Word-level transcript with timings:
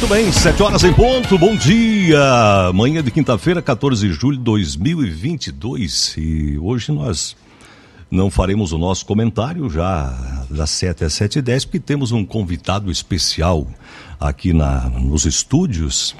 Muito 0.00 0.14
bem, 0.14 0.32
7 0.32 0.62
horas 0.62 0.82
em 0.82 0.94
ponto, 0.94 1.36
bom 1.36 1.54
dia! 1.54 2.72
Manhã 2.72 3.02
de 3.02 3.10
quinta-feira, 3.10 3.60
14 3.60 4.08
de 4.08 4.14
julho 4.14 4.38
de 4.38 4.44
2022. 4.44 6.14
E 6.16 6.58
hoje 6.58 6.90
nós 6.90 7.36
não 8.10 8.30
faremos 8.30 8.72
o 8.72 8.78
nosso 8.78 9.04
comentário 9.04 9.68
já 9.68 10.46
das 10.48 10.70
7 10.70 11.04
às 11.04 11.12
7 11.12 11.40
e 11.40 11.42
10 11.42 11.66
porque 11.66 11.80
temos 11.80 12.12
um 12.12 12.24
convidado 12.24 12.90
especial 12.90 13.66
aqui 14.18 14.54
na, 14.54 14.88
nos 14.88 15.26
estúdios. 15.26 16.16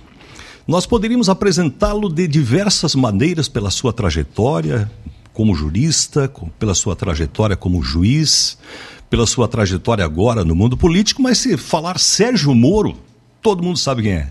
Nós 0.68 0.84
poderíamos 0.84 1.30
apresentá-lo 1.30 2.10
de 2.10 2.28
diversas 2.28 2.94
maneiras 2.94 3.48
pela 3.48 3.70
sua 3.70 3.94
trajetória 3.94 4.92
como 5.32 5.54
jurista, 5.54 6.30
pela 6.58 6.74
sua 6.74 6.94
trajetória 6.94 7.56
como 7.56 7.82
juiz, 7.82 8.58
pela 9.08 9.26
sua 9.26 9.48
trajetória 9.48 10.04
agora 10.04 10.44
no 10.44 10.54
mundo 10.54 10.76
político, 10.76 11.22
mas 11.22 11.38
se 11.38 11.56
falar 11.56 11.98
Sérgio 11.98 12.54
Moro, 12.54 13.08
todo 13.42 13.62
mundo 13.62 13.78
sabe 13.78 14.02
quem 14.02 14.12
é. 14.12 14.28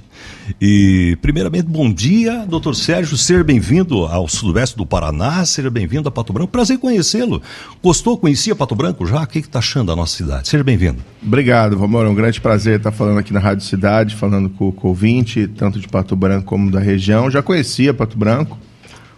E, 0.59 1.17
primeiramente, 1.21 1.67
bom 1.67 1.91
dia, 1.91 2.45
doutor 2.47 2.75
Sérgio, 2.75 3.15
seja 3.17 3.43
bem-vindo 3.43 4.05
ao 4.05 4.27
sudoeste 4.27 4.75
do 4.75 4.85
Paraná, 4.85 5.45
seja 5.45 5.69
bem-vindo 5.69 6.09
a 6.09 6.11
Pato 6.11 6.33
Branco, 6.33 6.51
prazer 6.51 6.77
conhecê-lo. 6.77 7.41
Gostou, 7.81 8.17
conhecia 8.17 8.55
Pato 8.55 8.75
Branco 8.75 9.05
já? 9.05 9.21
O 9.21 9.27
que 9.27 9.39
está 9.39 9.59
achando 9.59 9.87
da 9.87 9.95
nossa 9.95 10.17
cidade? 10.17 10.47
Seja 10.47 10.63
bem-vindo. 10.63 10.97
Obrigado, 11.23 11.77
Vamor, 11.77 12.05
é 12.05 12.09
um 12.09 12.15
grande 12.15 12.41
prazer 12.41 12.77
estar 12.77 12.91
falando 12.91 13.19
aqui 13.19 13.31
na 13.31 13.39
Rádio 13.39 13.65
Cidade, 13.65 14.15
falando 14.15 14.49
com, 14.49 14.71
com 14.71 14.87
o 14.87 14.89
ouvinte, 14.89 15.47
tanto 15.47 15.79
de 15.79 15.87
Pato 15.87 16.15
Branco 16.15 16.45
como 16.45 16.71
da 16.71 16.79
região. 16.79 17.29
Já 17.29 17.41
conhecia 17.41 17.93
Pato 17.93 18.17
Branco, 18.17 18.57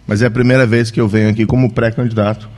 mas 0.06 0.22
é 0.22 0.26
a 0.26 0.30
primeira 0.30 0.66
vez 0.66 0.90
que 0.90 1.00
eu 1.00 1.08
venho 1.08 1.30
aqui 1.30 1.46
como 1.46 1.72
pré-candidato 1.72 2.48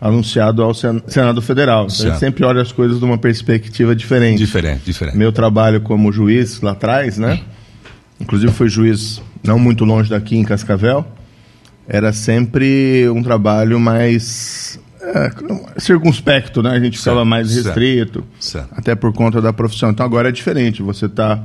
anunciado 0.00 0.62
ao 0.62 0.74
Senado 0.74 1.40
Federal. 1.40 1.86
Então, 1.90 2.06
a 2.06 2.10
gente 2.10 2.18
sempre 2.18 2.44
olha 2.44 2.60
as 2.60 2.72
coisas 2.72 2.98
de 2.98 3.04
uma 3.04 3.18
perspectiva 3.18 3.94
diferente. 3.96 4.38
Diferente, 4.38 4.84
diferente. 4.84 5.16
Meu 5.16 5.32
trabalho 5.32 5.80
como 5.80 6.12
juiz 6.12 6.60
lá 6.60 6.72
atrás, 6.72 7.18
né? 7.18 7.40
Inclusive 8.20 8.52
fui 8.52 8.68
juiz 8.68 9.22
não 9.42 9.58
muito 9.58 9.84
longe 9.84 10.10
daqui, 10.10 10.36
em 10.36 10.44
Cascavel. 10.44 11.06
Era 11.88 12.12
sempre 12.12 13.08
um 13.08 13.22
trabalho 13.22 13.78
mais 13.78 14.78
é, 15.00 15.30
circunspecto, 15.78 16.62
né? 16.62 16.70
A 16.70 16.80
gente 16.80 16.98
ficava 16.98 17.24
mais 17.24 17.54
restrito, 17.54 18.24
certo. 18.40 18.68
até 18.72 18.94
por 18.94 19.12
conta 19.12 19.40
da 19.40 19.52
profissão. 19.52 19.90
Então 19.90 20.04
agora 20.04 20.28
é 20.28 20.32
diferente. 20.32 20.82
Você 20.82 21.06
está, 21.06 21.42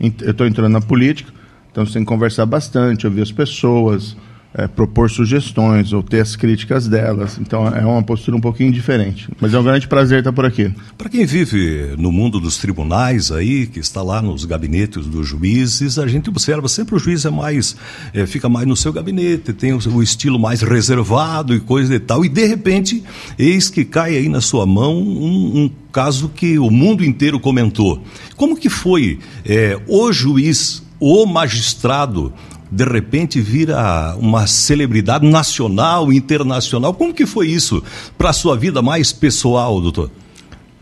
eu 0.00 0.30
estou 0.30 0.46
entrando 0.46 0.72
na 0.72 0.80
política, 0.80 1.32
então 1.70 1.84
você 1.84 1.94
tem 1.94 2.02
que 2.02 2.08
conversar 2.08 2.46
bastante, 2.46 3.06
ouvir 3.06 3.22
as 3.22 3.32
pessoas, 3.32 4.16
é, 4.54 4.68
propor 4.68 5.10
sugestões 5.10 5.92
ou 5.92 6.02
ter 6.02 6.20
as 6.20 6.36
críticas 6.36 6.86
delas. 6.86 7.38
Então 7.40 7.66
é 7.66 7.84
uma 7.84 8.02
postura 8.02 8.36
um 8.36 8.40
pouquinho 8.40 8.70
diferente. 8.72 9.28
Mas 9.40 9.54
é 9.54 9.58
um 9.58 9.64
grande 9.64 9.88
prazer 9.88 10.18
estar 10.18 10.32
por 10.32 10.44
aqui. 10.44 10.72
Para 10.98 11.08
quem 11.08 11.24
vive 11.24 11.94
no 11.98 12.12
mundo 12.12 12.38
dos 12.38 12.58
tribunais 12.58 13.32
aí, 13.32 13.66
que 13.66 13.80
está 13.80 14.02
lá 14.02 14.20
nos 14.20 14.44
gabinetes 14.44 15.06
dos 15.06 15.26
juízes, 15.26 15.98
a 15.98 16.06
gente 16.06 16.28
observa 16.28 16.68
sempre 16.68 16.94
o 16.94 16.98
juiz 16.98 17.24
é 17.24 17.30
mais, 17.30 17.76
é, 18.12 18.26
fica 18.26 18.48
mais 18.48 18.66
no 18.66 18.76
seu 18.76 18.92
gabinete, 18.92 19.52
tem 19.52 19.72
o, 19.72 19.78
o, 19.94 20.02
estilo 20.02 20.38
mais 20.38 20.62
reservado 20.62 21.54
e 21.54 21.60
coisa 21.60 21.94
e 21.94 22.00
tal. 22.00 22.24
E 22.24 22.28
de 22.28 22.44
repente, 22.44 23.02
eis 23.38 23.70
que 23.70 23.84
cai 23.84 24.16
aí 24.16 24.28
na 24.28 24.40
sua 24.40 24.66
mão 24.66 24.96
um, 24.96 25.64
um 25.64 25.70
caso 25.90 26.28
que 26.28 26.58
o 26.58 26.70
mundo 26.70 27.04
inteiro 27.04 27.38
comentou. 27.40 28.02
Como 28.36 28.56
que 28.56 28.68
foi 28.68 29.18
é, 29.44 29.78
o 29.86 30.12
juiz, 30.12 30.82
o 30.98 31.26
magistrado 31.26 32.32
de 32.72 32.84
repente 32.84 33.38
vira 33.38 34.16
uma 34.16 34.46
celebridade 34.46 35.26
nacional, 35.26 36.10
internacional. 36.10 36.94
Como 36.94 37.12
que 37.12 37.26
foi 37.26 37.48
isso 37.48 37.82
para 38.16 38.30
a 38.30 38.32
sua 38.32 38.56
vida 38.56 38.80
mais 38.80 39.12
pessoal, 39.12 39.78
doutor? 39.78 40.10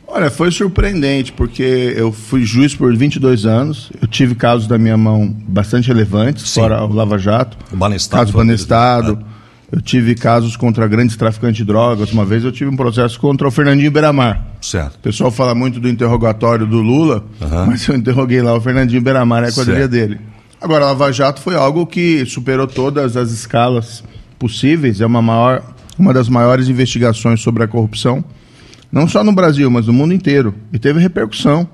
Olha, 0.07 0.31
foi 0.31 0.51
surpreendente, 0.51 1.33
porque 1.33 1.95
eu 1.97 2.13
fui 2.13 2.45
juiz 2.45 2.75
por 2.75 2.97
22 2.97 3.45
anos, 3.45 3.93
eu 4.01 4.09
tive 4.09 4.35
casos 4.35 4.67
da 4.67 4.77
minha 4.77 4.97
mão 4.97 5.35
bastante 5.49 5.89
relevantes, 5.89 6.49
Sim. 6.49 6.61
fora 6.61 6.85
o 6.85 6.93
Lava 6.93 7.17
Jato, 7.17 7.57
o 7.73 7.77
Banestado, 7.77 8.25
caso 8.25 8.37
Banestado, 8.37 9.25
eu 9.71 9.81
tive 9.81 10.17
casos 10.17 10.57
contra 10.57 10.87
grandes 10.89 11.17
traficantes 11.17 11.59
de 11.59 11.65
drogas, 11.65 12.13
uma 12.13 12.25
vez 12.25 12.45
eu 12.45 12.51
tive 12.51 12.71
um 12.71 12.77
processo 12.77 13.21
contra 13.21 13.47
o 13.47 13.53
Fernandinho 13.53 13.91
Beiramar. 13.91 14.45
Certo. 14.61 14.97
O 14.97 14.99
pessoal 14.99 15.31
fala 15.31 15.55
muito 15.55 15.79
do 15.79 15.89
interrogatório 15.89 16.67
do 16.67 16.81
Lula, 16.81 17.25
uhum. 17.41 17.67
mas 17.67 17.87
eu 17.87 17.95
interroguei 17.95 18.43
lá 18.43 18.53
o 18.55 18.61
Fernandinho 18.61 19.01
Beiramar, 19.01 19.45
é 19.45 19.49
a 19.49 19.53
quadrilha 19.53 19.79
certo. 19.79 19.93
dele. 19.93 20.30
Agora, 20.61 20.85
a 20.85 20.89
Lava 20.89 21.11
Jato 21.11 21.41
foi 21.41 21.55
algo 21.57 21.87
que 21.87 22.27
superou 22.27 22.67
todas 22.67 23.17
as 23.17 23.31
escalas 23.31 24.05
possíveis, 24.39 25.01
é 25.01 25.07
uma, 25.07 25.23
maior, 25.23 25.63
uma 25.99 26.13
das 26.13 26.29
maiores 26.29 26.69
investigações 26.69 27.41
sobre 27.41 27.65
a 27.65 27.69
corrupção, 27.69 28.23
não 28.93 29.09
só 29.09 29.25
no 29.25 29.33
Brasil, 29.33 29.71
mas 29.71 29.87
no 29.87 29.93
mundo 29.93 30.13
inteiro. 30.13 30.55
E 30.71 30.79
teve 30.79 31.01
repercussão, 31.01 31.67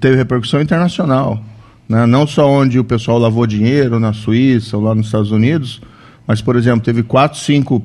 teve 0.00 0.16
repercussão 0.16 0.60
internacional. 0.60 1.42
Né? 1.88 2.06
Não 2.06 2.26
só 2.26 2.48
onde 2.48 2.78
o 2.78 2.84
pessoal 2.84 3.18
lavou 3.18 3.44
dinheiro, 3.44 3.98
na 3.98 4.12
Suíça 4.12 4.76
ou 4.76 4.84
lá 4.84 4.94
nos 4.94 5.06
Estados 5.06 5.32
Unidos, 5.32 5.80
mas, 6.26 6.40
por 6.40 6.54
exemplo, 6.54 6.84
teve 6.84 7.02
quatro, 7.02 7.38
cinco 7.40 7.82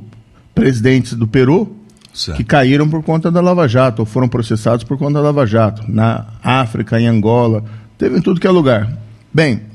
presidentes 0.53 1.13
do 1.13 1.27
Peru 1.27 1.75
certo. 2.13 2.37
que 2.37 2.43
caíram 2.43 2.87
por 2.87 3.01
conta 3.01 3.31
da 3.31 3.41
Lava 3.41 3.67
Jato, 3.67 4.01
ou 4.01 4.05
foram 4.05 4.27
processados 4.27 4.83
por 4.83 4.99
conta 4.99 5.13
da 5.13 5.21
Lava 5.21 5.47
Jato. 5.47 5.83
Na 5.87 6.27
África, 6.43 6.99
em 6.99 7.07
Angola, 7.07 7.63
teve 7.97 8.17
em 8.17 8.21
tudo 8.21 8.39
que 8.39 8.47
é 8.47 8.51
lugar. 8.51 8.91
Bem, 9.33 9.70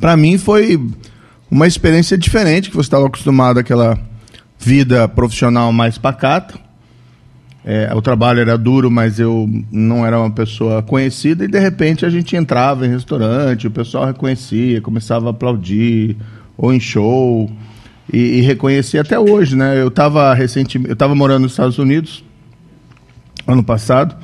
para 0.00 0.16
mim 0.16 0.38
foi 0.38 0.80
uma 1.50 1.66
experiência 1.66 2.16
diferente, 2.16 2.70
que 2.70 2.76
você 2.76 2.86
estava 2.86 3.06
acostumado 3.06 3.58
àquela 3.58 3.98
vida 4.58 5.06
profissional 5.08 5.72
mais 5.72 5.98
pacata. 5.98 6.58
É, 7.64 7.92
o 7.94 8.02
trabalho 8.02 8.40
era 8.40 8.58
duro, 8.58 8.90
mas 8.90 9.20
eu 9.20 9.48
não 9.70 10.04
era 10.04 10.18
uma 10.18 10.30
pessoa 10.30 10.82
conhecida 10.82 11.44
e 11.44 11.48
de 11.48 11.58
repente 11.60 12.04
a 12.04 12.10
gente 12.10 12.34
entrava 12.34 12.86
em 12.86 12.90
restaurante, 12.90 13.68
o 13.68 13.70
pessoal 13.70 14.06
reconhecia, 14.06 14.80
começava 14.80 15.28
a 15.28 15.30
aplaudir, 15.30 16.16
ou 16.56 16.72
em 16.72 16.80
show, 16.80 17.50
e, 18.12 18.18
e 18.18 18.40
reconhecia 18.40 19.00
até 19.00 19.18
hoje, 19.18 19.54
né? 19.54 19.80
Eu 19.80 19.88
estava 19.88 20.34
recentemente, 20.34 20.90
eu 20.90 20.94
estava 20.94 21.14
morando 21.14 21.42
nos 21.42 21.52
Estados 21.52 21.78
Unidos 21.78 22.24
ano 23.46 23.62
passado 23.62 24.16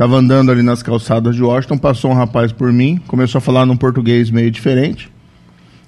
Tava 0.00 0.16
andando 0.16 0.50
ali 0.50 0.62
nas 0.62 0.82
calçadas 0.82 1.36
de 1.36 1.42
Washington, 1.42 1.76
passou 1.76 2.10
um 2.10 2.14
rapaz 2.14 2.52
por 2.52 2.72
mim, 2.72 2.98
começou 3.06 3.38
a 3.38 3.42
falar 3.42 3.66
num 3.66 3.76
português 3.76 4.30
meio 4.30 4.50
diferente. 4.50 5.12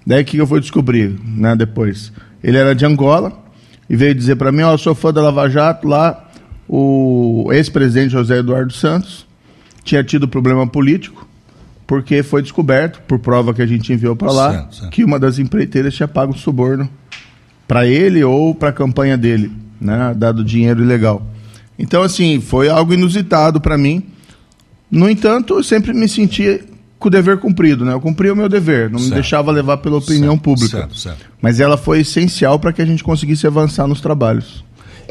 Daí 0.07 0.23
que 0.23 0.37
eu 0.37 0.47
fui 0.47 0.61
descobrir, 0.61 1.19
né, 1.25 1.57
depois. 1.57 2.13
Ele 2.45 2.59
era 2.59 2.75
de 2.75 2.85
Angola 2.85 3.33
e 3.89 3.97
veio 3.97 4.15
dizer 4.15 4.37
para 4.37 4.53
mim, 4.53 4.61
ó, 4.61 4.69
oh, 4.69 4.75
eu 4.75 4.79
sou 4.79 4.95
fã 4.95 5.15
da 5.15 5.23
Lava 5.23 5.49
Jato, 5.49 5.89
lá 5.89 6.29
o 6.69 7.49
ex-presidente 7.53 8.11
José 8.11 8.41
Eduardo 8.41 8.71
Santos 8.75 9.27
tinha 9.83 10.05
tido 10.05 10.29
problema 10.29 10.67
político, 10.67 11.27
porque 11.87 12.23
foi 12.23 12.43
descoberto, 12.43 13.01
por 13.09 13.19
prova 13.19 13.55
que 13.55 13.63
a 13.63 13.67
gente 13.67 13.95
enviou 13.95 14.15
para 14.15 14.31
lá, 14.31 14.51
certo, 14.53 14.75
certo. 14.75 14.93
que 14.93 15.05
uma 15.05 15.19
das 15.19 15.39
empreiteiras 15.39 15.95
tinha 15.95 16.07
pago 16.07 16.37
suborno 16.37 16.87
para 17.67 17.87
ele 17.87 18.23
ou 18.23 18.55
para 18.55 18.69
a 18.69 18.73
campanha 18.75 19.17
dele, 19.17 19.51
né, 19.81 20.13
dado 20.15 20.45
dinheiro 20.45 20.83
ilegal. 20.83 21.27
Então, 21.79 22.03
assim, 22.03 22.41
foi 22.41 22.69
algo 22.69 22.93
inusitado 22.95 23.61
para 23.61 23.77
mim. 23.79 24.03
No 24.91 25.09
entanto, 25.09 25.55
eu 25.55 25.65
sempre 25.65 25.93
me 25.93 26.09
senti 26.09 26.61
com 26.99 27.09
o 27.09 27.11
dever 27.11 27.39
cumprido, 27.39 27.85
né? 27.85 27.93
Eu 27.93 28.01
cumpri 28.01 28.31
o 28.31 28.37
meu 28.37 28.49
dever, 28.49 28.89
não 28.89 28.99
certo. 28.99 29.09
me 29.11 29.15
deixava 29.15 29.51
levar 29.51 29.79
pela 29.79 29.97
opinião 29.97 30.35
certo, 30.35 30.43
pública. 30.43 30.79
Certo, 30.79 30.97
certo. 30.97 31.27
Mas 31.41 31.59
ela 31.59 31.77
foi 31.77 32.01
essencial 32.01 32.59
para 32.59 32.73
que 32.73 32.81
a 32.81 32.87
gente 32.87 33.03
conseguisse 33.03 33.47
avançar 33.47 33.87
nos 33.89 34.01
trabalhos. 34.01 34.65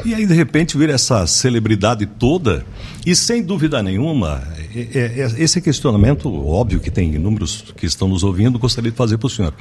E 0.04 0.14
aí, 0.14 0.26
de 0.26 0.34
repente, 0.34 0.76
vir 0.76 0.88
essa 0.88 1.26
celebridade 1.26 2.06
toda, 2.06 2.64
e 3.04 3.14
sem 3.14 3.42
dúvida 3.42 3.82
nenhuma, 3.82 4.42
esse 5.36 5.60
questionamento, 5.60 6.32
óbvio 6.48 6.80
que 6.80 6.90
tem 6.90 7.14
inúmeros 7.14 7.72
que 7.76 7.86
estão 7.86 8.08
nos 8.08 8.24
ouvindo, 8.24 8.58
gostaria 8.58 8.90
de 8.90 8.96
fazer 8.96 9.18
para 9.18 9.26
o 9.26 9.30
senhor. 9.30 9.54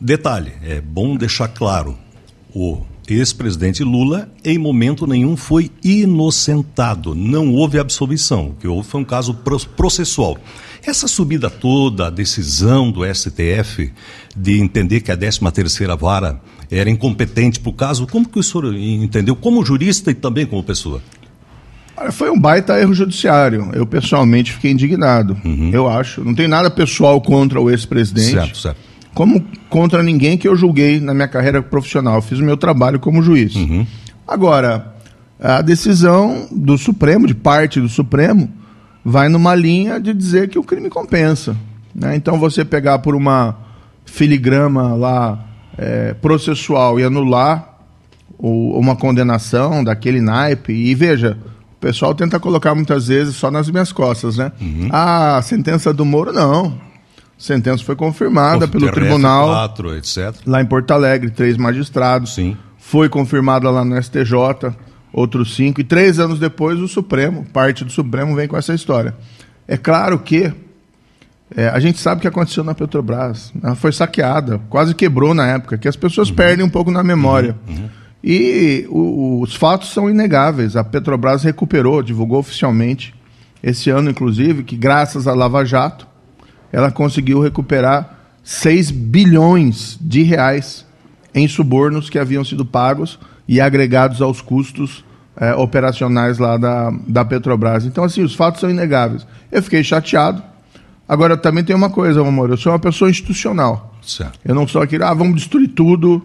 Detalhe, 0.00 0.52
é 0.62 0.80
bom 0.80 1.16
deixar 1.16 1.48
claro: 1.48 1.96
o 2.54 2.82
ex-presidente 3.08 3.84
Lula, 3.84 4.28
em 4.44 4.58
momento 4.58 5.06
nenhum, 5.06 5.36
foi 5.36 5.70
inocentado. 5.82 7.14
Não 7.14 7.52
houve 7.52 7.78
absolvição. 7.78 8.48
O 8.48 8.54
que 8.54 8.66
houve 8.66 8.88
foi 8.88 9.00
um 9.00 9.04
caso 9.04 9.34
processual. 9.76 10.38
Essa 10.84 11.08
subida 11.08 11.50
toda, 11.50 12.06
a 12.06 12.10
decisão 12.10 12.90
do 12.90 13.02
STF 13.04 13.92
de 14.36 14.60
entender 14.60 15.00
que 15.00 15.10
a 15.10 15.16
13ª 15.16 15.98
vara 15.98 16.40
era 16.70 16.90
incompetente 16.90 17.60
para 17.60 17.70
o 17.70 17.72
caso, 17.72 18.06
como 18.06 18.28
que 18.28 18.38
o 18.38 18.42
senhor 18.42 18.74
entendeu 18.74 19.36
como 19.36 19.64
jurista 19.64 20.10
e 20.10 20.14
também 20.14 20.46
como 20.46 20.62
pessoa? 20.62 21.02
Foi 22.12 22.30
um 22.30 22.38
baita 22.38 22.78
erro 22.78 22.92
judiciário. 22.92 23.70
Eu 23.72 23.86
pessoalmente 23.86 24.52
fiquei 24.52 24.70
indignado. 24.70 25.36
Uhum. 25.44 25.70
Eu 25.72 25.88
acho. 25.88 26.22
Não 26.22 26.34
tem 26.34 26.46
nada 26.46 26.70
pessoal 26.70 27.20
contra 27.20 27.60
o 27.60 27.70
ex-presidente. 27.70 28.32
Certo, 28.32 28.58
certo 28.58 28.95
como 29.16 29.42
contra 29.70 30.02
ninguém 30.02 30.36
que 30.36 30.46
eu 30.46 30.54
julguei 30.54 31.00
na 31.00 31.14
minha 31.14 31.26
carreira 31.26 31.62
profissional. 31.62 32.20
fiz 32.20 32.38
o 32.38 32.44
meu 32.44 32.54
trabalho 32.54 33.00
como 33.00 33.22
juiz. 33.22 33.54
Uhum. 33.54 33.86
Agora, 34.28 34.94
a 35.40 35.62
decisão 35.62 36.46
do 36.52 36.76
Supremo, 36.76 37.26
de 37.26 37.34
parte 37.34 37.80
do 37.80 37.88
Supremo, 37.88 38.52
vai 39.02 39.30
numa 39.30 39.54
linha 39.54 39.98
de 39.98 40.12
dizer 40.12 40.50
que 40.50 40.58
o 40.58 40.62
crime 40.62 40.90
compensa. 40.90 41.56
Né? 41.94 42.14
Então, 42.14 42.38
você 42.38 42.62
pegar 42.62 42.98
por 42.98 43.14
uma 43.14 43.56
filigrama 44.04 44.94
lá 44.94 45.46
é, 45.78 46.12
processual 46.12 47.00
e 47.00 47.02
anular 47.02 47.74
o, 48.36 48.78
uma 48.78 48.96
condenação 48.96 49.82
daquele 49.82 50.20
naipe, 50.20 50.74
e 50.74 50.94
veja, 50.94 51.38
o 51.78 51.80
pessoal 51.80 52.14
tenta 52.14 52.38
colocar 52.38 52.74
muitas 52.74 53.08
vezes 53.08 53.34
só 53.34 53.50
nas 53.50 53.70
minhas 53.70 53.92
costas, 53.92 54.36
né? 54.36 54.52
Uhum. 54.60 54.88
Ah, 54.92 55.38
a 55.38 55.42
sentença 55.42 55.90
do 55.90 56.04
Moro, 56.04 56.34
não. 56.34 56.84
Sentença 57.38 57.84
foi 57.84 57.96
confirmada 57.96 58.66
pelo 58.66 58.90
tribunal. 58.90 59.48
4, 59.48 59.96
etc. 59.96 60.34
Lá 60.46 60.62
em 60.62 60.66
Porto 60.66 60.90
Alegre, 60.92 61.30
três 61.30 61.56
magistrados. 61.56 62.34
Sim. 62.34 62.56
Foi 62.78 63.08
confirmada 63.08 63.68
lá 63.70 63.84
no 63.84 64.00
STJ, 64.00 64.74
outros 65.12 65.54
cinco. 65.54 65.80
E 65.80 65.84
três 65.84 66.18
anos 66.18 66.38
depois, 66.38 66.78
o 66.80 66.88
Supremo, 66.88 67.44
parte 67.52 67.84
do 67.84 67.90
Supremo, 67.90 68.34
vem 68.34 68.48
com 68.48 68.56
essa 68.56 68.72
história. 68.72 69.14
É 69.68 69.76
claro 69.76 70.18
que 70.18 70.52
é, 71.54 71.68
a 71.68 71.78
gente 71.78 71.98
sabe 71.98 72.18
o 72.18 72.22
que 72.22 72.28
aconteceu 72.28 72.64
na 72.64 72.74
Petrobras. 72.74 73.52
Ela 73.62 73.74
foi 73.74 73.92
saqueada, 73.92 74.60
quase 74.68 74.94
quebrou 74.94 75.34
na 75.34 75.46
época, 75.46 75.76
que 75.78 75.86
as 75.86 75.96
pessoas 75.96 76.30
uhum. 76.30 76.36
perdem 76.36 76.64
um 76.64 76.70
pouco 76.70 76.90
na 76.90 77.02
memória. 77.04 77.56
Uhum. 77.68 77.74
Uhum. 77.74 77.88
E 78.24 78.86
o, 78.88 79.40
os 79.42 79.54
fatos 79.54 79.92
são 79.92 80.10
inegáveis. 80.10 80.74
A 80.74 80.82
Petrobras 80.82 81.44
recuperou, 81.44 82.02
divulgou 82.02 82.40
oficialmente, 82.40 83.14
esse 83.62 83.90
ano, 83.90 84.10
inclusive, 84.10 84.64
que 84.64 84.76
graças 84.76 85.28
à 85.28 85.34
Lava 85.34 85.64
Jato, 85.64 86.06
ela 86.72 86.90
conseguiu 86.90 87.40
recuperar 87.40 88.16
6 88.42 88.90
bilhões 88.90 89.98
de 90.00 90.22
reais 90.22 90.86
em 91.34 91.46
subornos 91.48 92.08
que 92.08 92.18
haviam 92.18 92.44
sido 92.44 92.64
pagos 92.64 93.18
e 93.46 93.60
agregados 93.60 94.22
aos 94.22 94.40
custos 94.40 95.04
é, 95.36 95.54
operacionais 95.54 96.38
lá 96.38 96.56
da, 96.56 96.92
da 97.06 97.24
Petrobras. 97.24 97.84
Então, 97.84 98.04
assim, 98.04 98.22
os 98.22 98.34
fatos 98.34 98.60
são 98.60 98.70
inegáveis. 98.70 99.26
Eu 99.52 99.62
fiquei 99.62 99.84
chateado. 99.84 100.42
Agora, 101.08 101.36
também 101.36 101.62
tem 101.62 101.76
uma 101.76 101.90
coisa, 101.90 102.20
amor, 102.20 102.50
eu 102.50 102.56
sou 102.56 102.72
uma 102.72 102.78
pessoa 102.78 103.10
institucional. 103.10 103.94
Certo. 104.02 104.38
Eu 104.44 104.54
não 104.54 104.66
sou 104.66 104.80
aquele, 104.80 105.04
ah, 105.04 105.12
vamos 105.12 105.36
destruir 105.36 105.68
tudo. 105.68 106.24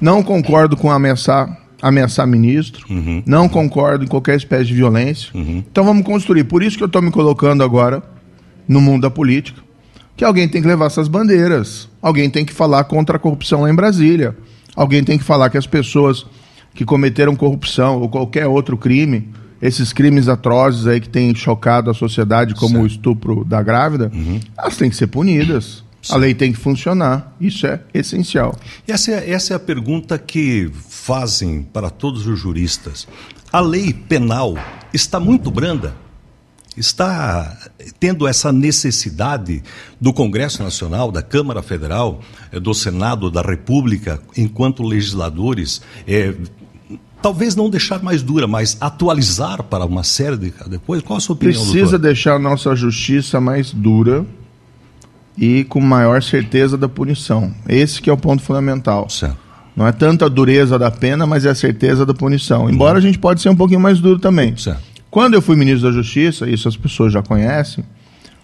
Não 0.00 0.22
concordo 0.22 0.76
com 0.76 0.90
ameaçar, 0.90 1.58
ameaçar 1.80 2.26
ministro. 2.26 2.86
Uhum. 2.90 3.22
Não 3.24 3.48
concordo 3.48 4.04
em 4.04 4.08
qualquer 4.08 4.36
espécie 4.36 4.66
de 4.66 4.74
violência. 4.74 5.30
Uhum. 5.34 5.62
Então 5.70 5.84
vamos 5.84 6.04
construir. 6.04 6.44
Por 6.44 6.62
isso 6.62 6.76
que 6.76 6.82
eu 6.82 6.86
estou 6.86 7.02
me 7.02 7.10
colocando 7.10 7.62
agora 7.62 8.02
no 8.66 8.80
mundo 8.80 9.02
da 9.02 9.10
política 9.10 9.69
que 10.16 10.24
alguém 10.24 10.48
tem 10.48 10.60
que 10.60 10.68
levar 10.68 10.86
essas 10.86 11.08
bandeiras, 11.08 11.88
alguém 12.00 12.28
tem 12.28 12.44
que 12.44 12.52
falar 12.52 12.84
contra 12.84 13.16
a 13.16 13.18
corrupção 13.18 13.62
lá 13.62 13.70
em 13.70 13.74
Brasília, 13.74 14.36
alguém 14.76 15.02
tem 15.02 15.16
que 15.16 15.24
falar 15.24 15.50
que 15.50 15.58
as 15.58 15.66
pessoas 15.66 16.26
que 16.74 16.84
cometeram 16.84 17.34
corrupção 17.34 18.00
ou 18.00 18.08
qualquer 18.08 18.46
outro 18.46 18.76
crime, 18.76 19.28
esses 19.60 19.92
crimes 19.92 20.28
atrozes 20.28 20.86
aí 20.86 21.00
que 21.00 21.08
têm 21.08 21.34
chocado 21.34 21.90
a 21.90 21.94
sociedade, 21.94 22.54
como 22.54 22.72
certo. 22.72 22.84
o 22.84 22.86
estupro 22.86 23.44
da 23.44 23.62
grávida, 23.62 24.10
uhum. 24.14 24.40
elas 24.56 24.76
têm 24.76 24.88
que 24.88 24.96
ser 24.96 25.06
punidas. 25.06 25.84
Sim. 26.02 26.14
A 26.14 26.16
lei 26.16 26.34
tem 26.34 26.50
que 26.50 26.58
funcionar, 26.58 27.36
isso 27.38 27.66
é 27.66 27.80
essencial. 27.92 28.56
Essa 28.88 29.10
é, 29.12 29.30
essa 29.32 29.52
é 29.52 29.56
a 29.56 29.60
pergunta 29.60 30.18
que 30.18 30.70
fazem 30.88 31.62
para 31.62 31.90
todos 31.90 32.26
os 32.26 32.38
juristas. 32.38 33.06
A 33.52 33.60
lei 33.60 33.92
penal 33.92 34.56
está 34.94 35.20
muito 35.20 35.50
branda? 35.50 35.94
Está 36.76 37.56
tendo 37.98 38.26
essa 38.26 38.52
necessidade 38.52 39.62
do 40.00 40.12
Congresso 40.12 40.62
Nacional, 40.62 41.10
da 41.10 41.22
Câmara 41.22 41.62
Federal, 41.62 42.20
eh, 42.52 42.60
do 42.60 42.72
Senado 42.72 43.30
da 43.30 43.42
República, 43.42 44.20
enquanto 44.36 44.82
legisladores, 44.82 45.82
é, 46.06 46.34
talvez 47.20 47.56
não 47.56 47.68
deixar 47.68 48.02
mais 48.02 48.22
dura, 48.22 48.46
mas 48.46 48.76
atualizar 48.80 49.62
para 49.64 49.84
uma 49.84 50.04
série 50.04 50.36
de 50.36 50.52
depois. 50.68 51.02
Qual 51.02 51.16
a 51.16 51.20
sua 51.20 51.34
opinião? 51.34 51.60
Precisa 51.60 51.82
doutor? 51.82 51.98
deixar 51.98 52.34
a 52.34 52.38
nossa 52.38 52.74
justiça 52.74 53.40
mais 53.40 53.72
dura 53.72 54.24
e 55.36 55.64
com 55.64 55.80
maior 55.80 56.22
certeza 56.22 56.76
da 56.76 56.88
punição. 56.88 57.52
Esse 57.68 58.00
que 58.00 58.10
é 58.10 58.12
o 58.12 58.16
ponto 58.16 58.42
fundamental. 58.42 59.08
Certo. 59.08 59.50
Não 59.76 59.86
é 59.86 59.92
tanta 59.92 60.28
dureza 60.28 60.78
da 60.78 60.90
pena, 60.90 61.26
mas 61.26 61.46
é 61.46 61.50
a 61.50 61.54
certeza 61.54 62.04
da 62.04 62.12
punição. 62.12 62.68
Embora 62.68 62.92
uhum. 62.92 62.98
a 62.98 63.00
gente 63.00 63.18
pode 63.18 63.40
ser 63.40 63.48
um 63.48 63.56
pouquinho 63.56 63.80
mais 63.80 64.00
duro 64.00 64.18
também. 64.18 64.56
Certo. 64.56 64.89
Quando 65.10 65.34
eu 65.34 65.42
fui 65.42 65.56
ministro 65.56 65.88
da 65.88 65.94
Justiça, 65.94 66.48
isso 66.48 66.68
as 66.68 66.76
pessoas 66.76 67.12
já 67.12 67.22
conhecem, 67.22 67.84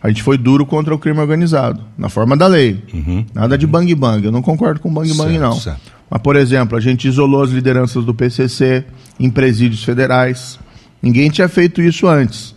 a 0.03 0.09
gente 0.09 0.23
foi 0.23 0.37
duro 0.37 0.67
contra 0.67 0.95
o 0.95 0.99
crime 0.99 1.19
organizado, 1.21 1.81
na 1.97 2.09
forma 2.09 2.37
da 2.37 2.47
lei. 2.47 2.83
Uhum. 2.93 3.25
Nada 3.33 3.57
de 3.57 3.67
bang 3.67 3.95
bang. 3.95 4.25
Eu 4.25 4.33
não 4.33 4.43
concordo 4.43 4.81
com 4.81 4.93
bang 4.93 5.13
bang, 5.15 5.39
não. 5.39 5.59
Certo. 5.59 5.97
Mas, 6.09 6.23
por 6.23 6.37
exemplo, 6.37 6.77
a 6.77 6.81
gente 6.81 7.09
isolou 7.09 7.43
as 7.43 7.51
lideranças 7.51 8.05
do 8.05 8.15
PCC 8.15 8.85
em 9.19 9.31
presídios 9.31 9.83
federais. 9.83 10.59
Ninguém 11.03 11.31
tinha 11.31 11.49
feito 11.49 11.83
isso 11.83 12.07
antes. 12.07 12.55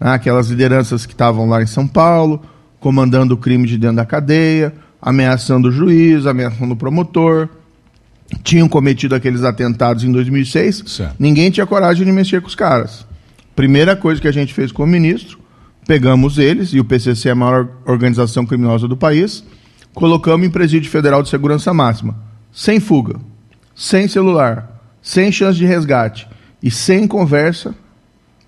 Né? 0.00 0.10
Aquelas 0.10 0.48
lideranças 0.48 1.06
que 1.06 1.12
estavam 1.12 1.48
lá 1.48 1.62
em 1.62 1.66
São 1.66 1.86
Paulo, 1.86 2.42
comandando 2.80 3.34
o 3.34 3.36
crime 3.36 3.66
de 3.66 3.78
dentro 3.78 3.96
da 3.96 4.04
cadeia, 4.04 4.74
ameaçando 5.00 5.68
o 5.68 5.72
juiz, 5.72 6.26
ameaçando 6.26 6.74
o 6.74 6.76
promotor. 6.76 7.48
Tinham 8.42 8.68
cometido 8.68 9.14
aqueles 9.14 9.42
atentados 9.42 10.04
em 10.04 10.12
2006. 10.12 10.84
Certo. 10.86 11.14
Ninguém 11.18 11.50
tinha 11.50 11.66
coragem 11.66 12.04
de 12.04 12.12
mexer 12.12 12.40
com 12.40 12.48
os 12.48 12.54
caras. 12.54 13.06
Primeira 13.58 13.96
coisa 13.96 14.20
que 14.20 14.28
a 14.28 14.32
gente 14.32 14.54
fez 14.54 14.70
com 14.70 14.84
o 14.84 14.86
ministro, 14.86 15.36
pegamos 15.84 16.38
eles, 16.38 16.72
e 16.72 16.78
o 16.78 16.84
PCC 16.84 17.28
é 17.28 17.32
a 17.32 17.34
maior 17.34 17.68
organização 17.84 18.46
criminosa 18.46 18.86
do 18.86 18.96
país, 18.96 19.42
colocamos 19.92 20.46
em 20.46 20.50
presídio 20.50 20.88
federal 20.88 21.24
de 21.24 21.28
segurança 21.28 21.74
máxima, 21.74 22.16
sem 22.52 22.78
fuga, 22.78 23.16
sem 23.74 24.06
celular, 24.06 24.80
sem 25.02 25.32
chance 25.32 25.58
de 25.58 25.66
resgate 25.66 26.28
e 26.62 26.70
sem 26.70 27.04
conversa 27.08 27.74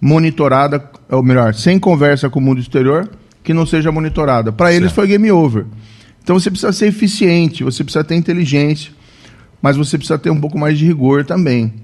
monitorada, 0.00 0.88
ou 1.08 1.24
melhor, 1.24 1.54
sem 1.54 1.76
conversa 1.76 2.30
com 2.30 2.38
o 2.38 2.42
mundo 2.42 2.60
exterior 2.60 3.10
que 3.42 3.52
não 3.52 3.66
seja 3.66 3.90
monitorada. 3.90 4.52
Para 4.52 4.72
eles 4.72 4.92
foi 4.92 5.08
game 5.08 5.32
over. 5.32 5.66
Então 6.22 6.38
você 6.38 6.52
precisa 6.52 6.70
ser 6.72 6.86
eficiente, 6.86 7.64
você 7.64 7.82
precisa 7.82 8.04
ter 8.04 8.14
inteligência, 8.14 8.92
mas 9.60 9.76
você 9.76 9.98
precisa 9.98 10.20
ter 10.20 10.30
um 10.30 10.40
pouco 10.40 10.56
mais 10.56 10.78
de 10.78 10.86
rigor 10.86 11.24
também. 11.24 11.74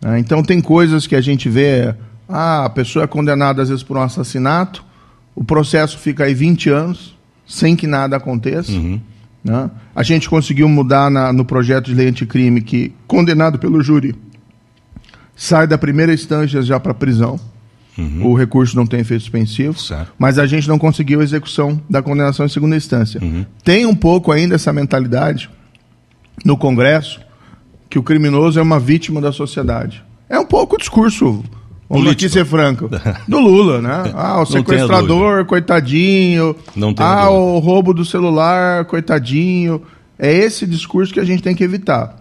Né? 0.00 0.18
Então 0.18 0.42
tem 0.42 0.60
coisas 0.60 1.06
que 1.06 1.14
a 1.14 1.20
gente 1.20 1.48
vê 1.48 1.94
ah, 2.32 2.64
a 2.64 2.70
pessoa 2.70 3.04
é 3.04 3.06
condenada 3.06 3.62
às 3.62 3.68
vezes 3.68 3.84
por 3.84 3.96
um 3.96 4.02
assassinato, 4.02 4.84
o 5.34 5.44
processo 5.44 5.98
fica 5.98 6.24
aí 6.24 6.34
20 6.34 6.70
anos, 6.70 7.16
sem 7.46 7.76
que 7.76 7.86
nada 7.86 8.16
aconteça. 8.16 8.72
Uhum. 8.72 9.00
Né? 9.44 9.70
A 9.94 10.02
gente 10.02 10.28
conseguiu 10.28 10.68
mudar 10.68 11.10
na, 11.10 11.32
no 11.32 11.44
projeto 11.44 11.86
de 11.86 11.94
lei 11.94 12.08
anticrime 12.08 12.62
que, 12.62 12.92
condenado 13.06 13.58
pelo 13.58 13.82
júri, 13.82 14.14
sai 15.34 15.66
da 15.66 15.76
primeira 15.76 16.12
instância 16.12 16.62
já 16.62 16.78
para 16.78 16.94
prisão. 16.94 17.38
Uhum. 17.98 18.28
O 18.28 18.34
recurso 18.34 18.74
não 18.74 18.86
tem 18.86 19.00
efeito 19.00 19.22
suspensivo, 19.22 19.78
certo. 19.78 20.14
mas 20.18 20.38
a 20.38 20.46
gente 20.46 20.66
não 20.66 20.78
conseguiu 20.78 21.20
a 21.20 21.24
execução 21.24 21.80
da 21.90 22.02
condenação 22.02 22.46
em 22.46 22.48
segunda 22.48 22.74
instância. 22.74 23.20
Uhum. 23.22 23.44
Tem 23.62 23.84
um 23.84 23.94
pouco 23.94 24.32
ainda 24.32 24.54
essa 24.54 24.72
mentalidade 24.72 25.50
no 26.44 26.56
Congresso 26.56 27.20
que 27.90 27.98
o 27.98 28.02
criminoso 28.02 28.58
é 28.58 28.62
uma 28.62 28.80
vítima 28.80 29.20
da 29.20 29.30
sociedade. 29.30 30.02
É 30.26 30.38
um 30.38 30.46
pouco 30.46 30.76
o 30.76 30.78
discurso 30.78 31.44
Vamos 31.92 32.10
aqui 32.10 32.26
ser 32.26 32.46
franco. 32.46 32.88
Do 33.28 33.38
Lula, 33.38 33.82
né? 33.82 34.12
Ah, 34.14 34.40
o 34.40 34.46
sequestrador, 34.46 35.44
coitadinho. 35.44 36.56
Não 36.74 36.94
tem 36.94 37.04
ah, 37.04 37.28
o 37.28 37.58
roubo 37.58 37.92
do 37.92 38.02
celular, 38.02 38.86
coitadinho. 38.86 39.82
É 40.18 40.32
esse 40.32 40.66
discurso 40.66 41.12
que 41.12 41.20
a 41.20 41.24
gente 41.24 41.42
tem 41.42 41.54
que 41.54 41.62
evitar. 41.62 42.16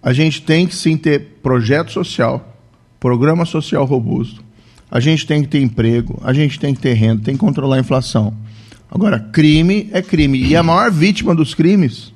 A 0.00 0.12
gente 0.12 0.40
tem 0.42 0.64
que 0.64 0.76
sim 0.76 0.96
ter 0.96 1.38
projeto 1.42 1.90
social, 1.90 2.56
programa 3.00 3.44
social 3.44 3.84
robusto. 3.84 4.44
A 4.88 5.00
gente 5.00 5.26
tem 5.26 5.42
que 5.42 5.48
ter 5.48 5.60
emprego, 5.60 6.20
a 6.24 6.32
gente 6.32 6.58
tem 6.58 6.72
que 6.72 6.80
ter 6.80 6.94
renda, 6.94 7.22
tem 7.24 7.34
que 7.34 7.40
controlar 7.40 7.76
a 7.76 7.80
inflação. 7.80 8.32
Agora, 8.88 9.18
crime 9.32 9.88
é 9.92 10.02
crime. 10.02 10.40
E 10.44 10.56
a 10.56 10.62
maior 10.62 10.90
vítima 10.90 11.34
dos 11.34 11.52
crimes 11.52 12.12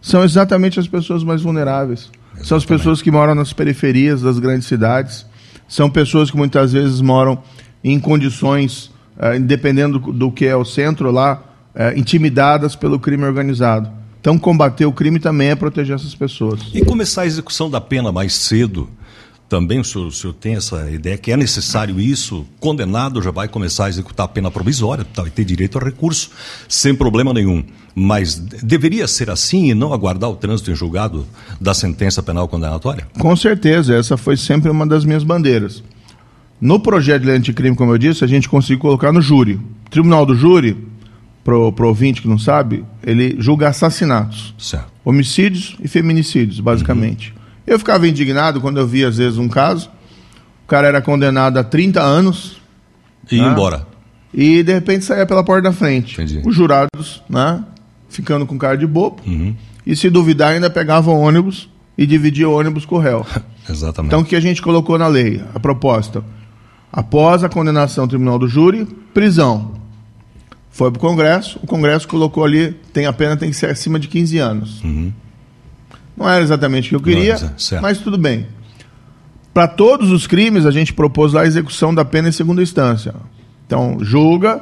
são 0.00 0.22
exatamente 0.22 0.78
as 0.78 0.86
pessoas 0.86 1.24
mais 1.24 1.42
vulneráveis. 1.42 2.10
Exatamente. 2.10 2.48
São 2.48 2.56
as 2.56 2.64
pessoas 2.64 3.02
que 3.02 3.10
moram 3.10 3.34
nas 3.34 3.52
periferias 3.52 4.22
das 4.22 4.38
grandes 4.38 4.68
cidades 4.68 5.26
são 5.68 5.90
pessoas 5.90 6.30
que 6.30 6.36
muitas 6.36 6.72
vezes 6.72 7.00
moram 7.00 7.38
em 7.82 7.98
condições, 7.98 8.90
uh, 9.16 9.38
dependendo 9.40 9.98
do, 9.98 10.30
que 10.30 10.46
é 10.46 10.56
o 10.56 10.64
centro 10.64 11.10
lá, 11.10 11.42
uh, 11.74 11.98
intimidadas 11.98 12.74
pelo 12.76 12.98
crime 12.98 13.24
organizado. 13.24 13.90
Então, 14.20 14.38
combater 14.38 14.86
o 14.86 14.92
crime 14.92 15.18
também 15.18 15.50
é 15.50 15.54
proteger 15.54 15.96
essas 15.96 16.14
pessoas. 16.14 16.60
E 16.72 16.82
começar 16.82 17.22
a 17.22 17.26
execução 17.26 17.68
da 17.68 17.80
pena 17.80 18.10
mais 18.10 18.34
cedo 18.34 18.88
também 19.48 19.78
o 19.78 19.84
senhor, 19.84 20.06
o 20.06 20.12
senhor, 20.12 20.32
tem 20.32 20.56
essa 20.56 20.90
ideia 20.90 21.18
que 21.18 21.30
é 21.30 21.36
necessário 21.36 22.00
isso? 22.00 22.46
Condenado 22.58 23.22
já 23.22 23.30
vai 23.30 23.46
começar 23.46 23.86
a 23.86 23.88
executar 23.88 24.24
a 24.26 24.28
pena 24.28 24.50
provisória, 24.50 25.06
vai 25.14 25.30
ter 25.30 25.44
direito 25.44 25.78
a 25.78 25.84
recurso, 25.84 26.30
sem 26.68 26.94
problema 26.94 27.32
nenhum. 27.32 27.62
Mas 27.94 28.34
deveria 28.34 29.06
ser 29.06 29.30
assim 29.30 29.70
e 29.70 29.74
não 29.74 29.92
aguardar 29.92 30.30
o 30.30 30.36
trânsito 30.36 30.70
em 30.70 30.74
julgado 30.74 31.26
da 31.60 31.74
sentença 31.74 32.22
penal 32.22 32.48
condenatória? 32.48 33.06
Com 33.18 33.36
certeza, 33.36 33.94
essa 33.94 34.16
foi 34.16 34.36
sempre 34.36 34.70
uma 34.70 34.86
das 34.86 35.04
minhas 35.04 35.22
bandeiras. 35.22 35.82
No 36.60 36.80
projeto 36.80 37.20
de 37.20 37.26
lei 37.28 37.36
anticrime, 37.36 37.76
como 37.76 37.92
eu 37.92 37.98
disse, 37.98 38.24
a 38.24 38.26
gente 38.26 38.48
conseguiu 38.48 38.80
colocar 38.80 39.12
no 39.12 39.20
júri. 39.20 39.54
O 39.86 39.90
tribunal 39.90 40.24
do 40.24 40.34
júri, 40.34 40.76
para 41.44 41.56
o 41.56 41.86
ouvinte 41.86 42.22
que 42.22 42.28
não 42.28 42.38
sabe, 42.38 42.84
ele 43.04 43.36
julga 43.38 43.68
assassinatos, 43.68 44.54
certo. 44.58 44.90
homicídios 45.04 45.76
e 45.80 45.86
feminicídios, 45.86 46.58
basicamente. 46.58 47.30
Uhum. 47.30 47.43
Eu 47.66 47.78
ficava 47.78 48.06
indignado 48.06 48.60
quando 48.60 48.78
eu 48.78 48.86
via, 48.86 49.08
às 49.08 49.16
vezes, 49.16 49.38
um 49.38 49.48
caso. 49.48 49.90
O 50.64 50.66
cara 50.66 50.86
era 50.86 51.00
condenado 51.00 51.58
a 51.58 51.64
30 51.64 52.00
anos. 52.00 52.60
E 53.30 53.40
né? 53.40 53.48
embora. 53.48 53.86
E 54.32 54.62
de 54.62 54.72
repente 54.72 55.04
saía 55.04 55.24
pela 55.24 55.44
porta 55.44 55.70
da 55.70 55.72
frente. 55.72 56.14
Entendi. 56.14 56.42
Os 56.44 56.54
jurados, 56.54 57.22
né? 57.28 57.64
Ficando 58.08 58.44
com 58.44 58.58
cara 58.58 58.76
de 58.76 58.86
bobo. 58.86 59.22
Uhum. 59.26 59.54
E 59.86 59.94
se 59.94 60.10
duvidar, 60.10 60.52
ainda 60.52 60.68
pegavam 60.68 61.20
ônibus 61.20 61.68
e 61.96 62.06
dividia 62.06 62.48
o 62.48 62.58
ônibus 62.58 62.84
com 62.84 62.96
o 62.96 62.98
réu. 62.98 63.24
Exatamente. 63.68 64.10
Então 64.10 64.20
o 64.20 64.24
que 64.24 64.34
a 64.34 64.40
gente 64.40 64.60
colocou 64.60 64.98
na 64.98 65.06
lei? 65.06 65.42
A 65.54 65.60
proposta. 65.60 66.24
Após 66.92 67.44
a 67.44 67.48
condenação 67.48 68.06
do 68.06 68.10
tribunal 68.10 68.38
do 68.38 68.48
júri, 68.48 68.86
prisão. 69.12 69.72
Foi 70.70 70.90
para 70.90 70.98
o 70.98 71.00
Congresso, 71.00 71.60
o 71.62 71.66
Congresso 71.66 72.08
colocou 72.08 72.44
ali, 72.44 72.72
tem 72.92 73.06
a 73.06 73.12
pena 73.12 73.36
tem 73.36 73.50
que 73.50 73.56
ser 73.56 73.66
acima 73.66 73.98
de 73.98 74.08
15 74.08 74.38
anos. 74.38 74.82
Uhum. 74.82 75.12
Não 76.16 76.28
era 76.28 76.42
exatamente 76.42 76.86
o 76.86 76.90
que 76.90 76.94
eu 76.96 77.14
queria, 77.14 77.38
Não, 77.38 77.82
mas 77.82 77.98
tudo 77.98 78.16
bem. 78.16 78.46
Para 79.52 79.68
todos 79.68 80.10
os 80.10 80.26
crimes, 80.26 80.66
a 80.66 80.70
gente 80.70 80.92
propôs 80.92 81.34
a 81.34 81.46
execução 81.46 81.94
da 81.94 82.04
pena 82.04 82.28
em 82.28 82.32
segunda 82.32 82.62
instância. 82.62 83.14
Então, 83.66 83.98
julga, 84.00 84.60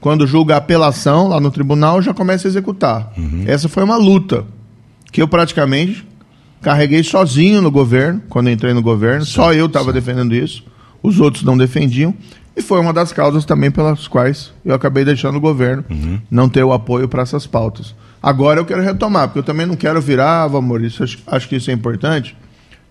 quando 0.00 0.26
julga 0.26 0.54
a 0.54 0.58
apelação 0.58 1.28
lá 1.28 1.40
no 1.40 1.50
tribunal, 1.50 2.00
já 2.00 2.14
começa 2.14 2.46
a 2.46 2.50
executar. 2.50 3.12
Uhum. 3.16 3.44
Essa 3.46 3.68
foi 3.68 3.82
uma 3.82 3.96
luta 3.96 4.44
que 5.12 5.20
eu 5.20 5.28
praticamente 5.28 6.06
carreguei 6.62 7.02
sozinho 7.02 7.60
no 7.60 7.70
governo, 7.70 8.22
quando 8.28 8.50
entrei 8.50 8.72
no 8.72 8.82
governo. 8.82 9.24
Sim, 9.24 9.32
Só 9.32 9.52
eu 9.52 9.66
estava 9.66 9.92
defendendo 9.92 10.34
isso, 10.34 10.64
os 11.02 11.18
outros 11.20 11.42
não 11.42 11.56
defendiam. 11.56 12.14
E 12.56 12.62
foi 12.62 12.80
uma 12.80 12.92
das 12.92 13.12
causas 13.12 13.44
também 13.44 13.70
pelas 13.70 14.06
quais 14.06 14.52
eu 14.64 14.74
acabei 14.74 15.04
deixando 15.04 15.36
o 15.36 15.40
governo 15.40 15.84
uhum. 15.88 16.20
não 16.30 16.48
ter 16.48 16.62
o 16.62 16.72
apoio 16.72 17.08
para 17.08 17.22
essas 17.22 17.46
pautas. 17.46 17.94
Agora 18.22 18.60
eu 18.60 18.66
quero 18.66 18.82
retomar, 18.82 19.28
porque 19.28 19.38
eu 19.38 19.42
também 19.42 19.66
não 19.66 19.76
quero 19.76 20.00
virar, 20.00 20.48
Maurício, 20.48 21.04
acho, 21.04 21.18
acho 21.26 21.48
que 21.48 21.56
isso 21.56 21.70
é 21.70 21.74
importante. 21.74 22.36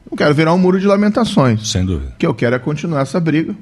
Não 0.09 0.17
quero 0.17 0.33
virar 0.33 0.53
um 0.53 0.57
muro 0.57 0.79
de 0.79 0.87
lamentações. 0.87 1.69
Sem 1.69 1.85
dúvida. 1.85 2.13
O 2.15 2.17
que 2.17 2.25
eu 2.25 2.33
quero 2.33 2.55
é 2.55 2.59
continuar 2.59 3.01
essa 3.01 3.19
briga, 3.19 3.55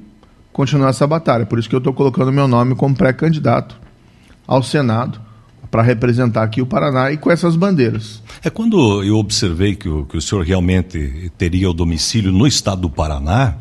continuar 0.54 0.90
essa 0.90 1.06
batalha. 1.06 1.46
Por 1.46 1.60
isso 1.60 1.68
que 1.68 1.76
eu 1.76 1.80
estou 1.80 1.94
colocando 1.94 2.32
meu 2.32 2.48
nome 2.48 2.74
como 2.76 2.96
pré-candidato 2.96 3.76
ao 4.48 4.64
Senado 4.64 5.20
para 5.70 5.82
representar 5.82 6.44
aqui 6.44 6.62
o 6.62 6.66
Paraná 6.66 7.12
e 7.12 7.18
com 7.18 7.30
essas 7.30 7.56
bandeiras. 7.58 8.24
É 8.42 8.50
quando 8.50 9.04
eu 9.04 9.18
observei 9.18 9.76
que 9.76 9.90
o, 9.90 10.06
que 10.06 10.18
o 10.18 10.22
senhor 10.22 10.46
realmente 10.46 11.32
teria 11.38 11.70
o 11.70 11.74
domicílio 11.74 12.32
no 12.32 12.48
estado 12.48 12.82
do 12.82 12.90
Paraná, 12.90 13.56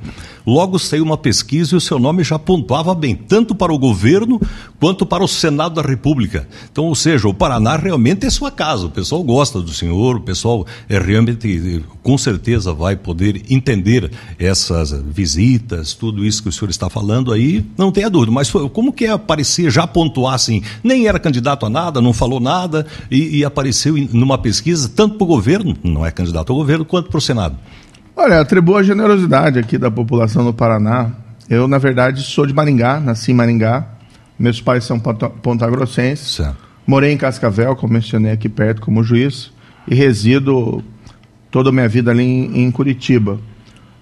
logo 0.46 0.78
saiu 0.78 1.02
uma 1.02 1.18
pesquisa 1.18 1.74
e 1.74 1.76
o 1.76 1.80
seu 1.80 1.98
nome 1.98 2.22
já 2.22 2.38
pontuava 2.38 2.94
bem, 2.94 3.16
tanto 3.16 3.54
para 3.54 3.72
o 3.72 3.78
governo 3.78 4.40
quanto 4.78 5.04
para 5.04 5.24
o 5.24 5.28
Senado 5.28 5.74
da 5.74 5.82
República. 5.82 6.46
Então, 6.70 6.84
ou 6.84 6.94
seja, 6.94 7.26
o 7.26 7.34
Paraná 7.34 7.76
realmente 7.76 8.26
é 8.26 8.30
sua 8.30 8.50
casa, 8.50 8.86
o 8.86 8.90
pessoal 8.90 9.22
gosta 9.24 9.60
do 9.60 9.72
senhor, 9.72 10.16
o 10.16 10.20
pessoal 10.20 10.66
é 10.88 10.98
realmente, 10.98 11.82
com 12.02 12.16
certeza, 12.16 12.72
vai 12.72 12.94
poder 12.94 13.42
entender 13.50 14.10
essas 14.38 14.92
visitas, 14.92 15.94
tudo 15.94 16.24
isso 16.24 16.42
que 16.42 16.48
o 16.48 16.52
senhor 16.52 16.70
está 16.70 16.88
falando 16.88 17.32
aí, 17.32 17.64
não 17.76 17.90
tenha 17.90 18.08
dúvida. 18.08 18.30
Mas 18.30 18.50
como 18.50 18.92
que 18.92 19.06
é 19.06 19.10
aparecer, 19.10 19.70
já 19.70 19.86
pontuar 19.86 20.34
assim, 20.34 20.62
nem 20.84 21.06
era 21.06 21.18
candidato 21.18 21.66
a 21.66 21.70
nada, 21.70 22.00
não 22.00 22.12
falou 22.12 22.38
nada 22.38 22.86
e, 23.10 23.38
e 23.38 23.44
apareceu 23.44 23.96
numa 24.12 24.38
pesquisa, 24.38 24.88
tanto 24.88 25.16
para 25.16 25.24
o 25.24 25.28
governo, 25.28 25.76
não 25.82 26.04
é 26.04 26.10
candidato 26.10 26.52
ao 26.52 26.58
governo, 26.58 26.84
quanto 26.84 27.08
para 27.08 27.18
o 27.18 27.20
Senado? 27.20 27.56
Olha, 28.18 28.40
atribuo 28.40 28.78
a 28.78 28.82
generosidade 28.82 29.58
aqui 29.58 29.76
da 29.76 29.90
população 29.90 30.42
do 30.42 30.54
Paraná. 30.54 31.10
Eu, 31.50 31.68
na 31.68 31.76
verdade, 31.76 32.22
sou 32.22 32.46
de 32.46 32.54
Maringá, 32.54 32.98
nasci 32.98 33.30
em 33.30 33.34
Maringá. 33.34 33.86
Meus 34.38 34.58
pais 34.58 34.84
são 34.84 34.98
pontagrossenses. 34.98 36.36
Certo. 36.36 36.56
Morei 36.86 37.12
em 37.12 37.18
Cascavel, 37.18 37.76
como 37.76 37.92
mencionei 37.92 38.32
aqui 38.32 38.48
perto, 38.48 38.80
como 38.80 39.04
juiz. 39.04 39.52
E 39.86 39.94
resido 39.94 40.82
toda 41.50 41.68
a 41.68 41.72
minha 41.72 41.86
vida 41.86 42.10
ali 42.10 42.22
em, 42.22 42.64
em 42.64 42.70
Curitiba. 42.70 43.38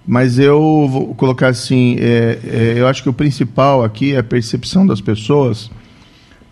Mas 0.07 0.39
eu 0.39 0.89
vou 0.89 1.13
colocar 1.17 1.49
assim, 1.49 1.97
é, 1.99 2.39
é, 2.45 2.75
eu 2.77 2.87
acho 2.87 3.03
que 3.03 3.09
o 3.09 3.13
principal 3.13 3.83
aqui 3.83 4.15
é 4.15 4.19
a 4.19 4.23
percepção 4.23 4.87
das 4.87 5.01
pessoas 5.01 5.73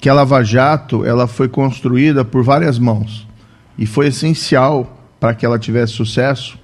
que 0.00 0.08
a 0.08 0.14
Lava 0.14 0.42
Jato 0.42 1.04
ela 1.04 1.28
foi 1.28 1.48
construída 1.48 2.24
por 2.24 2.42
várias 2.42 2.76
mãos 2.76 3.24
e 3.78 3.86
foi 3.86 4.08
essencial 4.08 4.98
para 5.20 5.32
que 5.32 5.46
ela 5.46 5.60
tivesse 5.60 5.92
sucesso 5.92 6.60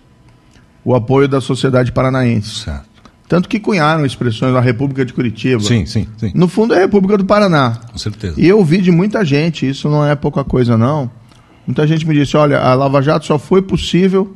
o 0.85 0.95
apoio 0.95 1.29
da 1.29 1.41
sociedade 1.41 1.93
paranaense. 1.93 2.65
Certo. 2.65 2.89
Tanto 3.29 3.49
que 3.49 3.61
cunharam 3.61 4.07
expressões 4.07 4.55
da 4.55 4.61
República 4.61 5.05
de 5.05 5.13
Curitiba. 5.13 5.61
Sim, 5.61 5.85
sim, 5.85 6.09
sim. 6.17 6.33
No 6.35 6.49
fundo 6.49 6.73
é 6.73 6.79
a 6.79 6.81
República 6.81 7.19
do 7.19 7.27
Paraná. 7.27 7.79
Com 7.93 7.99
certeza. 7.99 8.41
E 8.41 8.49
eu 8.49 8.57
ouvi 8.57 8.81
de 8.81 8.91
muita 8.91 9.23
gente, 9.23 9.69
isso 9.69 9.89
não 9.91 10.05
é 10.05 10.17
pouca 10.17 10.43
coisa 10.43 10.79
não. 10.79 11.11
Muita 11.67 11.87
gente 11.87 12.09
me 12.09 12.15
disse, 12.15 12.35
olha, 12.39 12.59
a 12.59 12.73
Lava 12.75 13.03
Jato 13.03 13.27
só 13.27 13.39
foi 13.39 13.61
possível 13.61 14.35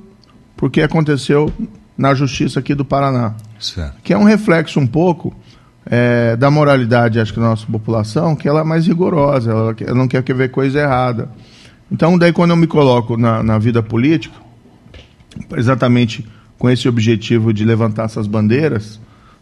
porque 0.54 0.82
aconteceu 0.82 1.50
na 1.96 2.14
justiça 2.14 2.60
aqui 2.60 2.74
do 2.74 2.84
Paraná. 2.84 3.34
Certo. 3.58 3.96
Que 4.02 4.12
é 4.12 4.18
um 4.18 4.24
reflexo 4.24 4.78
um 4.78 4.86
pouco 4.86 5.34
é, 5.86 6.36
da 6.36 6.50
moralidade, 6.50 7.18
acho 7.18 7.32
que 7.32 7.40
da 7.40 7.46
nossa 7.46 7.66
população, 7.66 8.36
que 8.36 8.46
ela 8.46 8.60
é 8.60 8.64
mais 8.64 8.86
rigorosa, 8.86 9.50
ela, 9.50 9.74
ela 9.80 9.94
não 9.94 10.06
quer 10.06 10.22
ver 10.22 10.50
coisa 10.50 10.80
errada. 10.80 11.30
Então, 11.90 12.18
daí 12.18 12.32
quando 12.32 12.50
eu 12.50 12.56
me 12.56 12.66
coloco 12.66 13.16
na, 13.16 13.42
na 13.42 13.58
vida 13.58 13.82
política, 13.82 14.36
exatamente 15.56 16.26
com 16.58 16.70
esse 16.70 16.88
objetivo 16.88 17.52
de 17.52 17.64
levantar 17.64 18.04
essas 18.04 18.26
bandeiras, 18.26 19.00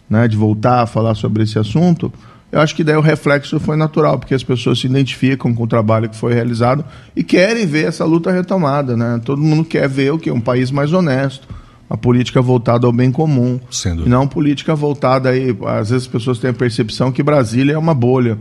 né, 0.08 0.26
de 0.26 0.36
voltar 0.36 0.82
a 0.82 0.86
falar 0.86 1.14
sobre 1.14 1.42
esse 1.42 1.58
assunto, 1.58 2.12
eu 2.52 2.60
acho 2.60 2.74
que 2.74 2.82
daí 2.82 2.96
o 2.96 3.00
reflexo 3.00 3.60
foi 3.60 3.76
natural, 3.76 4.18
porque 4.18 4.34
as 4.34 4.42
pessoas 4.42 4.80
se 4.80 4.86
identificam 4.86 5.54
com 5.54 5.62
o 5.62 5.66
trabalho 5.66 6.08
que 6.08 6.16
foi 6.16 6.34
realizado 6.34 6.84
e 7.14 7.22
querem 7.22 7.64
ver 7.64 7.86
essa 7.86 8.04
luta 8.04 8.32
retomada. 8.32 8.96
Né? 8.96 9.20
Todo 9.24 9.40
mundo 9.40 9.64
quer 9.64 9.88
ver 9.88 10.12
o 10.12 10.18
que? 10.18 10.30
Um 10.30 10.40
país 10.40 10.70
mais 10.70 10.92
honesto, 10.92 11.46
uma 11.88 11.96
política 11.96 12.42
voltada 12.42 12.86
ao 12.86 12.92
bem 12.92 13.12
comum. 13.12 13.60
E 14.04 14.08
não 14.08 14.26
política 14.26 14.74
voltada 14.74 15.28
aí. 15.28 15.56
Às 15.64 15.90
vezes 15.90 16.06
as 16.06 16.12
pessoas 16.12 16.38
têm 16.38 16.50
a 16.50 16.54
percepção 16.54 17.12
que 17.12 17.22
Brasília 17.22 17.74
é 17.74 17.78
uma 17.78 17.94
bolha. 17.94 18.36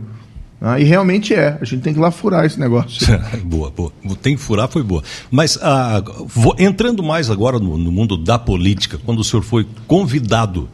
Ah, 0.60 0.78
e 0.78 0.84
realmente 0.84 1.32
é. 1.32 1.56
A 1.58 1.64
gente 1.64 1.80
tem 1.80 1.94
que 1.94 1.98
ir 1.98 2.02
lá 2.02 2.10
furar 2.10 2.44
esse 2.44 2.60
negócio. 2.60 3.06
boa, 3.44 3.70
boa. 3.70 3.90
Tem 4.20 4.36
que 4.36 4.42
furar, 4.42 4.68
foi 4.68 4.82
boa. 4.82 5.02
Mas 5.30 5.58
ah, 5.62 6.02
vou, 6.26 6.54
entrando 6.58 7.02
mais 7.02 7.30
agora 7.30 7.58
no, 7.58 7.78
no, 7.78 7.90
mundo 7.90 8.16
da 8.16 8.38
política, 8.38 8.98
quando 9.04 9.20
o 9.20 9.24
senhor 9.24 9.42
foi 9.42 9.66
convidado 9.86 10.68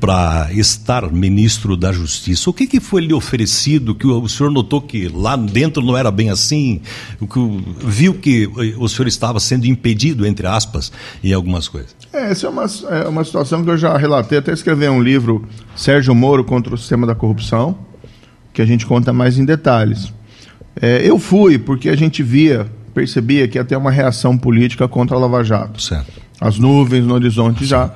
para 0.00 0.48
estar 0.52 1.12
ministro 1.12 1.76
da 1.76 1.92
Justiça, 1.92 2.48
o 2.48 2.54
que, 2.54 2.66
que 2.66 2.80
foi 2.80 3.02
lhe 3.02 3.12
oferecido 3.12 3.94
que 3.94 4.06
o, 4.06 4.22
o 4.22 4.28
senhor 4.28 4.50
notou 4.50 4.80
que 4.80 5.08
lá 5.08 5.36
dentro 5.36 5.80
não 5.82 5.96
era 5.96 6.10
bem 6.10 6.30
assim? 6.30 6.80
O 7.20 7.26
que, 7.28 7.38
viu 7.86 8.14
que 8.14 8.50
o 8.78 8.88
senhor 8.88 9.06
estava 9.06 9.38
sendo 9.38 9.66
impedido, 9.66 10.26
entre 10.26 10.46
aspas, 10.46 10.90
em 11.22 11.32
algumas 11.32 11.68
coisas? 11.68 11.94
É, 12.12 12.30
essa 12.32 12.46
é 12.46 12.50
uma, 12.50 12.64
é 12.64 13.06
uma 13.06 13.22
situação 13.22 13.62
que 13.62 13.70
eu 13.70 13.76
já 13.76 13.96
relatei, 13.96 14.38
até 14.38 14.52
escrevi 14.52 14.88
um 14.88 15.02
livro, 15.02 15.46
Sérgio 15.76 16.14
Moro 16.14 16.42
contra 16.44 16.74
o 16.74 16.78
Sistema 16.78 17.06
da 17.06 17.14
Corrupção 17.14 17.89
que 18.52 18.60
a 18.60 18.66
gente 18.66 18.86
conta 18.86 19.12
mais 19.12 19.38
em 19.38 19.44
detalhes. 19.44 20.12
É, 20.80 21.02
eu 21.06 21.18
fui 21.18 21.58
porque 21.58 21.88
a 21.88 21.96
gente 21.96 22.22
via, 22.22 22.66
percebia 22.94 23.46
que 23.48 23.58
ia 23.58 23.64
ter 23.64 23.76
uma 23.76 23.90
reação 23.90 24.36
política 24.36 24.88
contra 24.88 25.16
a 25.16 25.20
Lava 25.20 25.42
Jato. 25.42 25.80
Certo. 25.80 26.20
As 26.40 26.58
nuvens 26.58 27.04
no 27.04 27.14
horizonte 27.14 27.64
já. 27.64 27.90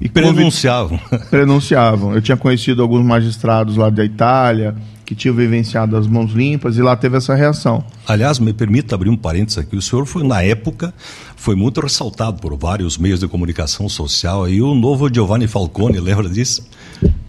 E 0.00 0.08
prenunciavam. 0.08 0.98
Prenunciavam. 1.30 2.14
Eu 2.14 2.20
tinha 2.20 2.36
conhecido 2.36 2.82
alguns 2.82 3.04
magistrados 3.04 3.76
lá 3.76 3.88
da 3.88 4.04
Itália, 4.04 4.74
que 5.04 5.14
tinham 5.14 5.34
vivenciado 5.34 5.96
as 5.96 6.08
mãos 6.08 6.32
limpas, 6.32 6.76
e 6.76 6.82
lá 6.82 6.96
teve 6.96 7.16
essa 7.16 7.34
reação. 7.34 7.84
Aliás, 8.06 8.40
me 8.40 8.52
permita 8.52 8.96
abrir 8.96 9.10
um 9.10 9.16
parênteses 9.16 9.58
aqui. 9.58 9.76
O 9.76 9.82
senhor 9.82 10.04
foi, 10.06 10.24
na 10.24 10.42
época, 10.42 10.92
foi 11.36 11.54
muito 11.54 11.80
ressaltado 11.80 12.40
por 12.40 12.56
vários 12.56 12.98
meios 12.98 13.20
de 13.20 13.28
comunicação 13.28 13.88
social. 13.88 14.48
E 14.48 14.60
o 14.60 14.74
novo 14.74 15.12
Giovanni 15.12 15.46
Falcone, 15.46 16.00
lembra 16.00 16.28
disso? 16.28 16.66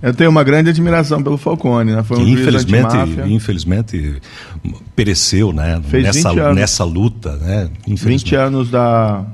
Eu 0.04 0.14
tenho 0.14 0.30
uma 0.30 0.44
grande 0.44 0.70
admiração 0.70 1.24
pelo 1.24 1.38
Falcone, 1.38 1.94
né? 1.94 2.04
Foi 2.04 2.18
um 2.18 2.26
que 2.26 2.32
infelizmente, 2.32 2.98
infelizmente 3.26 4.22
pereceu, 4.94 5.54
né? 5.54 5.82
Fez 5.88 6.04
nessa, 6.04 6.54
nessa 6.54 6.84
luta, 6.84 7.38
né? 7.38 7.70
20 7.88 8.36
anos 8.36 8.70
da. 8.70 9.26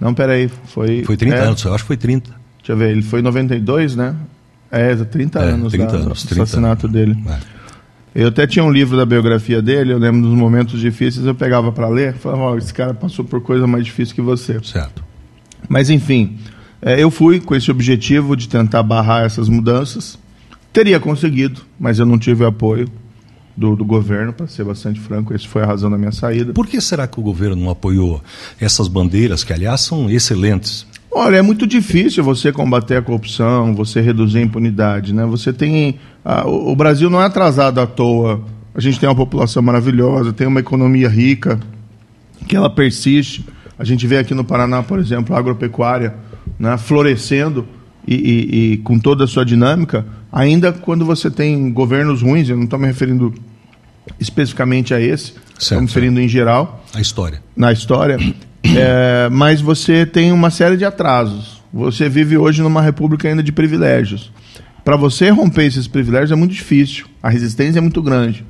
Não, 0.00 0.14
peraí, 0.14 0.48
foi. 0.66 1.02
Foi 1.02 1.16
30 1.16 1.34
é... 1.34 1.40
anos, 1.40 1.64
eu 1.64 1.74
acho 1.74 1.82
que 1.82 1.88
foi 1.88 1.96
30. 1.96 2.30
Deixa 2.58 2.72
eu 2.72 2.76
ver, 2.76 2.92
ele 2.92 3.02
foi 3.02 3.18
em 3.18 3.22
92, 3.24 3.96
né? 3.96 4.14
É, 4.70 4.94
30 4.94 5.40
é, 5.40 5.42
anos 5.42 5.72
30 5.72 5.92
da, 5.92 5.98
anos, 5.98 6.22
30 6.22 6.42
assassinato 6.44 6.86
anos. 6.86 6.96
dele. 6.96 7.24
É. 7.28 7.56
Eu 8.22 8.28
até 8.28 8.46
tinha 8.46 8.64
um 8.64 8.70
livro 8.70 8.96
da 8.96 9.04
biografia 9.04 9.60
dele, 9.60 9.92
eu 9.92 9.98
lembro 9.98 10.22
dos 10.22 10.38
momentos 10.38 10.80
difíceis, 10.80 11.26
eu 11.26 11.34
pegava 11.34 11.72
para 11.72 11.88
ler, 11.88 12.14
falava, 12.14 12.52
oh, 12.52 12.56
esse 12.56 12.72
cara 12.72 12.94
passou 12.94 13.24
por 13.24 13.40
coisa 13.40 13.66
mais 13.66 13.84
difícil 13.84 14.14
que 14.14 14.22
você. 14.22 14.60
Certo. 14.62 15.04
Mas 15.68 15.90
enfim, 15.90 16.38
é, 16.82 17.02
eu 17.02 17.10
fui 17.10 17.40
com 17.40 17.54
esse 17.54 17.70
objetivo 17.70 18.36
de 18.36 18.48
tentar 18.48 18.82
barrar 18.82 19.24
essas 19.24 19.48
mudanças. 19.48 20.18
Teria 20.72 21.00
conseguido, 21.00 21.62
mas 21.78 21.98
eu 21.98 22.06
não 22.06 22.18
tive 22.18 22.44
apoio 22.44 22.88
do, 23.56 23.74
do 23.74 23.84
governo, 23.84 24.32
para 24.32 24.46
ser 24.46 24.64
bastante 24.64 25.00
franco, 25.00 25.32
essa 25.32 25.48
foi 25.48 25.62
a 25.62 25.66
razão 25.66 25.90
da 25.90 25.96
minha 25.96 26.12
saída. 26.12 26.52
Por 26.52 26.66
que 26.66 26.80
será 26.80 27.06
que 27.06 27.18
o 27.18 27.22
governo 27.22 27.56
não 27.56 27.70
apoiou 27.70 28.22
essas 28.60 28.86
bandeiras, 28.86 29.42
que 29.42 29.52
aliás 29.52 29.80
são 29.80 30.10
excelentes? 30.10 30.86
Olha, 31.10 31.36
é 31.36 31.42
muito 31.42 31.66
difícil 31.66 32.22
você 32.22 32.52
combater 32.52 32.96
a 32.96 33.02
corrupção, 33.02 33.74
você 33.74 34.02
reduzir 34.02 34.38
a 34.38 34.42
impunidade, 34.42 35.14
né? 35.14 35.24
Você 35.24 35.50
tem 35.50 35.98
a, 36.22 36.46
o 36.46 36.76
Brasil 36.76 37.08
não 37.08 37.22
é 37.22 37.24
atrasado 37.24 37.80
à 37.80 37.86
toa. 37.86 38.42
A 38.74 38.80
gente 38.80 39.00
tem 39.00 39.08
uma 39.08 39.14
população 39.14 39.62
maravilhosa, 39.62 40.32
tem 40.32 40.46
uma 40.46 40.60
economia 40.60 41.08
rica, 41.08 41.58
que 42.46 42.54
ela 42.54 42.68
persiste. 42.68 43.46
A 43.78 43.84
gente 43.84 44.06
vê 44.06 44.18
aqui 44.18 44.34
no 44.34 44.44
Paraná, 44.44 44.82
por 44.82 44.98
exemplo, 44.98 45.34
a 45.34 45.38
agropecuária 45.38 46.14
né, 46.58 46.76
florescendo 46.78 47.66
e, 48.06 48.14
e, 48.14 48.72
e 48.72 48.76
com 48.78 48.98
toda 48.98 49.24
a 49.24 49.26
sua 49.26 49.44
dinâmica, 49.44 50.06
ainda 50.32 50.72
quando 50.72 51.04
você 51.04 51.30
tem 51.30 51.72
governos 51.72 52.22
ruins, 52.22 52.48
eu 52.48 52.56
não 52.56 52.64
estou 52.64 52.78
me 52.78 52.86
referindo 52.86 53.34
especificamente 54.20 54.94
a 54.94 55.00
esse, 55.00 55.34
estou 55.58 55.80
me 55.80 55.86
referindo 55.86 56.20
em 56.20 56.28
geral. 56.28 56.84
A 56.94 57.00
história. 57.00 57.42
Na 57.56 57.72
história. 57.72 58.18
É, 58.64 59.28
mas 59.30 59.60
você 59.60 60.04
tem 60.04 60.32
uma 60.32 60.50
série 60.50 60.76
de 60.76 60.84
atrasos. 60.84 61.62
Você 61.72 62.08
vive 62.08 62.36
hoje 62.36 62.62
numa 62.62 62.80
república 62.80 63.28
ainda 63.28 63.42
de 63.42 63.52
privilégios. 63.52 64.32
Para 64.84 64.96
você 64.96 65.30
romper 65.30 65.66
esses 65.66 65.86
privilégios 65.86 66.30
é 66.30 66.36
muito 66.36 66.52
difícil. 66.52 67.06
A 67.22 67.28
resistência 67.28 67.78
é 67.78 67.82
muito 67.82 68.00
grande. 68.00 68.44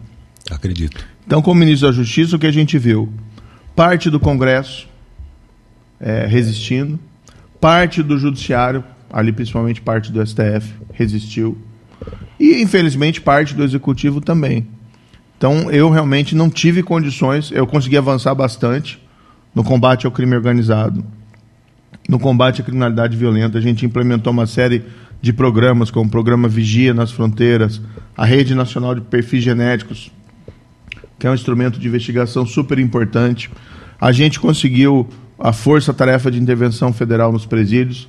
Acredito. 0.50 1.04
Então, 1.26 1.42
como 1.42 1.58
ministro 1.58 1.88
da 1.88 1.92
Justiça, 1.92 2.36
o 2.36 2.38
que 2.38 2.46
a 2.46 2.52
gente 2.52 2.78
viu? 2.78 3.12
Parte 3.74 4.08
do 4.10 4.20
Congresso 4.20 4.86
é, 6.00 6.26
resistindo, 6.26 6.98
parte 7.60 8.02
do 8.02 8.18
Judiciário, 8.18 8.84
ali 9.12 9.32
principalmente 9.32 9.80
parte 9.80 10.12
do 10.12 10.24
STF, 10.24 10.74
resistiu, 10.92 11.56
e 12.38 12.60
infelizmente 12.60 13.20
parte 13.20 13.54
do 13.54 13.64
Executivo 13.64 14.20
também. 14.20 14.66
Então, 15.38 15.70
eu 15.70 15.90
realmente 15.90 16.34
não 16.34 16.48
tive 16.48 16.82
condições, 16.82 17.50
eu 17.52 17.66
consegui 17.66 17.96
avançar 17.96 18.34
bastante 18.34 18.98
no 19.54 19.62
combate 19.62 20.06
ao 20.06 20.12
crime 20.12 20.34
organizado, 20.34 21.04
no 22.08 22.18
combate 22.18 22.60
à 22.60 22.64
criminalidade 22.64 23.16
violenta. 23.16 23.58
A 23.58 23.60
gente 23.60 23.84
implementou 23.84 24.32
uma 24.32 24.46
série 24.46 24.84
de 25.20 25.32
programas, 25.32 25.90
como 25.90 26.06
o 26.06 26.10
programa 26.10 26.48
Vigia 26.48 26.94
nas 26.94 27.10
Fronteiras, 27.10 27.80
a 28.16 28.24
Rede 28.24 28.54
Nacional 28.54 28.94
de 28.94 29.00
Perfis 29.02 29.42
Genéticos, 29.42 30.10
que 31.18 31.26
é 31.26 31.30
um 31.30 31.34
instrumento 31.34 31.78
de 31.78 31.88
investigação 31.88 32.46
super 32.46 32.78
importante. 32.78 33.50
A 34.00 34.12
gente 34.12 34.38
conseguiu 34.38 35.08
a 35.38 35.52
Força 35.52 35.92
Tarefa 35.92 36.30
de 36.30 36.40
Intervenção 36.40 36.92
Federal 36.92 37.32
nos 37.32 37.46
presídios. 37.46 38.08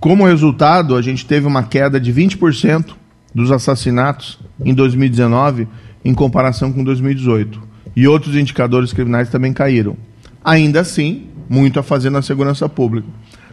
Como 0.00 0.26
resultado, 0.26 0.96
a 0.96 1.02
gente 1.02 1.26
teve 1.26 1.46
uma 1.46 1.62
queda 1.62 1.98
de 1.98 2.12
20% 2.12 2.94
dos 3.34 3.50
assassinatos 3.50 4.38
em 4.64 4.72
2019 4.72 5.68
em 6.04 6.14
comparação 6.14 6.72
com 6.72 6.84
2018. 6.84 7.60
E 7.94 8.06
outros 8.06 8.36
indicadores 8.36 8.92
criminais 8.92 9.28
também 9.28 9.52
caíram. 9.52 9.96
Ainda 10.44 10.80
assim, 10.80 11.26
muito 11.48 11.80
a 11.80 11.82
fazer 11.82 12.10
na 12.10 12.22
segurança 12.22 12.68
pública. 12.68 13.08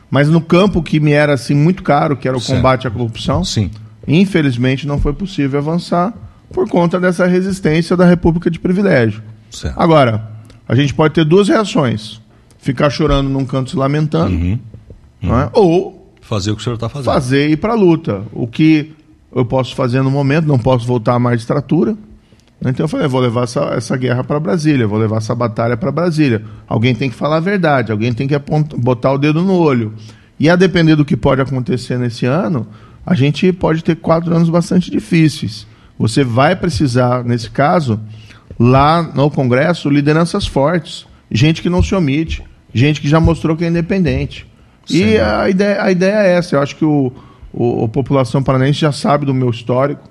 Mas 0.10 0.30
no 0.30 0.42
campo 0.42 0.84
que 0.84 1.00
me 1.00 1.12
era 1.12 1.34
assim 1.34 1.56
muito 1.56 1.82
caro, 1.82 2.16
que 2.16 2.28
era 2.28 2.38
o 2.38 2.42
combate 2.42 2.88
à 2.88 2.92
corrupção, 2.92 3.44
Sim. 3.44 3.72
infelizmente 4.08 4.86
não 4.86 5.00
foi 5.00 5.14
possível 5.14 5.60
avançar 5.60 6.14
por 6.52 6.70
conta 6.70 7.00
dessa 7.00 7.26
resistência 7.26 7.98
da 7.98 8.06
República 8.06 8.52
de 8.52 8.60
Privilégio. 8.60 9.24
Certo. 9.50 9.80
Agora, 9.80 10.32
a 10.68 10.76
gente 10.76 10.94
pode 10.94 11.16
ter 11.16 11.26
duas 11.26 11.48
reações: 11.48 12.22
ficar 12.64 12.90
chorando 12.90 13.30
num 13.30 13.46
canto 13.46 13.70
se 13.70 13.76
lamentando, 13.76 14.36
uhum. 14.36 14.60
Uhum. 15.22 15.40
É? 15.40 15.50
ou 15.54 16.14
fazer 16.22 16.52
o 16.52 16.56
que 16.56 16.62
o 16.62 16.64
senhor 16.64 16.76
está 16.76 16.88
fazendo. 16.88 17.14
Fazer 17.14 17.50
e 17.50 17.52
ir 17.52 17.58
para 17.58 17.74
a 17.74 17.76
luta. 17.76 18.24
O 18.32 18.48
que 18.48 18.94
eu 19.36 19.44
posso 19.44 19.76
fazer 19.76 20.02
no 20.02 20.10
momento, 20.10 20.48
não 20.48 20.58
posso 20.58 20.88
voltar 20.88 21.14
à 21.14 21.20
magistratura, 21.20 21.98
então 22.62 22.86
eu 22.86 22.88
falei, 22.88 23.08
vou 23.08 23.20
levar 23.20 23.44
essa, 23.44 23.60
essa 23.76 23.98
guerra 23.98 24.24
para 24.24 24.40
Brasília, 24.40 24.88
vou 24.88 24.98
levar 24.98 25.18
essa 25.18 25.36
batalha 25.36 25.76
para 25.76 25.92
Brasília. 25.92 26.42
Alguém 26.66 26.96
tem 26.96 27.10
que 27.10 27.16
falar 27.16 27.38
a 27.38 27.42
verdade, 27.42 27.92
alguém 27.92 28.14
tem 28.14 28.28
que 28.28 28.36
apontar, 28.36 28.80
botar 28.80 29.12
o 29.12 29.18
dedo 29.18 29.42
no 29.42 29.56
olho. 29.56 29.94
E 30.40 30.50
a 30.50 30.56
depender 30.56 30.96
do 30.96 31.04
que 31.04 31.18
pode 31.18 31.42
acontecer 31.42 32.00
nesse 32.00 32.26
ano, 32.26 32.66
a 33.06 33.14
gente 33.14 33.52
pode 33.52 33.84
ter 33.84 33.98
quatro 33.98 34.34
anos 34.34 34.50
bastante 34.50 34.90
difíceis. 34.90 35.68
Você 36.00 36.24
vai 36.24 36.56
precisar, 36.56 37.26
nesse 37.26 37.50
caso, 37.50 38.00
lá 38.58 39.04
no 39.04 39.30
Congresso, 39.30 39.90
lideranças 39.90 40.48
fortes, 40.48 41.06
gente 41.30 41.62
que 41.62 41.70
não 41.70 41.84
se 41.84 41.94
omite, 41.94 42.44
gente 42.74 43.00
que 43.00 43.08
já 43.08 43.20
mostrou 43.20 43.56
que 43.56 43.64
é 43.64 43.68
independente. 43.68 44.48
Sim. 44.86 45.06
E 45.06 45.20
a 45.20 45.50
ideia, 45.50 45.84
a 45.84 45.92
ideia 45.92 46.28
é 46.28 46.34
essa. 46.36 46.56
Eu 46.56 46.62
acho 46.62 46.76
que 46.76 46.86
o, 46.86 47.12
o, 47.54 47.86
a 47.86 47.88
população 47.88 48.44
paranaense 48.44 48.80
já 48.80 48.92
sabe 48.92 49.26
do 49.26 49.34
meu 49.34 49.50
histórico, 49.50 50.10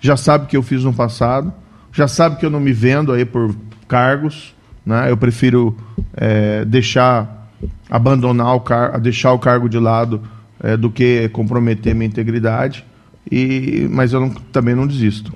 já 0.00 0.16
sabe 0.16 0.44
o 0.44 0.46
que 0.48 0.56
eu 0.56 0.62
fiz 0.62 0.84
no 0.84 0.92
passado 0.92 1.52
já 1.92 2.06
sabe 2.06 2.36
que 2.36 2.46
eu 2.46 2.50
não 2.50 2.60
me 2.60 2.72
vendo 2.72 3.12
aí 3.12 3.24
por 3.24 3.54
cargos, 3.86 4.54
né? 4.84 5.10
Eu 5.10 5.16
prefiro 5.16 5.76
é, 6.14 6.64
deixar, 6.64 7.50
abandonar 7.90 8.54
o 8.54 8.60
cargo, 8.60 9.00
deixar 9.00 9.32
o 9.32 9.38
cargo 9.38 9.68
de 9.68 9.78
lado 9.78 10.22
é, 10.60 10.76
do 10.76 10.90
que 10.90 11.28
comprometer 11.30 11.94
minha 11.94 12.06
integridade. 12.06 12.84
E, 13.30 13.88
mas 13.90 14.12
eu 14.12 14.20
não, 14.20 14.30
também 14.30 14.74
não 14.74 14.86
desisto. 14.86 15.32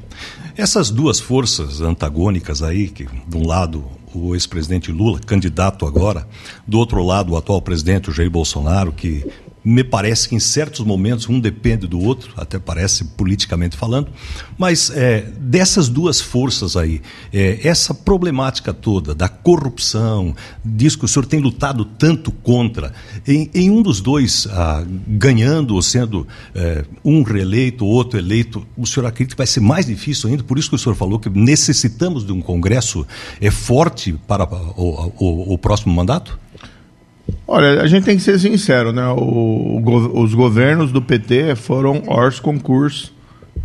Essas 0.57 0.91
duas 0.91 1.19
forças 1.19 1.81
antagônicas 1.81 2.63
aí, 2.63 2.89
que 2.89 3.07
de 3.27 3.37
um 3.37 3.47
lado 3.47 3.85
o 4.15 4.35
ex-presidente 4.35 4.91
Lula, 4.93 5.19
candidato 5.21 5.87
agora, 5.87 6.27
do 6.67 6.79
outro 6.79 7.03
lado 7.03 7.33
o 7.33 7.37
atual 7.37 7.61
presidente, 7.63 8.11
Jair 8.13 8.31
Bolsonaro, 8.31 8.93
que 8.93 9.27
me 9.65 9.85
parece 9.85 10.29
que 10.29 10.35
em 10.35 10.41
certos 10.41 10.85
momentos 10.85 11.29
um 11.29 11.39
depende 11.39 11.87
do 11.87 12.01
outro, 12.01 12.33
até 12.37 12.59
parece 12.59 13.05
politicamente 13.05 13.77
falando, 13.77 14.09
mas 14.59 14.91
é, 14.91 15.21
dessas 15.39 15.89
duas 15.89 16.21
forças 16.21 16.77
aí, 16.77 17.01
é, 17.33 17.61
essa 17.63 17.95
problemática 17.95 18.73
toda 18.73 19.15
da 19.15 19.29
corrupção, 19.29 20.35
diz 20.65 20.97
que 20.97 21.05
o 21.05 21.09
senhor 21.09 21.27
tem 21.27 21.41
lutado 21.41 21.85
tanto 21.85 22.33
contra, 22.33 22.93
em, 23.27 23.51
em 23.55 23.71
um 23.71 23.83
dos 23.83 24.01
dois 24.01 24.47
ah, 24.51 24.85
ganhando 25.07 25.75
ou 25.75 25.83
sendo 25.83 26.27
é, 26.55 26.85
um 27.05 27.23
reeleito, 27.23 27.85
outro 27.85 28.19
eleito, 28.19 28.67
o 28.77 28.87
senhor 28.87 29.07
acredita 29.07 29.35
que 29.35 29.39
vai 29.39 29.47
ser 29.47 29.61
mais 29.61 29.87
difícil 29.87 30.29
ainda? 30.29 30.43
Por 30.43 30.59
isso 30.59 30.69
que 30.69 30.77
o 30.77 30.79
senhor 30.79 30.95
falou 30.95 31.19
que 31.19 31.31
necessitamos 31.31 32.27
de 32.27 32.33
um 32.33 32.41
Congresso 32.41 33.07
é, 33.41 33.51
forte 33.51 34.15
para 34.27 34.45
o, 34.45 35.13
o, 35.19 35.55
o 35.55 35.59
próximo 35.59 35.95
mandato? 35.95 36.39
Olha, 37.47 37.83
a 37.83 37.87
gente 37.87 38.05
tem 38.05 38.17
que 38.17 38.23
ser 38.23 38.39
sincero, 38.39 38.93
né? 38.93 39.07
O, 39.09 39.81
o, 39.81 40.23
os 40.23 40.35
governos 40.35 40.91
do 40.91 41.03
PT 41.03 41.55
foram 41.57 42.03
hors 42.07 42.41
concurso 42.41 43.13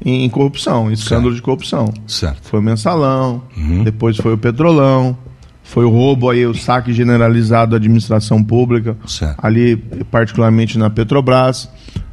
em, 0.04 0.30
corrupção, 0.30 0.90
em 0.90 0.94
escândalo 0.94 1.34
de 1.34 1.42
corrupção. 1.42 1.94
Certo. 2.06 2.40
Foi 2.44 2.60
o 2.60 2.64
mensalão, 2.64 3.44
uhum. 3.56 3.84
depois 3.84 4.18
foi 4.18 4.34
o 4.34 4.38
petrolão, 4.38 5.18
foi 5.64 5.86
o 5.86 5.90
roubo 5.90 6.30
aí, 6.30 6.46
o 6.46 6.54
saque 6.54 6.94
generalizado 6.94 7.72
da 7.72 7.78
administração 7.78 8.44
pública, 8.44 8.98
certo. 9.06 9.38
ali 9.44 9.76
particularmente 10.10 10.78
na 10.78 10.90
Petrobras. 10.90 11.70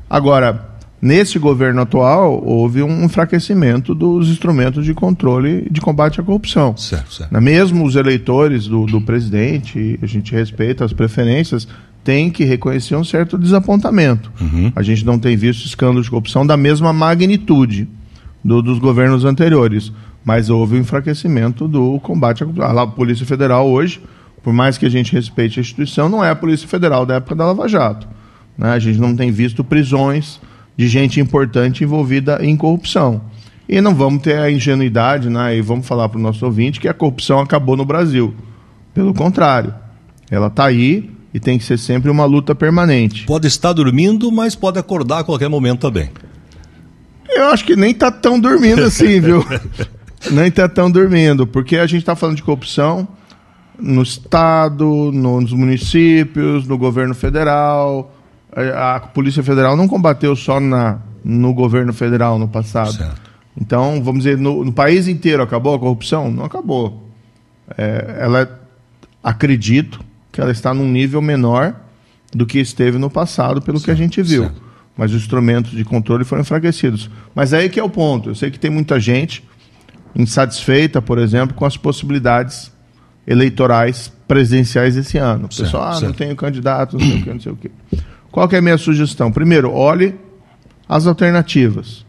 Agora, 0.09 0.74
Nesse 1.05 1.39
governo 1.39 1.83
atual, 1.83 2.43
houve 2.43 2.83
um 2.83 3.05
enfraquecimento 3.05 3.95
dos 3.95 4.31
instrumentos 4.31 4.87
de 4.87 4.95
controle 4.95 5.69
de 5.71 5.79
combate 5.79 6.19
à 6.19 6.25
corrupção. 6.25 6.75
Certo, 6.79 7.13
certo. 7.13 7.31
Né? 7.31 7.41
Mesmo 7.41 7.85
os 7.85 7.95
eleitores 7.95 8.67
do, 8.67 8.87
do 8.87 9.03
presidente, 9.03 9.99
a 10.03 10.07
gente 10.07 10.33
respeita 10.33 10.83
as 10.83 10.95
preferências, 10.95 11.69
tem 12.03 12.31
que 12.31 12.43
reconhecer 12.45 12.97
um 12.97 13.05
certo 13.05 13.37
desapontamento. 13.37 14.33
Uhum. 14.41 14.73
A 14.75 14.83
gente 14.83 15.05
não 15.05 15.19
tem 15.19 15.37
visto 15.37 15.67
escândalos 15.67 16.07
de 16.07 16.11
corrupção 16.11 16.47
da 16.47 16.57
mesma 16.57 16.91
magnitude 16.91 17.87
do, 18.43 18.63
dos 18.63 18.79
governos 18.79 19.27
anteriores, 19.27 19.93
mas 20.25 20.49
houve 20.49 20.77
um 20.77 20.81
enfraquecimento 20.81 21.69
do 21.69 22.01
combate 22.01 22.43
à 22.43 22.47
corrupção. 22.47 22.79
A 22.79 22.87
Polícia 22.87 23.27
Federal 23.27 23.69
hoje, 23.69 24.01
por 24.43 24.55
mais 24.55 24.79
que 24.79 24.87
a 24.87 24.91
gente 24.91 25.13
respeite 25.13 25.61
a 25.61 25.63
instituição, 25.63 26.09
não 26.09 26.25
é 26.25 26.31
a 26.31 26.35
Polícia 26.35 26.67
Federal 26.67 27.05
da 27.05 27.17
época 27.17 27.35
da 27.35 27.45
Lava 27.45 27.69
Jato. 27.69 28.09
Né? 28.57 28.71
A 28.71 28.79
gente 28.79 28.99
não 28.99 29.15
tem 29.15 29.31
visto 29.31 29.63
prisões 29.63 30.41
de 30.77 30.89
gente 30.89 31.21
importante 31.21 31.85
envolvida 31.85 32.39
em 32.45 32.57
corrupção. 32.57 33.23
E 33.69 33.81
não 33.81 33.95
vamos 33.95 34.23
ter 34.23 34.39
a 34.39 34.51
ingenuidade, 34.51 35.31
né? 35.31 35.57
E 35.57 35.63
vamos 35.63 35.87
falar 35.87 36.09
para 36.09 36.19
o 36.19 36.23
nosso 36.23 36.45
ouvinte 36.45 36.81
que 36.81 36.89
a 36.89 36.95
corrupção 36.95 37.41
acabou 37.41 37.77
no 37.77 37.85
Brasil. 37.85 38.35
Pelo 38.93 39.15
contrário, 39.15 39.75
ela 40.31 40.49
está 40.49 40.67
aí 40.67 41.11
e 41.33 41.41
tem 41.41 41.59
que 41.59 41.65
ser 41.65 41.79
sempre 41.79 42.11
uma 42.11 42.25
luta 42.25 42.55
permanente. 42.55 43.25
Pode 43.25 43.47
estar 43.47 43.73
dormindo, 43.73 44.31
mas 44.31 44.55
pode 44.55 44.79
acordar 44.79 45.21
a 45.21 45.25
qualquer 45.25 45.49
momento 45.49 45.81
também. 45.81 46.11
Eu 47.29 47.47
acho 47.47 47.65
que 47.65 47.75
nem 47.75 47.91
está 47.91 48.11
tão 48.11 48.39
dormindo 48.39 48.83
assim, 48.85 49.21
viu? 49.21 49.45
nem 50.31 50.47
está 50.47 50.69
tão 50.69 50.91
dormindo, 50.91 51.47
porque 51.47 51.77
a 51.77 51.87
gente 51.87 52.01
está 52.01 52.15
falando 52.15 52.37
de 52.37 52.43
corrupção 52.43 53.09
no 53.79 54.03
Estado, 54.03 55.11
nos 55.13 55.53
municípios, 55.53 56.67
no 56.67 56.79
governo 56.79 57.15
federal, 57.15 58.15
a, 58.55 59.01
Polícia 59.01 59.43
Federal 59.43 59.77
não 59.77 59.89
combateu 59.89 60.35
só 60.37 60.61
na, 60.61 60.99
no 61.25 61.53
governo 61.53 61.93
federal 61.93 62.39
no 62.39 62.49
passado. 62.49 62.93
Certo. 62.93 63.23
Então, 63.61 64.03
vamos 64.03 64.25
dizer, 64.25 64.37
no, 64.37 64.65
no, 64.65 64.73
país 64.73 65.07
inteiro 65.07 65.43
acabou 65.43 65.75
a 65.75 65.79
corrupção? 65.79 66.31
Não 66.31 66.45
acabou. 66.45 67.09
É, 67.79 68.17
ela, 68.21 68.61
acredito 69.23 70.01
que 70.33 70.41
ela 70.41 70.51
está 70.51 70.75
num 70.75 70.89
nível 70.89 71.23
menor 71.23 71.75
do 72.33 72.45
que 72.45 72.59
esteve 72.59 72.99
no 72.99 73.09
passado, 73.09 73.63
pelo 73.63 73.79
certo, 73.79 73.85
que 73.85 73.91
a 73.91 73.95
gente 73.95 74.23
viu. 74.23 74.43
Certo. 74.43 74.63
Mas 74.97 75.13
os 75.13 75.23
instrumentos 75.23 75.73
de 75.73 75.85
controle 75.85 76.25
foram 76.25 76.43
enfraquecidos. 76.43 77.11
Mas 77.35 77.53
aí 77.53 77.69
que 77.69 77.79
é 77.79 77.83
o 77.83 77.91
ponto. 77.91 78.31
Eu 78.31 78.35
sei 78.35 78.51
que 78.51 78.59
tem 78.59 78.71
muita 78.71 78.99
gente 78.99 79.45
insatisfeita, 80.15 81.03
por 81.03 81.19
exemplo, 81.19 81.55
com 81.55 81.65
as 81.65 81.77
possibilidades 81.77 82.73
eleitorais 83.27 84.13
presidenciais 84.29 84.97
esse 84.97 85.19
ano. 85.19 85.47
O 85.47 85.49
pessoal, 85.49 85.93
ah, 85.93 86.01
não 86.01 86.13
tenho 86.13 86.37
candidato, 86.37 86.97
não 86.99 87.07
sei 87.07 87.19
o 87.19 87.23
que, 87.23 87.31
não 87.31 87.41
sei 87.41 87.53
o 87.53 87.57
que. 87.57 87.71
Qual 88.35 88.49
que 88.49 88.57
é 88.57 88.59
a 88.59 88.63
minha 88.63 88.77
sugestão? 88.77 89.31
Primeiro, 89.31 89.71
olhe 89.71 90.17
as 90.89 91.07
alternativas. 91.07 92.05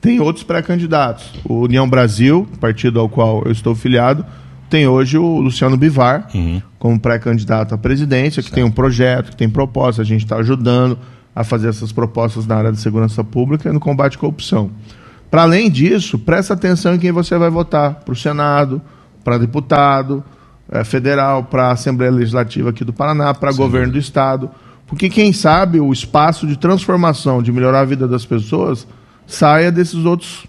Tem 0.00 0.18
outros 0.18 0.42
pré-candidatos. 0.42 1.32
O 1.44 1.60
União 1.60 1.88
Brasil, 1.88 2.48
partido 2.58 2.98
ao 2.98 3.08
qual 3.08 3.44
eu 3.44 3.52
estou 3.52 3.76
filiado, 3.76 4.26
tem 4.68 4.88
hoje 4.88 5.16
o 5.16 5.38
Luciano 5.38 5.76
Bivar 5.76 6.26
uhum. 6.34 6.60
como 6.80 6.98
pré-candidato 6.98 7.76
à 7.76 7.78
presidência, 7.78 8.42
que 8.42 8.48
certo. 8.48 8.54
tem 8.56 8.64
um 8.64 8.72
projeto, 8.72 9.30
que 9.30 9.36
tem 9.36 9.48
proposta. 9.48 10.02
A 10.02 10.04
gente 10.04 10.24
está 10.24 10.38
ajudando 10.38 10.98
a 11.32 11.44
fazer 11.44 11.68
essas 11.68 11.92
propostas 11.92 12.44
na 12.44 12.56
área 12.56 12.72
de 12.72 12.80
segurança 12.80 13.22
pública 13.22 13.68
e 13.68 13.72
no 13.72 13.78
combate 13.78 14.16
à 14.16 14.18
corrupção. 14.18 14.72
Para 15.30 15.42
além 15.42 15.70
disso, 15.70 16.18
presta 16.18 16.54
atenção 16.54 16.96
em 16.96 16.98
quem 16.98 17.12
você 17.12 17.38
vai 17.38 17.50
votar 17.50 18.00
para 18.04 18.12
o 18.12 18.16
Senado, 18.16 18.82
para 19.22 19.38
deputado 19.38 20.24
é, 20.72 20.82
federal, 20.82 21.44
para 21.44 21.68
a 21.68 21.70
Assembleia 21.70 22.10
Legislativa 22.10 22.70
aqui 22.70 22.84
do 22.84 22.92
Paraná, 22.92 23.32
para 23.32 23.52
governo 23.52 23.92
do 23.92 23.98
Estado 24.00 24.50
porque 24.88 25.10
quem 25.10 25.32
sabe 25.32 25.78
o 25.78 25.92
espaço 25.92 26.46
de 26.46 26.58
transformação, 26.58 27.42
de 27.42 27.52
melhorar 27.52 27.80
a 27.80 27.84
vida 27.84 28.08
das 28.08 28.24
pessoas, 28.24 28.88
saia 29.26 29.70
desses 29.70 30.04
outros 30.04 30.46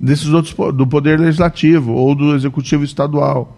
desses 0.00 0.28
outros 0.28 0.54
do 0.74 0.86
poder 0.86 1.18
legislativo 1.18 1.92
ou 1.92 2.14
do 2.14 2.34
executivo 2.34 2.84
estadual. 2.84 3.56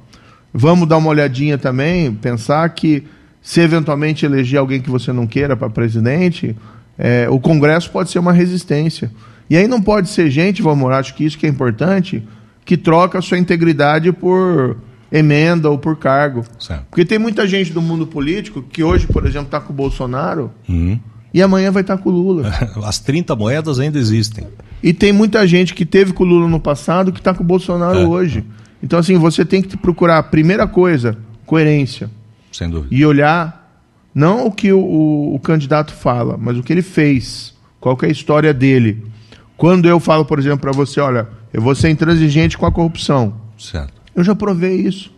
Vamos 0.55 0.89
dar 0.89 0.97
uma 0.97 1.11
olhadinha 1.11 1.59
também, 1.59 2.15
pensar 2.15 2.67
que 2.71 3.05
se 3.43 3.61
eventualmente 3.61 4.25
eleger 4.25 4.59
alguém 4.59 4.81
que 4.81 4.91
você 4.91 5.13
não 5.13 5.27
queira 5.27 5.55
para 5.57 5.69
presidente, 5.69 6.57
é, 6.99 7.29
o 7.29 7.39
Congresso 7.39 7.91
pode 7.91 8.11
ser 8.11 8.19
uma 8.19 8.33
resistência. 8.33 9.11
E 9.51 9.57
aí 9.57 9.69
não 9.69 9.83
pode 9.83 10.09
ser 10.09 10.31
gente, 10.31 10.63
vamos 10.63 10.91
acho 10.93 11.15
que 11.15 11.25
isso 11.25 11.39
que 11.39 11.47
é 11.47 11.49
importante, 11.49 12.23
que 12.65 12.77
troca 12.77 13.19
a 13.19 13.23
sua 13.23 13.39
integridade 13.39 14.13
por 14.13 14.79
emenda 15.11 15.69
ou 15.69 15.79
por 15.79 15.97
cargo. 15.97 16.45
Certo. 16.59 16.85
Porque 16.91 17.05
tem 17.05 17.19
muita 17.19 17.47
gente 17.47 17.73
do 17.73 17.83
mundo 17.83 18.07
político 18.07 18.63
que 18.63 18.83
hoje, 18.83 19.07
por 19.07 19.27
exemplo, 19.27 19.47
está 19.47 19.61
com 19.61 19.73
o 19.73 19.77
Bolsonaro 19.77 20.51
uhum. 20.69 20.99
e 21.33 21.43
amanhã 21.43 21.71
vai 21.71 21.83
estar 21.83 21.97
tá 21.97 22.03
com 22.03 22.11
o 22.11 22.13
Lula. 22.13 22.51
As 22.85 22.99
30 22.99 23.35
moedas 23.35 23.79
ainda 23.81 23.99
existem. 23.99 24.47
E 24.83 24.93
tem 24.93 25.13
muita 25.13 25.47
gente 25.47 25.75
que 25.75 25.85
teve 25.85 26.13
com 26.13 26.25
o 26.25 26.27
Lula 26.27 26.49
no 26.49 26.61
passado 26.61 27.13
que 27.13 27.19
está 27.19 27.35
com 27.35 27.43
o 27.43 27.47
Bolsonaro 27.47 27.99
é. 27.99 28.07
hoje. 28.07 28.45
Então, 28.83 28.99
assim, 28.99 29.19
você 29.19 29.45
tem 29.45 29.61
que 29.61 29.77
procurar, 29.77 30.19
a 30.19 30.23
primeira 30.23 30.67
coisa, 30.67 31.19
coerência. 31.45 32.11
Sem 32.51 32.69
dúvida. 32.69 32.95
E 32.95 33.05
olhar 33.05 33.61
não 34.15 34.47
o 34.47 34.53
que 34.53 34.73
o, 34.73 34.81
o, 34.81 35.35
o 35.35 35.39
candidato 35.39 35.93
fala, 35.93 36.37
mas 36.39 36.57
o 36.57 36.63
que 36.63 36.73
ele 36.73 36.83
fez. 36.83 37.55
Qual 37.79 37.97
é 38.03 38.07
a 38.07 38.11
história 38.11 38.53
dele. 38.53 39.05
Quando 39.57 39.89
eu 39.89 40.01
falo, 40.01 40.25
por 40.25 40.39
exemplo, 40.39 40.61
para 40.61 40.73
você, 40.73 41.01
olha, 41.01 41.29
eu 41.53 41.61
vou 41.61 41.75
ser 41.75 41.91
intransigente 41.91 42.57
com 42.57 42.67
a 42.67 42.73
corrupção. 42.73 43.35
Certo. 43.59 44.00
Eu 44.21 44.25
já 44.25 44.35
provei 44.35 44.77
isso. 44.77 45.11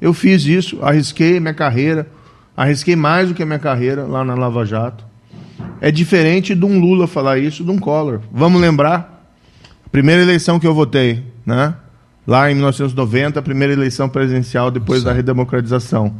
Eu 0.00 0.12
fiz 0.12 0.44
isso, 0.44 0.78
arrisquei 0.82 1.38
minha 1.38 1.54
carreira, 1.54 2.08
arrisquei 2.56 2.96
mais 2.96 3.28
do 3.28 3.34
que 3.34 3.42
a 3.42 3.46
minha 3.46 3.58
carreira 3.58 4.04
lá 4.04 4.24
na 4.24 4.34
Lava 4.34 4.64
Jato. 4.64 5.04
É 5.80 5.92
diferente 5.92 6.54
de 6.56 6.64
um 6.64 6.80
Lula 6.80 7.06
falar 7.06 7.38
isso, 7.38 7.64
de 7.64 7.70
um 7.70 7.78
Collor. 7.78 8.20
Vamos 8.32 8.60
lembrar? 8.60 9.30
A 9.86 9.88
primeira 9.88 10.22
eleição 10.22 10.58
que 10.58 10.66
eu 10.66 10.74
votei, 10.74 11.22
né? 11.46 11.74
Lá 12.26 12.50
em 12.50 12.54
1990, 12.54 13.38
a 13.38 13.42
primeira 13.42 13.72
eleição 13.72 14.08
presidencial 14.08 14.70
depois 14.70 15.02
da 15.04 15.12
redemocratização. 15.12 16.12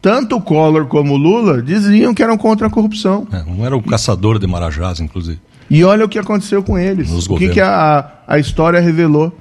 Tanto 0.00 0.36
o 0.36 0.40
Collor 0.40 0.86
como 0.86 1.14
o 1.14 1.16
Lula 1.16 1.60
diziam 1.60 2.14
que 2.14 2.22
eram 2.22 2.38
contra 2.38 2.68
a 2.68 2.70
corrupção. 2.70 3.26
É, 3.32 3.42
um 3.50 3.64
era 3.64 3.76
o 3.76 3.82
caçador 3.82 4.38
de 4.38 4.46
Marajás, 4.46 4.98
inclusive. 5.00 5.40
E 5.68 5.84
olha 5.84 6.04
o 6.04 6.08
que 6.08 6.18
aconteceu 6.18 6.62
com 6.62 6.78
eles. 6.78 7.10
Nos 7.10 7.28
o 7.28 7.36
que, 7.36 7.50
que 7.50 7.60
a, 7.60 8.12
a 8.26 8.38
história 8.38 8.80
revelou. 8.80 9.36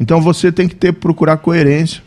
Então 0.00 0.20
você 0.20 0.50
tem 0.50 0.66
que 0.66 0.74
ter 0.74 0.94
procurar 0.94 1.36
coerência 1.36 2.02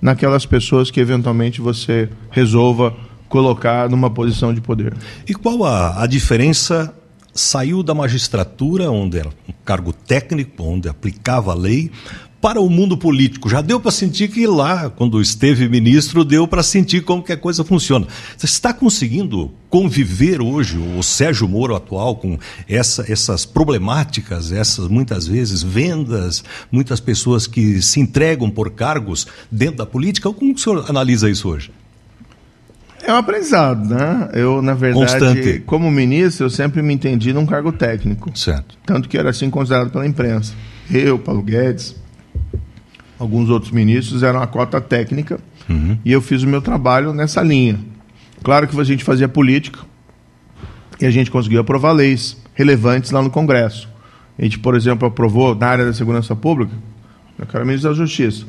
naquelas 0.00 0.44
pessoas 0.44 0.90
que 0.90 1.00
eventualmente 1.00 1.60
você 1.60 2.10
resolva 2.30 2.94
colocar 3.28 3.88
numa 3.88 4.10
posição 4.10 4.52
de 4.52 4.60
poder. 4.60 4.94
E 5.26 5.34
qual 5.34 5.64
a, 5.64 6.02
a 6.02 6.06
diferença? 6.06 6.94
Saiu 7.34 7.84
da 7.84 7.94
magistratura, 7.94 8.90
onde 8.90 9.18
era 9.18 9.28
um 9.28 9.52
cargo 9.64 9.92
técnico, 9.92 10.64
onde 10.64 10.88
aplicava 10.88 11.52
a 11.52 11.54
lei, 11.54 11.88
para 12.40 12.60
o 12.60 12.70
mundo 12.70 12.96
político. 12.96 13.48
Já 13.48 13.60
deu 13.60 13.80
para 13.80 13.90
sentir 13.90 14.28
que 14.28 14.46
lá, 14.46 14.90
quando 14.90 15.20
esteve 15.20 15.68
ministro, 15.68 16.24
deu 16.24 16.46
para 16.46 16.62
sentir 16.62 17.02
como 17.02 17.22
que 17.22 17.32
a 17.32 17.36
coisa 17.36 17.64
funciona. 17.64 18.06
Você 18.36 18.46
está 18.46 18.72
conseguindo 18.72 19.50
conviver 19.68 20.40
hoje, 20.40 20.78
o 20.78 21.02
Sérgio 21.02 21.48
Moro 21.48 21.74
atual, 21.74 22.16
com 22.16 22.38
essa, 22.68 23.04
essas 23.10 23.44
problemáticas, 23.44 24.52
essas 24.52 24.88
muitas 24.88 25.26
vezes 25.26 25.62
vendas, 25.62 26.44
muitas 26.70 27.00
pessoas 27.00 27.46
que 27.46 27.82
se 27.82 28.00
entregam 28.00 28.48
por 28.48 28.70
cargos 28.70 29.26
dentro 29.50 29.78
da 29.78 29.86
política? 29.86 30.32
Como 30.32 30.54
o 30.54 30.58
senhor 30.58 30.84
analisa 30.88 31.28
isso 31.28 31.48
hoje? 31.48 31.70
É 33.02 33.12
um 33.12 33.16
aprendizado, 33.16 33.88
né? 33.88 34.28
Eu, 34.34 34.60
na 34.60 34.74
verdade, 34.74 35.12
Constante. 35.12 35.62
como 35.64 35.90
ministro, 35.90 36.46
eu 36.46 36.50
sempre 36.50 36.82
me 36.82 36.92
entendi 36.92 37.32
num 37.32 37.46
cargo 37.46 37.72
técnico. 37.72 38.36
Certo. 38.36 38.76
Tanto 38.84 39.08
que 39.08 39.16
era 39.16 39.30
assim 39.30 39.48
considerado 39.48 39.90
pela 39.90 40.06
imprensa. 40.06 40.52
Eu, 40.90 41.18
Paulo 41.18 41.42
Guedes, 41.42 41.94
alguns 43.18 43.50
outros 43.50 43.72
ministros, 43.72 44.22
eram 44.22 44.40
a 44.40 44.46
cota 44.46 44.80
técnica, 44.80 45.40
uhum. 45.68 45.98
e 46.04 46.12
eu 46.12 46.22
fiz 46.22 46.42
o 46.42 46.46
meu 46.46 46.62
trabalho 46.62 47.12
nessa 47.12 47.42
linha. 47.42 47.78
Claro 48.42 48.68
que 48.68 48.78
a 48.78 48.84
gente 48.84 49.02
fazia 49.02 49.28
política, 49.28 49.80
e 51.00 51.06
a 51.06 51.10
gente 51.10 51.30
conseguiu 51.30 51.60
aprovar 51.60 51.92
leis 51.92 52.36
relevantes 52.54 53.10
lá 53.10 53.22
no 53.22 53.30
Congresso. 53.30 53.88
A 54.38 54.42
gente, 54.42 54.58
por 54.58 54.76
exemplo, 54.76 55.06
aprovou 55.06 55.54
na 55.54 55.66
área 55.66 55.84
da 55.84 55.92
segurança 55.92 56.34
pública, 56.34 56.72
eu 57.38 57.46
quero 57.46 57.66
ministro 57.66 57.90
da 57.90 57.96
Justiça, 57.96 58.44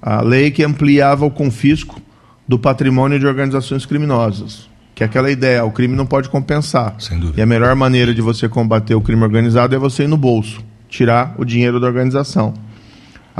a 0.00 0.22
lei 0.22 0.50
que 0.50 0.62
ampliava 0.62 1.24
o 1.24 1.30
confisco 1.30 2.00
do 2.48 2.58
patrimônio 2.58 3.18
de 3.18 3.26
organizações 3.26 3.84
criminosas. 3.84 4.68
Que 4.94 5.02
é 5.02 5.06
aquela 5.06 5.30
ideia, 5.30 5.64
o 5.64 5.70
crime 5.70 5.94
não 5.94 6.04
pode 6.04 6.28
compensar. 6.28 6.94
E 7.38 7.42
a 7.42 7.46
melhor 7.46 7.74
maneira 7.74 8.12
de 8.12 8.20
você 8.20 8.48
combater 8.48 8.94
o 8.94 9.00
crime 9.00 9.22
organizado 9.22 9.74
é 9.74 9.78
você 9.78 10.04
ir 10.04 10.08
no 10.08 10.16
bolso, 10.16 10.62
tirar 10.88 11.34
o 11.38 11.44
dinheiro 11.44 11.78
da 11.80 11.86
organização 11.86 12.52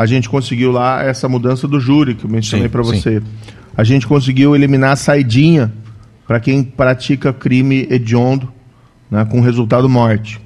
a 0.01 0.07
gente 0.07 0.31
conseguiu 0.31 0.73
lá 0.73 1.03
essa 1.03 1.29
mudança 1.29 1.69
do 1.69 1.79
júri, 1.79 2.15
que 2.15 2.25
eu 2.25 2.31
mencionei 2.31 2.71
para 2.71 2.81
você. 2.81 3.21
Sim. 3.21 3.27
A 3.77 3.85
gente 3.85 4.07
conseguiu 4.07 4.57
eliminar 4.57 4.93
a 4.93 4.97
saidinha 4.97 5.71
para 6.27 6.41
quem 6.41 6.63
pratica 6.63 7.35
crime 7.35 7.87
hediondo, 7.91 8.51
né, 9.11 9.27
com 9.27 9.43
resultado 9.43 9.91
morte. 9.91 10.41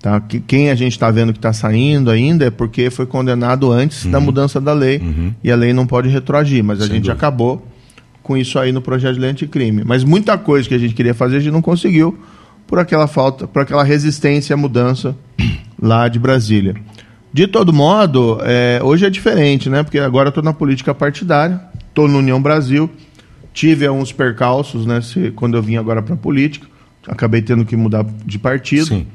Tá? 0.00 0.20
Que, 0.20 0.38
quem 0.38 0.70
a 0.70 0.76
gente 0.76 0.92
está 0.92 1.10
vendo 1.10 1.32
que 1.32 1.40
está 1.40 1.52
saindo 1.52 2.08
ainda 2.08 2.44
é 2.44 2.50
porque 2.50 2.88
foi 2.88 3.04
condenado 3.04 3.72
antes 3.72 4.04
uhum. 4.04 4.12
da 4.12 4.20
mudança 4.20 4.60
da 4.60 4.72
lei 4.72 4.98
uhum. 4.98 5.34
e 5.42 5.50
a 5.50 5.56
lei 5.56 5.72
não 5.72 5.88
pode 5.88 6.08
retroagir, 6.08 6.62
mas 6.62 6.78
a 6.78 6.82
Sem 6.82 6.92
gente 6.92 7.02
dúvida. 7.06 7.14
acabou 7.14 7.66
com 8.22 8.36
isso 8.36 8.60
aí 8.60 8.70
no 8.70 8.80
projeto 8.80 9.14
de 9.14 9.20
lei 9.20 9.30
anticrime. 9.30 9.82
Mas 9.84 10.04
muita 10.04 10.38
coisa 10.38 10.68
que 10.68 10.74
a 10.74 10.78
gente 10.78 10.94
queria 10.94 11.14
fazer 11.14 11.38
a 11.38 11.40
gente 11.40 11.52
não 11.52 11.62
conseguiu 11.62 12.16
por 12.64 12.78
aquela 12.78 13.08
falta, 13.08 13.48
por 13.48 13.62
aquela 13.62 13.82
resistência 13.82 14.54
à 14.54 14.56
mudança 14.56 15.16
lá 15.82 16.06
de 16.06 16.20
Brasília. 16.20 16.76
De 17.34 17.48
todo 17.48 17.72
modo, 17.72 18.38
é, 18.42 18.78
hoje 18.80 19.04
é 19.04 19.10
diferente, 19.10 19.68
né? 19.68 19.82
Porque 19.82 19.98
agora 19.98 20.28
estou 20.28 20.40
na 20.40 20.52
política 20.52 20.94
partidária, 20.94 21.60
estou 21.88 22.06
no 22.06 22.18
União 22.18 22.40
Brasil, 22.40 22.88
tive 23.52 23.84
alguns 23.84 24.12
percalços, 24.12 24.86
né? 24.86 25.00
Se, 25.00 25.32
quando 25.32 25.56
eu 25.56 25.62
vim 25.62 25.74
agora 25.74 26.00
para 26.00 26.14
a 26.14 26.16
política, 26.16 26.68
acabei 27.08 27.42
tendo 27.42 27.64
que 27.64 27.74
mudar 27.74 28.06
de 28.24 28.38
partido, 28.38 28.86
Sim. 28.86 29.08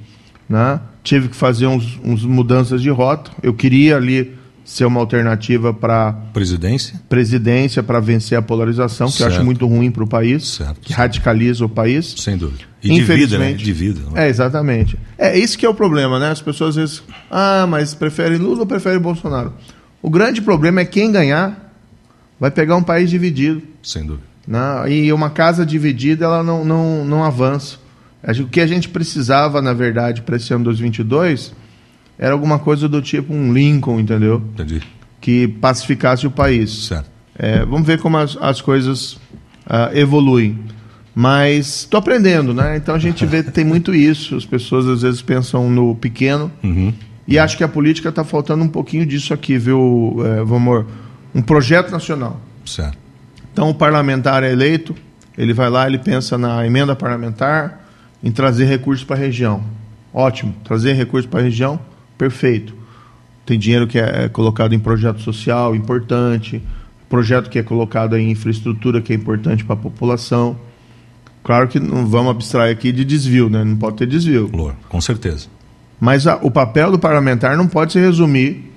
né? 0.49 0.81
Tive 1.01 1.29
que 1.29 1.35
fazer 1.37 1.67
uns, 1.67 1.97
uns 2.03 2.25
mudanças 2.25 2.81
de 2.81 2.89
rota. 2.89 3.31
Eu 3.41 3.53
queria 3.53 3.95
ali 3.95 4.35
ser 4.69 4.85
uma 4.85 4.99
alternativa 4.99 5.73
para 5.73 6.13
presidência? 6.31 7.01
presidência 7.09 7.81
para 7.81 7.99
vencer 7.99 8.37
a 8.37 8.41
polarização 8.41 9.07
que 9.07 9.13
certo. 9.13 9.31
eu 9.31 9.35
acho 9.37 9.43
muito 9.43 9.65
ruim 9.65 9.89
para 9.89 10.03
o 10.03 10.07
país 10.07 10.47
certo, 10.47 10.79
que 10.79 10.89
certo. 10.89 10.99
radicaliza 10.99 11.65
o 11.65 11.69
país. 11.69 12.13
Sem 12.19 12.37
dúvida. 12.37 12.65
E 12.83 12.89
divida 12.89 13.39
né? 13.39 13.53
Divida 13.53 14.01
é? 14.13 14.29
Exatamente. 14.29 14.95
É 15.17 15.35
isso 15.35 15.57
que 15.57 15.65
é 15.65 15.69
o 15.69 15.73
problema 15.73 16.19
né? 16.19 16.29
As 16.29 16.39
pessoas 16.39 16.69
às 16.69 16.75
vezes 16.75 17.03
ah 17.31 17.65
mas 17.67 17.95
prefere 17.95 18.37
Lula 18.37 18.59
ou 18.59 18.65
prefere 18.67 18.99
Bolsonaro? 18.99 19.55
O 20.03 20.09
grande 20.09 20.39
problema 20.39 20.81
é 20.81 20.85
quem 20.85 21.11
ganhar 21.11 21.73
vai 22.39 22.51
pegar 22.51 22.75
um 22.75 22.83
país 22.83 23.09
dividido. 23.09 23.63
Sem 23.81 24.05
dúvida. 24.05 24.29
Né? 24.47 24.91
e 24.91 25.11
uma 25.11 25.31
casa 25.31 25.65
dividida 25.65 26.25
ela 26.25 26.43
não 26.43 26.63
não, 26.63 27.03
não 27.03 27.23
avança. 27.23 27.77
O 28.39 28.47
que 28.47 28.61
a 28.61 28.67
gente 28.67 28.87
precisava 28.87 29.63
na 29.63 29.73
verdade 29.73 30.21
para 30.21 30.35
esse 30.35 30.53
ano 30.53 30.65
2022 30.65 31.53
era 32.19 32.33
alguma 32.33 32.59
coisa 32.59 32.89
do 32.89 33.01
tipo 33.01 33.33
um 33.33 33.53
Lincoln, 33.53 33.97
entendeu? 33.97 34.43
Entendi. 34.53 34.81
Que 35.21 35.47
pacificasse 35.47 36.27
o 36.27 36.31
país. 36.31 36.87
Certo. 36.87 37.09
É, 37.33 37.63
vamos 37.63 37.87
ver 37.87 37.99
como 38.01 38.17
as, 38.17 38.37
as 38.41 38.59
coisas 38.59 39.13
uh, 39.13 39.89
evoluem. 39.93 40.59
Mas 41.15 41.79
estou 41.79 41.97
aprendendo, 41.97 42.53
né? 42.53 42.75
Então 42.75 42.93
a 42.93 42.99
gente 42.99 43.25
vê 43.25 43.41
tem 43.41 43.63
muito 43.63 43.95
isso. 43.95 44.35
As 44.35 44.45
pessoas 44.45 44.85
às 44.85 45.01
vezes 45.01 45.21
pensam 45.21 45.69
no 45.69 45.95
pequeno. 45.95 46.51
Uhum. 46.61 46.93
E 47.25 47.39
acho 47.39 47.55
que 47.57 47.63
a 47.63 47.67
política 47.67 48.09
está 48.09 48.23
faltando 48.23 48.63
um 48.63 48.67
pouquinho 48.67 49.05
disso 49.05 49.33
aqui, 49.33 49.57
viu, 49.57 50.17
é, 50.25 50.43
vamos 50.43 50.85
Um 51.33 51.41
projeto 51.41 51.89
nacional. 51.89 52.41
Certo. 52.65 52.97
Então 53.53 53.69
o 53.69 53.73
parlamentar 53.73 54.43
é 54.43 54.51
eleito, 54.51 54.95
ele 55.37 55.53
vai 55.53 55.69
lá, 55.69 55.87
ele 55.87 55.97
pensa 55.97 56.37
na 56.37 56.65
emenda 56.65 56.95
parlamentar, 56.95 57.85
em 58.21 58.31
trazer 58.31 58.65
recursos 58.65 59.05
para 59.05 59.15
a 59.15 59.19
região. 59.19 59.63
Ótimo, 60.13 60.53
trazer 60.63 60.93
recursos 60.93 61.29
para 61.29 61.39
a 61.39 61.43
região 61.43 61.79
perfeito. 62.19 62.75
Tem 63.45 63.57
dinheiro 63.57 63.87
que 63.87 63.97
é, 63.97 64.25
é 64.25 64.29
colocado 64.29 64.75
em 64.75 64.79
projeto 64.79 65.21
social, 65.21 65.73
importante, 65.73 66.61
projeto 67.09 67.49
que 67.49 67.57
é 67.57 67.63
colocado 67.63 68.15
em 68.15 68.29
infraestrutura, 68.29 69.01
que 69.01 69.13
é 69.13 69.15
importante 69.15 69.65
para 69.65 69.73
a 69.73 69.77
população. 69.77 70.55
Claro 71.43 71.67
que 71.67 71.79
não 71.79 72.05
vamos 72.05 72.31
abstrair 72.31 72.71
aqui 72.71 72.91
de 72.91 73.03
desvio, 73.03 73.49
né? 73.49 73.63
não 73.63 73.77
pode 73.77 73.95
ter 73.95 74.05
desvio. 74.05 74.49
Com 74.87 75.01
certeza. 75.01 75.47
Mas 75.99 76.27
a, 76.27 76.35
o 76.43 76.51
papel 76.51 76.91
do 76.91 76.99
parlamentar 76.99 77.57
não 77.57 77.67
pode 77.67 77.93
se 77.93 77.99
resumir 77.99 78.71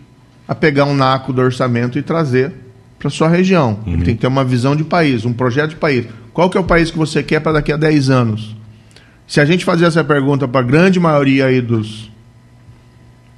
a 0.46 0.54
pegar 0.54 0.84
um 0.84 0.94
naco 0.94 1.32
do 1.32 1.42
orçamento 1.42 1.98
e 1.98 2.02
trazer 2.02 2.52
para 2.98 3.10
sua 3.10 3.28
região. 3.28 3.80
Uhum. 3.84 3.94
Ele 3.94 4.04
tem 4.04 4.14
que 4.14 4.20
ter 4.20 4.28
uma 4.28 4.44
visão 4.44 4.76
de 4.76 4.84
país, 4.84 5.24
um 5.24 5.32
projeto 5.32 5.70
de 5.70 5.76
país. 5.76 6.06
Qual 6.32 6.48
que 6.48 6.56
é 6.56 6.60
o 6.60 6.64
país 6.64 6.90
que 6.90 6.96
você 6.96 7.22
quer 7.22 7.40
para 7.40 7.52
daqui 7.52 7.72
a 7.72 7.76
10 7.76 8.08
anos? 8.08 8.56
Se 9.26 9.40
a 9.40 9.44
gente 9.44 9.64
fazer 9.64 9.86
essa 9.86 10.04
pergunta 10.04 10.46
para 10.46 10.60
a 10.60 10.64
grande 10.64 11.00
maioria 11.00 11.46
aí 11.46 11.60
dos, 11.60 12.11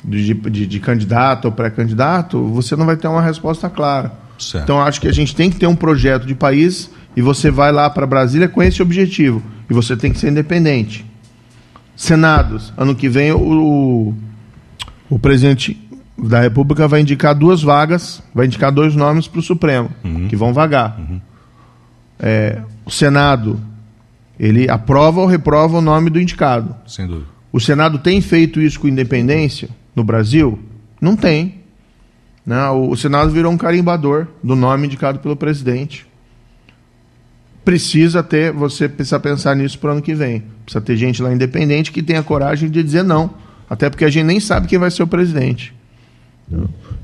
de, 0.05 0.35
de, 0.35 0.67
de 0.67 0.81
candidato 0.81 1.47
ou 1.47 1.53
pré-candidato, 1.53 2.43
você 2.49 2.77
não 2.77 2.85
vai 2.85 2.97
ter 2.97 3.09
uma 3.09 3.23
resposta 3.23 3.71
clara. 3.71 4.13
Certo. 4.39 4.65
Então, 4.65 4.81
acho 4.81 5.01
que 5.01 5.09
a 5.09 5.13
gente 5.13 5.35
tem 5.35 5.51
que 5.51 5.57
ter 5.57 5.67
um 5.67 5.77
projeto 5.77 6.27
de 6.27 6.35
país 6.35 6.91
e 7.17 7.23
você 7.23 7.51
vai 7.51 7.73
lá 7.73 7.89
para 7.89 8.07
Brasília 8.07 8.49
com 8.49 8.63
esse 8.63 8.83
objetivo. 8.83 9.43
E 9.71 9.73
você 9.73 9.97
tem 9.97 10.13
que 10.13 10.19
ser 10.19 10.31
independente. 10.31 11.07
Senados, 11.97 12.73
ano 12.77 12.95
que 12.95 13.09
vem 13.09 13.33
o, 13.33 14.15
o 15.09 15.19
presidente 15.19 15.81
da 16.19 16.41
República 16.41 16.87
vai 16.87 17.01
indicar 17.01 17.35
duas 17.35 17.63
vagas, 17.63 18.23
vai 18.35 18.47
indicar 18.47 18.71
dois 18.71 18.95
nomes 18.95 19.27
para 19.27 19.39
o 19.39 19.43
Supremo, 19.43 19.91
uhum. 20.03 20.29
que 20.29 20.37
vão 20.37 20.53
vagar. 20.53 20.99
Uhum. 20.99 21.21
É, 22.19 22.61
o 22.85 22.91
Senado, 22.91 23.61
ele 24.39 24.69
aprova 24.69 25.21
ou 25.21 25.27
reprova 25.27 25.79
o 25.79 25.81
nome 25.81 26.11
do 26.11 26.21
indicado. 26.21 26.75
Sem 26.87 27.07
dúvida. 27.07 27.27
O 27.53 27.61
Senado 27.61 27.99
tem 27.99 28.21
feito 28.21 28.61
isso 28.61 28.81
com 28.81 28.89
independência 28.89 29.69
no 29.95 30.05
Brasil? 30.05 30.59
Não 31.01 31.17
tem. 31.17 31.63
Não, 32.45 32.91
o 32.91 32.97
Senado 32.97 33.31
virou 33.31 33.53
um 33.53 33.57
carimbador 33.57 34.27
do 34.43 34.55
nome 34.55 34.87
indicado 34.87 35.19
pelo 35.19 35.37
presidente. 35.37 36.07
Precisa 37.65 38.23
ter, 38.23 38.53
você 38.53 38.89
precisa 38.89 39.19
pensar 39.19 39.57
nisso 39.57 39.79
para 39.79 39.89
o 39.89 39.93
ano 39.93 40.03
que 40.03 40.15
vem. 40.15 40.45
Precisa 40.65 40.85
ter 40.85 40.97
gente 40.97 41.23
lá 41.23 41.33
independente 41.33 41.91
que 41.91 42.03
tenha 42.03 42.23
coragem 42.23 42.71
de 42.71 42.83
dizer 42.83 43.03
não. 43.03 43.35
Até 43.69 43.89
porque 43.89 44.05
a 44.05 44.11
gente 44.11 44.27
nem 44.27 44.41
sabe 44.41 44.67
quem 44.67 44.79
vai 44.79 44.91
ser 44.91 45.03
o 45.03 45.07
presidente. 45.07 45.75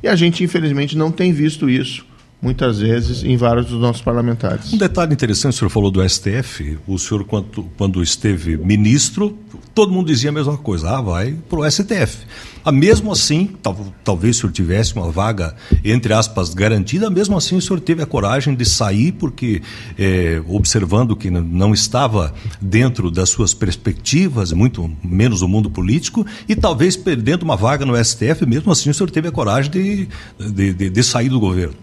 E 0.03 0.09
a 0.09 0.14
gente, 0.14 0.44
infelizmente, 0.44 0.96
não 0.98 1.11
tem 1.11 1.33
visto 1.33 1.70
isso 1.70 2.05
muitas 2.42 2.79
vezes 2.79 3.22
em 3.22 3.37
vários 3.37 3.66
dos 3.66 3.81
nossos 3.81 4.03
parlamentares. 4.03 4.72
Um 4.72 4.79
detalhe 4.79 5.12
interessante, 5.12 5.55
o 5.55 5.59
senhor 5.59 5.70
falou 5.70 5.90
do 5.90 6.07
STF, 6.09 6.79
o 6.87 6.98
senhor, 6.98 7.24
quando, 7.24 7.68
quando 7.76 8.03
esteve 8.03 8.57
ministro, 8.57 9.37
todo 9.74 9.92
mundo 9.92 10.07
dizia 10.07 10.31
a 10.31 10.33
mesma 10.33 10.57
coisa, 10.57 10.90
ah, 10.90 11.00
vai 11.00 11.37
para 11.48 11.61
o 11.61 11.70
STF. 11.70 12.18
Ah, 12.62 12.72
mesmo 12.72 13.11
assim, 13.12 13.50
tal, 13.62 13.76
talvez 14.05 14.37
o 14.37 14.40
senhor 14.40 14.53
tivesse 14.53 14.94
uma 14.94 15.11
vaga, 15.11 15.55
entre 15.83 16.12
aspas, 16.12 16.53
garantida, 16.53 17.09
mesmo 17.09 17.37
assim 17.37 17.57
o 17.57 17.61
senhor 17.61 17.81
teve 17.81 18.03
a 18.03 18.07
coragem 18.07 18.55
de 18.55 18.64
sair, 18.64 19.12
porque 19.12 19.62
é, 19.98 20.42
observando 20.46 21.16
que 21.16 21.31
não 21.31 21.72
estava 21.72 22.35
dentro 22.61 23.11
das 23.11 23.31
suas 23.31 23.55
perspectivas, 23.55 24.53
muito 24.53 24.90
menos 25.03 25.40
o 25.40 25.48
mundo 25.48 25.70
político, 25.70 26.26
e 26.48 26.55
talvez 26.55 26.96
perdendo 26.96 27.42
uma 27.42 27.57
vaga 27.57 27.87
no 27.87 28.03
STF, 28.03 28.44
mesmo 28.46 28.70
assim 28.72 28.90
o 28.90 28.94
senhor 28.94 29.11
teve 29.11 29.29
a 29.29 29.33
coragem 29.33 29.70
de, 29.70 30.09
de, 30.38 30.74
de, 30.74 30.90
de 30.90 31.03
sair 31.03 31.29
do 31.29 31.40
governo. 31.40 31.74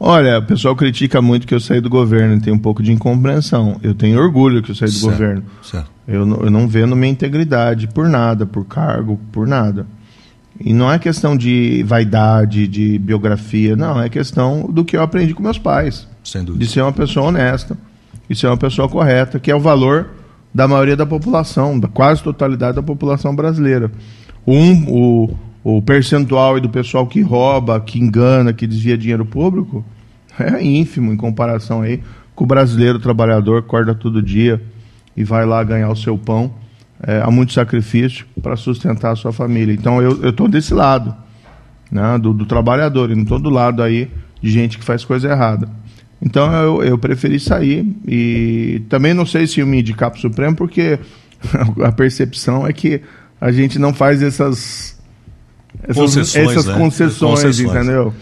Olha, 0.00 0.38
o 0.38 0.42
pessoal 0.42 0.76
critica 0.76 1.20
muito 1.20 1.46
que 1.46 1.54
eu 1.54 1.58
saí 1.58 1.80
do 1.80 1.90
governo, 1.90 2.40
tem 2.40 2.52
um 2.52 2.58
pouco 2.58 2.82
de 2.82 2.92
incompreensão. 2.92 3.78
Eu 3.82 3.94
tenho 3.94 4.20
orgulho 4.20 4.62
que 4.62 4.70
eu 4.70 4.74
saí 4.74 4.88
do 4.88 4.94
certo, 4.94 5.10
governo. 5.10 5.44
Certo. 5.62 5.90
Eu, 6.06 6.24
não, 6.24 6.36
eu 6.42 6.50
não 6.50 6.68
vendo 6.68 6.94
minha 6.94 7.10
integridade 7.10 7.88
por 7.88 8.08
nada, 8.08 8.46
por 8.46 8.64
cargo, 8.64 9.18
por 9.32 9.46
nada. 9.46 9.86
E 10.60 10.72
não 10.72 10.90
é 10.90 10.98
questão 10.98 11.36
de 11.36 11.82
vaidade, 11.84 12.66
de 12.66 12.98
biografia, 12.98 13.76
não, 13.76 14.00
é 14.00 14.08
questão 14.08 14.68
do 14.70 14.84
que 14.84 14.96
eu 14.96 15.02
aprendi 15.02 15.34
com 15.34 15.42
meus 15.42 15.58
pais. 15.58 16.06
Sem 16.22 16.44
dúvida. 16.44 16.64
De 16.64 16.70
ser 16.70 16.82
uma 16.82 16.92
pessoa 16.92 17.26
honesta, 17.26 17.76
de 18.28 18.36
ser 18.36 18.46
uma 18.46 18.56
pessoa 18.56 18.88
correta, 18.88 19.38
que 19.38 19.50
é 19.50 19.54
o 19.54 19.60
valor 19.60 20.10
da 20.54 20.66
maioria 20.66 20.96
da 20.96 21.06
população, 21.06 21.78
da 21.78 21.88
quase 21.88 22.22
totalidade 22.22 22.76
da 22.76 22.82
população 22.82 23.34
brasileira. 23.34 23.90
Um, 24.46 24.84
o, 24.88 25.38
o 25.76 25.82
percentual 25.82 26.58
do 26.58 26.70
pessoal 26.70 27.06
que 27.06 27.20
rouba, 27.20 27.78
que 27.78 27.98
engana, 27.98 28.54
que 28.54 28.66
desvia 28.66 28.96
dinheiro 28.96 29.26
público 29.26 29.84
é 30.40 30.62
ínfimo 30.62 31.12
em 31.12 31.16
comparação 31.16 31.82
aí 31.82 32.00
com 32.34 32.44
o 32.44 32.46
brasileiro 32.46 32.98
trabalhador 32.98 33.60
que 33.60 33.66
acorda 33.66 33.94
todo 33.94 34.22
dia 34.22 34.62
e 35.14 35.24
vai 35.24 35.44
lá 35.44 35.62
ganhar 35.62 35.90
o 35.90 35.96
seu 35.96 36.16
pão. 36.16 36.54
É, 37.02 37.20
há 37.20 37.30
muito 37.30 37.52
sacrifício 37.52 38.24
para 38.42 38.56
sustentar 38.56 39.12
a 39.12 39.16
sua 39.16 39.30
família. 39.30 39.74
Então 39.74 40.00
eu 40.00 40.30
estou 40.30 40.48
desse 40.48 40.72
lado, 40.72 41.14
né, 41.90 42.18
do, 42.18 42.32
do, 42.32 42.46
trabalhador, 42.46 43.10
e 43.10 43.14
não 43.14 43.24
estou 43.24 43.38
do 43.38 43.50
lado 43.50 43.82
aí 43.82 44.10
de 44.40 44.50
gente 44.50 44.78
que 44.78 44.84
faz 44.84 45.04
coisa 45.04 45.28
errada. 45.28 45.68
Então 46.22 46.50
eu, 46.50 46.82
eu 46.82 46.98
preferi 46.98 47.38
sair 47.38 47.86
e 48.06 48.82
também 48.88 49.12
não 49.12 49.26
sei 49.26 49.46
se 49.46 49.60
eu 49.60 49.66
me 49.66 49.80
indicar 49.80 50.10
para 50.10 50.18
o 50.18 50.20
Supremo, 50.22 50.56
porque 50.56 50.98
a 51.84 51.92
percepção 51.92 52.66
é 52.66 52.72
que 52.72 53.02
a 53.38 53.52
gente 53.52 53.78
não 53.78 53.92
faz 53.92 54.22
essas 54.22 54.97
essas 55.82 55.96
concessões, 55.96 56.50
essas 56.50 56.66
né? 56.66 56.74
concessões, 56.78 57.42
concessões, 57.42 57.60
entendeu? 57.60 58.14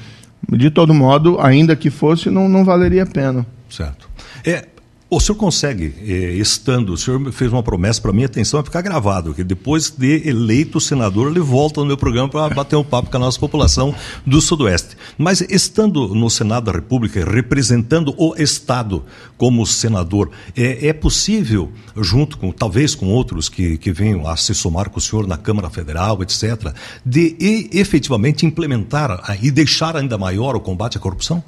De 0.48 0.70
todo 0.70 0.94
modo, 0.94 1.40
ainda 1.40 1.74
que 1.74 1.90
fosse, 1.90 2.30
não, 2.30 2.48
não 2.48 2.64
valeria 2.64 3.02
a 3.02 3.06
pena. 3.06 3.46
Certo. 3.68 4.08
É, 4.44 4.64
o 5.08 5.20
senhor 5.20 5.38
consegue, 5.38 5.94
eh, 6.00 6.34
estando, 6.34 6.92
o 6.92 6.96
senhor 6.96 7.32
fez 7.32 7.52
uma 7.52 7.62
promessa 7.62 8.00
para 8.00 8.12
mim, 8.12 8.24
atenção, 8.24 8.58
vai 8.58 8.64
ficar 8.64 8.80
gravado, 8.82 9.32
que 9.32 9.44
depois 9.44 9.88
de 9.88 10.28
eleito 10.28 10.80
senador, 10.80 11.30
ele 11.30 11.38
volta 11.38 11.80
no 11.80 11.86
meu 11.86 11.96
programa 11.96 12.28
para 12.28 12.52
bater 12.52 12.74
um 12.74 12.82
papo 12.82 13.08
com 13.08 13.16
a 13.16 13.20
nossa 13.20 13.38
população 13.38 13.94
do 14.26 14.40
Sudoeste. 14.40 14.96
Mas 15.16 15.40
estando 15.42 16.08
no 16.08 16.28
Senado 16.28 16.64
da 16.64 16.72
República, 16.72 17.24
representando 17.24 18.12
o 18.18 18.34
Estado 18.36 19.04
como 19.38 19.64
senador, 19.64 20.28
é, 20.56 20.88
é 20.88 20.92
possível, 20.92 21.70
junto 21.96 22.36
com, 22.36 22.50
talvez 22.50 22.96
com 22.96 23.06
outros 23.06 23.48
que, 23.48 23.78
que 23.78 23.92
venham 23.92 24.26
a 24.26 24.36
se 24.36 24.56
somar 24.56 24.90
com 24.90 24.98
o 24.98 25.00
senhor 25.00 25.24
na 25.24 25.36
Câmara 25.36 25.70
Federal, 25.70 26.20
etc., 26.20 26.74
de 27.04 27.36
e, 27.38 27.70
efetivamente 27.78 28.44
implementar 28.44 29.38
e 29.40 29.52
deixar 29.52 29.96
ainda 29.96 30.18
maior 30.18 30.56
o 30.56 30.60
combate 30.60 30.98
à 30.98 31.00
corrupção? 31.00 31.44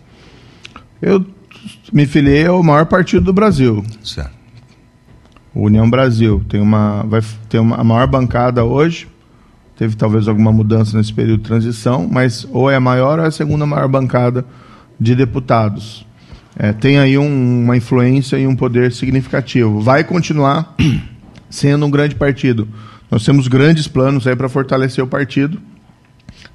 Eu 1.03 1.27
me 1.92 2.07
filiei 2.07 2.46
ao 2.46 2.62
maior 2.62 2.87
partido 2.87 3.24
do 3.24 3.33
Brasil. 3.33 3.85
Certo. 4.02 4.38
União 5.54 5.88
Brasil. 5.88 6.44
Tem 6.48 6.61
uma, 6.61 7.02
vai 7.04 7.20
ter 7.48 7.59
uma, 7.59 7.76
a 7.76 7.85
maior 7.85 8.07
bancada 8.07 8.64
hoje. 8.64 9.09
Teve 9.76 9.96
talvez 9.96 10.26
alguma 10.26 10.52
mudança 10.52 10.96
nesse 10.96 11.12
período 11.12 11.42
de 11.42 11.48
transição, 11.48 12.09
mas 12.11 12.46
ou 12.50 12.70
é 12.70 12.76
a 12.76 12.81
maior 12.81 13.18
ou 13.18 13.24
é 13.24 13.28
a 13.28 13.31
segunda 13.31 13.64
maior 13.64 13.88
bancada 13.88 14.44
de 14.98 15.14
deputados. 15.14 16.04
É, 16.57 16.72
tem 16.72 16.98
aí 16.98 17.16
um, 17.16 17.62
uma 17.64 17.76
influência 17.76 18.37
e 18.37 18.46
um 18.46 18.57
poder 18.57 18.92
significativo. 18.92 19.81
Vai 19.81 20.02
continuar 20.02 20.74
sendo 21.48 21.87
um 21.87 21.90
grande 21.90 22.16
partido. 22.16 22.68
Nós 23.11 23.24
temos 23.24 23.46
grandes 23.46 23.87
planos 23.87 24.26
aí 24.26 24.35
para 24.35 24.48
fortalecer 24.48 25.02
o 25.02 25.07
partido, 25.07 25.61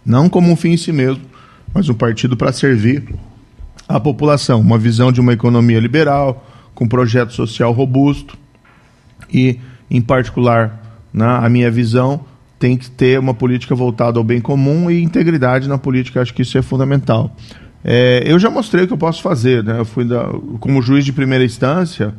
não 0.06 0.30
como 0.30 0.52
um 0.52 0.56
fim 0.56 0.72
em 0.72 0.78
si 0.78 0.92
mesmo, 0.92 1.24
mas 1.74 1.90
um 1.90 1.94
partido 1.94 2.36
para 2.36 2.52
servir 2.52 3.16
à 3.94 4.00
população. 4.00 4.60
Uma 4.60 4.78
visão 4.78 5.12
de 5.12 5.22
uma 5.22 5.34
economia 5.34 5.80
liberal, 5.80 6.46
com 6.74 6.88
projeto 6.88 7.32
social 7.32 7.72
robusto 7.72 8.36
e, 9.32 9.60
em 9.90 10.02
particular, 10.02 10.98
na 11.14 11.46
a 11.46 11.50
minha 11.50 11.70
visão, 11.70 12.26
tem 12.58 12.76
que 12.76 12.90
ter 12.90 13.20
uma 13.20 13.34
política 13.36 13.76
voltada 13.76 14.18
ao 14.18 14.24
bem 14.24 14.42
comum 14.42 14.90
e 14.90 15.04
integridade 15.04 15.70
na 15.70 15.78
política. 15.78 16.22
Acho 16.22 16.34
que 16.34 16.42
isso 16.42 16.58
é 16.58 16.62
fundamental. 16.64 17.36
É, 17.84 18.24
eu 18.26 18.40
já 18.40 18.50
mostrei 18.50 18.86
o 18.86 18.88
que 18.88 18.94
eu 18.94 18.98
posso 18.98 19.22
fazer. 19.22 19.64
Né? 19.64 19.80
Eu 19.80 19.86
fui 19.86 20.06
da, 20.06 20.26
como 20.60 20.82
juiz 20.82 21.06
de 21.06 21.14
primeira 21.14 21.46
instância, 21.46 22.16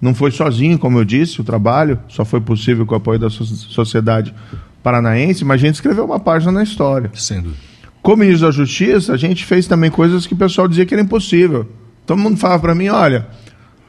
não 0.00 0.14
foi 0.14 0.32
sozinho, 0.32 0.76
como 0.76 0.98
eu 0.98 1.04
disse, 1.04 1.40
o 1.40 1.44
trabalho 1.44 2.00
só 2.08 2.24
foi 2.24 2.40
possível 2.40 2.84
com 2.84 2.94
o 2.94 2.96
apoio 2.96 3.20
da 3.20 3.30
sociedade 3.30 4.34
paranaense, 4.82 5.44
mas 5.44 5.62
a 5.62 5.66
gente 5.66 5.76
escreveu 5.76 6.04
uma 6.04 6.18
página 6.18 6.50
na 6.50 6.64
história. 6.64 7.08
Dúvida. 7.42 7.71
Como 8.02 8.16
ministro 8.16 8.48
da 8.48 8.52
Justiça, 8.52 9.12
a 9.12 9.16
gente 9.16 9.44
fez 9.44 9.68
também 9.68 9.88
coisas 9.88 10.26
que 10.26 10.34
o 10.34 10.36
pessoal 10.36 10.66
dizia 10.66 10.84
que 10.84 10.92
era 10.92 11.02
impossível. 11.02 11.68
Todo 12.04 12.18
mundo 12.18 12.36
falava 12.36 12.60
para 12.60 12.74
mim, 12.74 12.88
olha, 12.88 13.28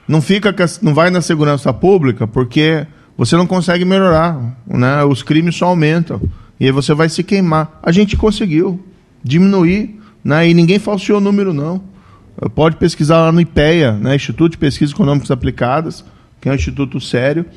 não 0.08 0.22
fica, 0.22 0.54
não 0.84 0.94
vai 0.94 1.10
na 1.10 1.20
segurança 1.20 1.74
pública 1.74 2.28
porque 2.28 2.86
você 3.18 3.36
não 3.36 3.48
consegue 3.48 3.84
melhorar, 3.84 4.56
né? 4.68 5.04
Os 5.04 5.24
crimes 5.24 5.56
só 5.56 5.66
aumentam 5.66 6.22
e 6.60 6.66
aí 6.66 6.72
você 6.72 6.94
vai 6.94 7.10
se 7.10 7.24
queimar. 7.24 7.80
A 7.82 7.92
gente 7.92 8.16
conseguiu 8.16 8.86
diminuir, 9.24 10.00
né? 10.24 10.48
E 10.48 10.54
ninguém 10.54 10.78
falseou 10.78 11.18
o 11.18 11.22
número 11.22 11.52
não. 11.52 11.82
Pode 12.54 12.76
pesquisar 12.76 13.18
lá 13.18 13.32
no 13.32 13.42
IPEA, 13.42 13.94
né? 13.94 14.16
Instituto 14.16 14.52
de 14.52 14.58
Pesquisas 14.60 14.94
Econômicas 14.94 15.32
Aplicadas, 15.32 16.06
que 16.40 16.48
é 16.48 16.52
um 16.52 16.56
instituto 16.56 17.02
sério. 17.02 17.48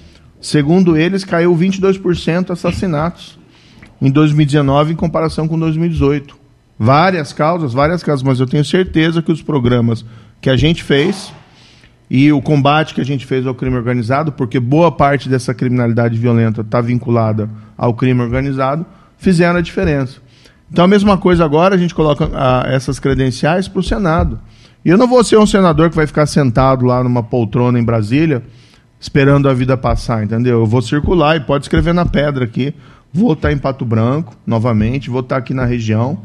Segundo 0.41 0.97
eles, 0.97 1.23
caiu 1.23 1.55
22% 1.55 2.51
assassinatos 2.51 3.39
em 4.01 4.11
2019 4.11 4.95
em 4.95 4.97
comparação 4.97 5.47
com 5.47 5.59
2018 5.59 6.46
várias 6.79 7.33
causas, 7.33 7.73
várias 7.73 8.03
causas, 8.03 8.23
mas 8.23 8.41
eu 8.41 8.47
tenho 8.47 8.65
certeza 8.65 9.23
que 9.23 9.33
os 9.33 9.43
programas 9.43 10.05
que 10.41 10.51
a 10.51 10.57
gente 10.57 10.83
fez 10.83 11.33
e 12.09 12.31
o 12.33 12.41
combate 12.41 12.95
que 12.95 13.01
a 13.01 13.05
gente 13.05 13.27
fez 13.27 13.47
ao 13.47 13.55
crime 13.55 13.77
organizado, 13.77 14.33
porque 14.33 14.61
boa 14.61 14.93
parte 14.93 15.29
dessa 15.29 15.53
criminalidade 15.53 16.19
violenta 16.19 16.61
está 16.61 16.81
vinculada 16.81 17.51
ao 17.77 17.95
crime 17.95 18.23
organizado, 18.23 18.87
fizeram 19.19 19.59
a 19.59 19.63
diferença. 19.63 20.21
Então 20.71 20.85
a 20.85 20.89
mesma 20.89 21.17
coisa 21.17 21.45
agora, 21.45 21.75
a 21.75 21.79
gente 21.79 21.95
coloca 21.95 22.29
a, 22.33 22.63
ah, 22.63 22.73
essas 22.73 22.99
credenciais 22.99 23.69
para 23.69 23.81
o 23.81 23.83
Senado. 23.83 24.39
E 24.85 24.89
eu 24.89 24.97
não 24.97 25.09
vou 25.09 25.23
ser 25.25 25.37
um 25.37 25.47
senador 25.47 25.91
que 25.91 25.97
vai 25.97 26.07
ficar 26.07 26.27
sentado 26.27 26.85
lá 26.85 27.03
numa 27.03 27.23
poltrona 27.23 27.79
em 27.79 27.85
Brasília, 27.85 28.43
esperando 29.01 29.49
a 29.49 29.55
vida 29.55 29.77
passar, 29.77 30.23
entendeu? 30.23 30.61
Eu 30.61 30.67
vou 30.67 30.81
circular 30.81 31.37
e 31.37 31.41
pode 31.41 31.65
escrever 31.65 31.93
na 31.93 32.07
pedra 32.07 32.45
aqui. 32.45 32.73
Vou 33.13 33.33
estar 33.33 33.51
em 33.51 33.59
Pato 33.59 33.85
Branco, 33.85 34.37
novamente, 34.47 35.11
vou 35.11 35.21
estar 35.21 35.39
aqui 35.39 35.53
na 35.53 35.65
região. 35.65 36.21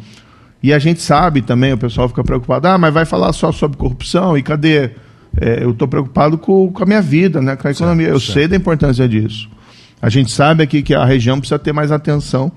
E 0.64 0.72
a 0.72 0.80
gente 0.80 1.02
sabe 1.02 1.42
também, 1.42 1.74
o 1.74 1.78
pessoal 1.78 2.08
fica 2.08 2.24
preocupado, 2.24 2.68
ah, 2.68 2.78
mas 2.78 2.94
vai 2.94 3.06
falar 3.06 3.34
só 3.34 3.52
sobre 3.52 3.78
corrupção 3.78 4.38
e 4.38 4.44
cadê? 4.44 4.92
É, 5.40 5.64
eu 5.64 5.72
estou 5.72 5.88
preocupado 5.88 6.38
com, 6.38 6.72
com, 6.72 6.84
a 6.84 6.86
minha 6.86 7.02
vida, 7.02 7.42
né, 7.42 7.56
com 7.56 7.68
a 7.68 7.72
economia. 7.72 8.08
Certo, 8.08 8.16
eu 8.16 8.20
certo. 8.20 8.34
sei 8.34 8.48
da 8.48 8.56
importância 8.56 9.08
disso. 9.08 9.50
A 10.02 10.10
gente 10.10 10.32
sabe 10.32 10.64
aqui 10.64 10.82
que 10.82 10.94
a 10.94 11.06
região 11.06 11.40
precisa 11.40 11.58
ter 11.58 11.72
mais 11.72 11.92
atenção 11.92 12.52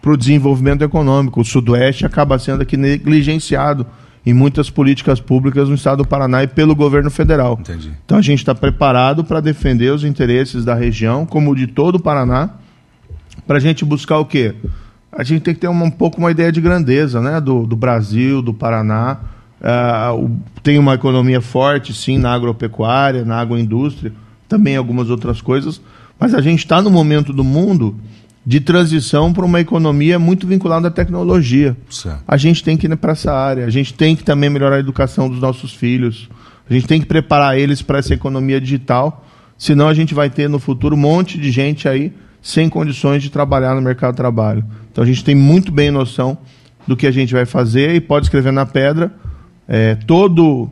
para 0.00 0.12
o 0.12 0.16
desenvolvimento 0.16 0.82
econômico. 0.82 1.40
O 1.40 1.44
Sudoeste 1.44 2.04
acaba 2.04 2.38
sendo 2.38 2.62
aqui 2.62 2.76
negligenciado 2.76 3.86
em 4.26 4.34
muitas 4.34 4.68
políticas 4.68 5.20
públicas 5.20 5.68
no 5.68 5.74
estado 5.74 6.02
do 6.02 6.08
Paraná 6.08 6.42
e 6.42 6.46
pelo 6.46 6.74
governo 6.74 7.10
federal. 7.10 7.56
Entendi. 7.60 7.92
Então 8.04 8.18
a 8.18 8.22
gente 8.22 8.40
está 8.40 8.54
preparado 8.54 9.24
para 9.24 9.40
defender 9.40 9.92
os 9.92 10.04
interesses 10.04 10.64
da 10.64 10.74
região, 10.74 11.24
como 11.24 11.54
de 11.54 11.66
todo 11.66 11.96
o 11.96 12.02
Paraná, 12.02 12.50
para 13.46 13.56
a 13.56 13.60
gente 13.60 13.84
buscar 13.84 14.18
o 14.18 14.26
quê? 14.26 14.54
A 15.10 15.22
gente 15.22 15.42
tem 15.42 15.54
que 15.54 15.60
ter 15.60 15.68
uma, 15.68 15.84
um 15.84 15.90
pouco 15.90 16.18
uma 16.18 16.30
ideia 16.30 16.52
de 16.52 16.60
grandeza 16.60 17.20
né? 17.20 17.40
do, 17.40 17.66
do 17.66 17.76
Brasil, 17.76 18.42
do 18.42 18.52
Paraná. 18.52 19.18
Uh, 19.60 20.38
tem 20.62 20.78
uma 20.78 20.94
economia 20.94 21.40
forte, 21.40 21.92
sim, 21.92 22.18
na 22.18 22.32
agropecuária, 22.32 23.24
na 23.24 23.40
agroindústria, 23.40 24.12
também 24.48 24.76
algumas 24.76 25.10
outras 25.10 25.40
coisas, 25.40 25.80
mas 26.18 26.34
a 26.34 26.40
gente 26.40 26.60
está 26.60 26.80
no 26.80 26.90
momento 26.90 27.32
do 27.32 27.42
mundo 27.42 27.96
de 28.46 28.60
transição 28.60 29.32
para 29.32 29.44
uma 29.44 29.60
economia 29.60 30.18
muito 30.18 30.46
vinculada 30.46 30.88
à 30.88 30.90
tecnologia. 30.90 31.76
Certo. 31.90 32.22
A 32.26 32.36
gente 32.36 32.62
tem 32.62 32.76
que 32.76 32.86
ir 32.86 32.96
para 32.96 33.12
essa 33.12 33.32
área, 33.32 33.66
a 33.66 33.70
gente 33.70 33.92
tem 33.92 34.14
que 34.14 34.24
também 34.24 34.48
melhorar 34.48 34.76
a 34.76 34.80
educação 34.80 35.28
dos 35.28 35.40
nossos 35.40 35.74
filhos, 35.74 36.30
a 36.68 36.72
gente 36.72 36.86
tem 36.86 37.00
que 37.00 37.06
preparar 37.06 37.58
eles 37.58 37.82
para 37.82 37.98
essa 37.98 38.14
economia 38.14 38.60
digital, 38.60 39.26
senão 39.56 39.88
a 39.88 39.94
gente 39.94 40.14
vai 40.14 40.30
ter 40.30 40.48
no 40.48 40.58
futuro 40.58 40.94
um 40.94 40.98
monte 40.98 41.36
de 41.38 41.50
gente 41.50 41.88
aí 41.88 42.12
sem 42.42 42.68
condições 42.68 43.22
de 43.22 43.30
trabalhar 43.30 43.74
no 43.74 43.82
mercado 43.82 44.12
de 44.12 44.16
trabalho. 44.16 44.64
Então 44.90 45.02
a 45.02 45.06
gente 45.06 45.24
tem 45.24 45.34
muito 45.34 45.70
bem 45.70 45.90
noção 45.90 46.38
do 46.86 46.96
que 46.96 47.06
a 47.06 47.10
gente 47.10 47.32
vai 47.32 47.44
fazer 47.44 47.94
e 47.94 48.00
pode 48.00 48.26
escrever 48.26 48.52
na 48.52 48.64
pedra 48.64 49.12
é, 49.68 49.94
todo 49.94 50.70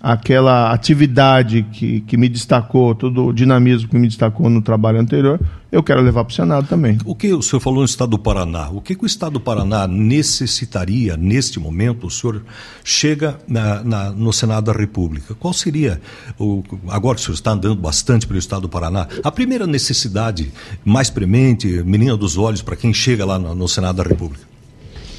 aquela 0.00 0.72
atividade 0.72 1.62
que, 1.72 2.00
que 2.00 2.16
me 2.16 2.28
destacou, 2.28 2.94
todo 2.94 3.26
o 3.26 3.32
dinamismo 3.32 3.88
que 3.88 3.98
me 3.98 4.08
destacou 4.08 4.48
no 4.48 4.62
trabalho 4.62 4.98
anterior, 4.98 5.38
eu 5.70 5.82
quero 5.82 6.00
levar 6.00 6.24
para 6.24 6.32
o 6.32 6.34
Senado 6.34 6.66
também. 6.66 6.98
O 7.04 7.14
que 7.14 7.32
o 7.32 7.42
senhor 7.42 7.60
falou 7.60 7.80
no 7.80 7.84
Estado 7.84 8.10
do 8.10 8.18
Paraná? 8.18 8.70
O 8.70 8.80
que, 8.80 8.94
que 8.94 9.04
o 9.04 9.06
Estado 9.06 9.34
do 9.34 9.40
Paraná 9.40 9.86
necessitaria 9.86 11.16
neste 11.16 11.60
momento? 11.60 12.06
O 12.06 12.10
senhor 12.10 12.42
chega 12.82 13.38
na, 13.46 13.84
na, 13.84 14.10
no 14.10 14.32
Senado 14.32 14.72
da 14.72 14.78
República. 14.78 15.34
Qual 15.34 15.52
seria, 15.52 16.00
o, 16.38 16.64
agora 16.88 17.16
que 17.16 17.22
o 17.22 17.24
senhor 17.24 17.34
está 17.34 17.52
andando 17.52 17.76
bastante 17.76 18.26
pelo 18.26 18.38
Estado 18.38 18.62
do 18.62 18.68
Paraná, 18.68 19.06
a 19.22 19.30
primeira 19.30 19.66
necessidade 19.66 20.50
mais 20.84 21.10
premente, 21.10 21.68
menina 21.84 22.16
dos 22.16 22.38
olhos, 22.38 22.62
para 22.62 22.74
quem 22.74 22.92
chega 22.92 23.24
lá 23.24 23.38
no, 23.38 23.54
no 23.54 23.68
Senado 23.68 23.96
da 23.96 24.02
República? 24.02 24.48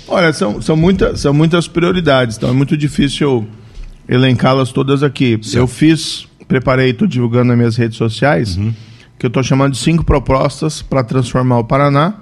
Olha, 0.08 0.34
são, 0.34 0.62
são, 0.62 0.76
muita, 0.76 1.16
são 1.16 1.34
muitas 1.34 1.68
prioridades, 1.68 2.36
então 2.36 2.50
é 2.50 2.54
muito 2.54 2.76
difícil 2.76 3.48
elencá-las 4.08 4.72
todas 4.72 5.04
aqui. 5.04 5.40
Certo. 5.42 5.58
Eu 5.58 5.68
fiz, 5.68 6.28
preparei, 6.48 6.92
estou 6.92 7.08
divulgando 7.08 7.46
nas 7.46 7.58
minhas 7.58 7.76
redes 7.76 7.98
sociais, 7.98 8.58
uhum. 8.58 8.74
que 9.18 9.26
eu 9.26 9.30
estou 9.30 9.44
chamando 9.44 9.74
de 9.74 9.80
cinco 9.80 10.04
propostas 10.04 10.82
para 10.82 11.04
transformar 11.04 11.60
o 11.60 11.64
Paraná 11.64 12.16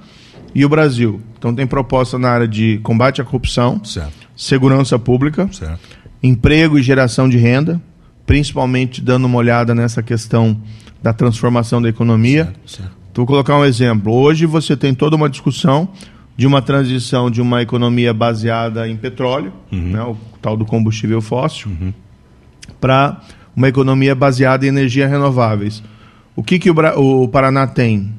e 0.54 0.66
o 0.66 0.70
Brasil. 0.70 1.22
Então 1.38 1.54
tem 1.54 1.66
proposta 1.66 2.20
na 2.20 2.30
área 2.30 2.48
de 2.48 2.80
combate 2.84 3.22
à 3.22 3.24
corrupção, 3.24 3.84
certo. 3.84 4.12
segurança 4.36 5.00
pública, 5.00 5.50
certo. 5.52 5.80
emprego 6.22 6.78
e 6.78 6.84
geração 6.84 7.30
de 7.30 7.38
renda, 7.38 7.82
principalmente 8.26 9.02
dando 9.02 9.26
uma 9.26 9.38
olhada 9.38 9.74
nessa 9.74 10.04
questão 10.04 10.60
da 11.02 11.14
transformação 11.14 11.82
da 11.82 11.90
economia. 11.90 12.54
Então, 13.12 13.26
vou 13.26 13.26
colocar 13.26 13.58
um 13.58 13.66
exemplo. 13.66 14.14
Hoje 14.14 14.46
você 14.46 14.76
tem 14.76 14.94
toda 14.94 15.16
uma 15.16 15.30
discussão 15.30 15.90
de 16.40 16.48
uma 16.48 16.62
transição 16.62 17.30
de 17.30 17.42
uma 17.42 17.62
economia 17.62 18.14
baseada 18.14 18.88
em 18.88 18.96
petróleo, 18.96 19.52
uhum. 19.70 19.92
né, 19.92 20.02
o 20.02 20.16
tal 20.42 20.56
do 20.56 20.66
combustível 20.66 21.22
fóssil, 21.22 21.70
uhum. 21.70 21.94
para 22.80 23.20
uma 23.54 23.68
economia 23.68 24.16
baseada 24.16 24.66
em 24.66 24.70
energias 24.70 25.12
renováveis. 25.12 25.84
O 26.38 26.42
que, 26.42 26.58
que 26.58 26.72
o, 26.72 27.24
o 27.24 27.28
Paraná 27.28 27.68
tem? 27.68 28.14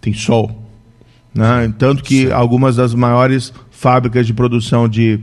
Tem 0.00 0.12
sol. 0.12 0.50
Né? 1.32 1.72
Tanto 1.78 2.02
que 2.02 2.26
Sim. 2.26 2.32
algumas 2.32 2.74
das 2.74 2.92
maiores 2.92 3.54
fábricas 3.70 4.26
de 4.26 4.34
produção 4.34 4.88
de 4.88 5.20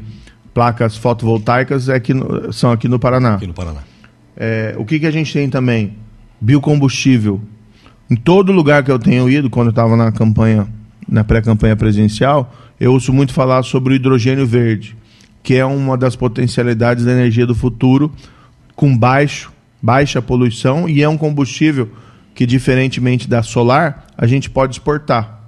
placas 0.53 0.95
fotovoltaicas 0.95 1.89
é 1.89 1.95
aqui 1.95 2.13
no, 2.13 2.53
são 2.53 2.71
aqui 2.71 2.87
no 2.87 2.97
Paraná. 2.97 3.35
Aqui 3.35 3.47
no 3.47 3.53
Paraná. 3.53 3.81
É, 4.37 4.73
o 4.77 4.85
que, 4.85 5.01
que 5.01 5.05
a 5.05 5.11
gente 5.11 5.33
tem 5.33 5.49
também? 5.49 5.97
Biocombustível. 6.39 7.41
Em 8.09 8.15
todo 8.15 8.53
lugar 8.53 8.85
que 8.85 8.91
eu 8.91 8.97
tenho 8.97 9.29
ido, 9.29 9.49
quando 9.49 9.67
eu 9.67 9.71
estava 9.71 9.97
na 9.97 10.13
campanha 10.13 10.65
na 11.07 11.23
pré-campanha 11.23 11.75
presidencial, 11.75 12.53
eu 12.79 12.93
ouço 12.93 13.13
muito 13.13 13.33
falar 13.33 13.63
sobre 13.63 13.93
o 13.93 13.95
hidrogênio 13.95 14.45
verde, 14.45 14.95
que 15.41 15.55
é 15.55 15.65
uma 15.65 15.97
das 15.97 16.15
potencialidades 16.15 17.05
da 17.05 17.11
energia 17.11 17.45
do 17.45 17.55
futuro, 17.55 18.11
com 18.75 18.95
baixo, 18.95 19.51
baixa 19.81 20.21
poluição 20.21 20.87
e 20.87 21.01
é 21.01 21.09
um 21.09 21.17
combustível 21.17 21.89
que, 22.35 22.45
diferentemente 22.45 23.27
da 23.27 23.41
solar, 23.41 24.05
a 24.17 24.27
gente 24.27 24.49
pode 24.49 24.75
exportar. 24.75 25.39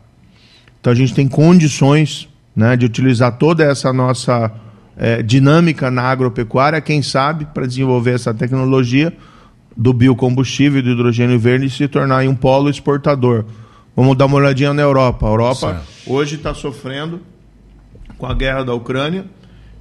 Então 0.80 0.92
a 0.92 0.96
gente 0.96 1.14
tem 1.14 1.28
condições 1.28 2.28
né, 2.56 2.76
de 2.76 2.86
utilizar 2.86 3.38
toda 3.38 3.64
essa 3.64 3.94
nossa 3.94 4.52
é, 4.98 5.22
dinâmica 5.22 5.92
na 5.92 6.04
agropecuária, 6.04 6.82
quem 6.82 7.02
sabe, 7.02 7.46
para 7.54 7.68
desenvolver 7.68 8.12
essa 8.12 8.34
tecnologia 8.34 9.14
do 9.76 9.94
biocombustível 9.94 10.82
do 10.82 10.90
hidrogênio 10.90 11.40
verde 11.40 11.68
e 11.68 11.70
se 11.70 11.88
tornar 11.88 12.28
um 12.28 12.36
polo 12.36 12.70
exportador. 12.70 13.46
Vamos 13.96 14.18
dar 14.18 14.26
uma 14.26 14.38
olhadinha 14.38 14.74
na 14.74 14.82
Europa. 14.82 15.26
A 15.26 15.30
Europa 15.30 15.74
certo. 15.74 15.84
hoje 16.08 16.36
está 16.36 16.54
sofrendo 16.54 17.22
com 18.18 18.26
a 18.26 18.34
guerra 18.34 18.64
da 18.64 18.74
Ucrânia 18.74 19.26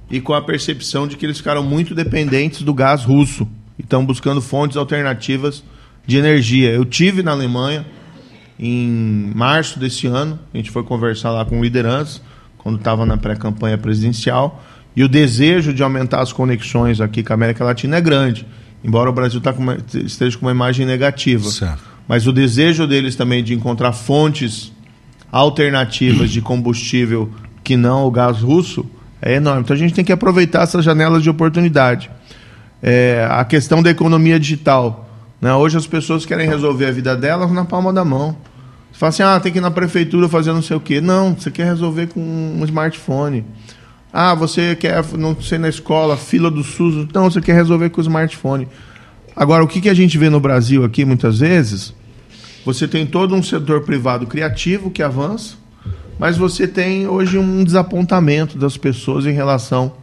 e 0.09 0.19
com 0.19 0.33
a 0.33 0.41
percepção 0.41 1.07
de 1.07 1.15
que 1.15 1.25
eles 1.25 1.37
ficaram 1.37 1.63
muito 1.63 1.93
dependentes 1.93 2.61
do 2.61 2.73
gás 2.73 3.03
russo 3.03 3.47
e 3.77 3.81
estão 3.81 4.05
buscando 4.05 4.41
fontes 4.41 4.77
alternativas 4.77 5.63
de 6.05 6.17
energia. 6.17 6.71
Eu 6.71 6.85
tive 6.85 7.21
na 7.21 7.31
Alemanha 7.31 7.85
em 8.57 9.31
março 9.35 9.79
desse 9.79 10.07
ano, 10.07 10.39
a 10.53 10.57
gente 10.57 10.71
foi 10.71 10.83
conversar 10.83 11.31
lá 11.31 11.45
com 11.45 11.61
liderança 11.61 12.21
quando 12.57 12.77
estava 12.77 13.05
na 13.05 13.15
pré-campanha 13.15 13.77
presidencial 13.77 14.61
e 14.95 15.03
o 15.03 15.07
desejo 15.07 15.73
de 15.73 15.81
aumentar 15.81 16.21
as 16.21 16.33
conexões 16.33 16.99
aqui 16.99 17.23
com 17.23 17.31
a 17.31 17.35
América 17.35 17.63
Latina 17.63 17.97
é 17.97 18.01
grande, 18.01 18.45
embora 18.83 19.09
o 19.09 19.13
Brasil 19.13 19.39
tá 19.39 19.53
com 19.53 19.61
uma, 19.61 19.77
esteja 19.93 20.37
com 20.37 20.45
uma 20.45 20.51
imagem 20.51 20.85
negativa. 20.85 21.49
Certo 21.49 21.98
mas 22.09 22.25
o 22.25 22.33
desejo 22.33 22.87
deles 22.87 23.15
também 23.15 23.43
de 23.43 23.53
encontrar 23.53 23.93
fontes 23.93 24.73
alternativas 25.31 26.31
de 26.31 26.41
combustível 26.41 27.29
que 27.63 27.77
não 27.77 28.07
o 28.07 28.09
gás 28.09 28.39
russo 28.39 28.83
é 29.21 29.35
enorme. 29.35 29.61
Então 29.61 29.75
a 29.75 29.79
gente 29.79 29.93
tem 29.93 30.03
que 30.03 30.11
aproveitar 30.11 30.63
essas 30.63 30.83
janelas 30.83 31.21
de 31.21 31.29
oportunidade. 31.29 32.09
É, 32.81 33.27
a 33.29 33.45
questão 33.45 33.83
da 33.83 33.91
economia 33.91 34.39
digital. 34.39 35.07
Né? 35.39 35.53
Hoje 35.53 35.77
as 35.77 35.85
pessoas 35.85 36.25
querem 36.25 36.47
resolver 36.47 36.87
a 36.87 36.91
vida 36.91 37.15
delas 37.15 37.51
na 37.51 37.63
palma 37.63 37.93
da 37.93 38.03
mão. 38.03 38.35
Você 38.91 38.97
fala 38.97 39.09
assim, 39.09 39.21
ah, 39.21 39.39
tem 39.39 39.51
que 39.51 39.59
ir 39.59 39.61
na 39.61 39.69
prefeitura 39.69 40.27
fazer 40.27 40.51
não 40.51 40.63
sei 40.63 40.77
o 40.77 40.79
quê. 40.79 40.99
Não, 40.99 41.35
você 41.35 41.51
quer 41.51 41.65
resolver 41.65 42.07
com 42.07 42.19
um 42.19 42.65
smartphone. 42.65 43.45
Ah, 44.11 44.33
você 44.33 44.75
quer, 44.75 45.05
não 45.15 45.39
sei, 45.39 45.59
na 45.59 45.69
escola, 45.69 46.17
fila 46.17 46.49
do 46.49 46.63
SUS. 46.63 47.07
Não, 47.13 47.29
você 47.29 47.39
quer 47.39 47.53
resolver 47.53 47.91
com 47.91 48.01
o 48.01 48.03
smartphone. 48.03 48.67
Agora, 49.35 49.63
o 49.63 49.67
que, 49.67 49.79
que 49.79 49.89
a 49.89 49.93
gente 49.93 50.17
vê 50.17 50.27
no 50.27 50.39
Brasil 50.39 50.83
aqui, 50.83 51.05
muitas 51.05 51.37
vezes, 51.37 51.93
você 52.65 52.87
tem 52.87 53.05
todo 53.05 53.35
um 53.35 53.41
setor 53.41 53.81
privado 53.81 54.27
criativo 54.27 54.91
que 54.91 55.01
avança, 55.01 55.55
mas 56.17 56.37
você 56.37 56.67
tem 56.67 57.07
hoje 57.07 57.37
um 57.37 57.63
desapontamento 57.63 58.57
das 58.57 58.75
pessoas 58.77 59.25
em 59.25 59.31
relação 59.31 59.93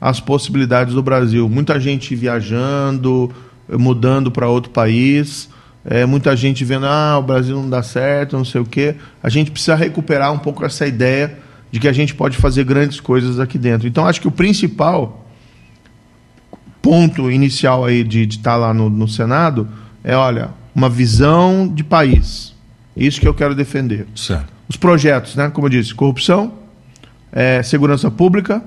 às 0.00 0.20
possibilidades 0.20 0.94
do 0.94 1.02
Brasil. 1.02 1.48
Muita 1.48 1.80
gente 1.80 2.14
viajando, 2.14 3.32
mudando 3.68 4.30
para 4.30 4.48
outro 4.48 4.70
país, 4.70 5.48
é, 5.84 6.04
muita 6.04 6.36
gente 6.36 6.64
vendo, 6.64 6.86
ah, 6.86 7.18
o 7.18 7.22
Brasil 7.22 7.56
não 7.56 7.68
dá 7.68 7.82
certo, 7.82 8.36
não 8.36 8.44
sei 8.44 8.60
o 8.60 8.64
quê. 8.64 8.94
A 9.22 9.28
gente 9.28 9.50
precisa 9.50 9.74
recuperar 9.74 10.32
um 10.32 10.38
pouco 10.38 10.64
essa 10.64 10.86
ideia 10.86 11.38
de 11.70 11.80
que 11.80 11.88
a 11.88 11.92
gente 11.92 12.14
pode 12.14 12.36
fazer 12.36 12.64
grandes 12.64 13.00
coisas 13.00 13.40
aqui 13.40 13.58
dentro. 13.58 13.88
Então, 13.88 14.06
acho 14.06 14.20
que 14.20 14.28
o 14.28 14.30
principal 14.30 15.26
ponto 16.80 17.30
inicial 17.30 17.84
aí 17.84 18.04
de 18.04 18.22
estar 18.22 18.52
tá 18.52 18.56
lá 18.56 18.74
no, 18.74 18.90
no 18.90 19.08
Senado 19.08 19.66
é, 20.02 20.14
olha, 20.14 20.50
uma 20.74 20.88
visão 20.88 21.68
de 21.68 21.84
país. 21.84 22.54
Isso 22.96 23.20
que 23.20 23.28
eu 23.28 23.34
quero 23.34 23.54
defender. 23.54 24.06
Certo. 24.14 24.52
Os 24.68 24.76
projetos, 24.76 25.36
né? 25.36 25.50
Como 25.50 25.66
eu 25.66 25.70
disse, 25.70 25.94
corrupção, 25.94 26.52
é, 27.32 27.62
segurança 27.62 28.10
pública, 28.10 28.62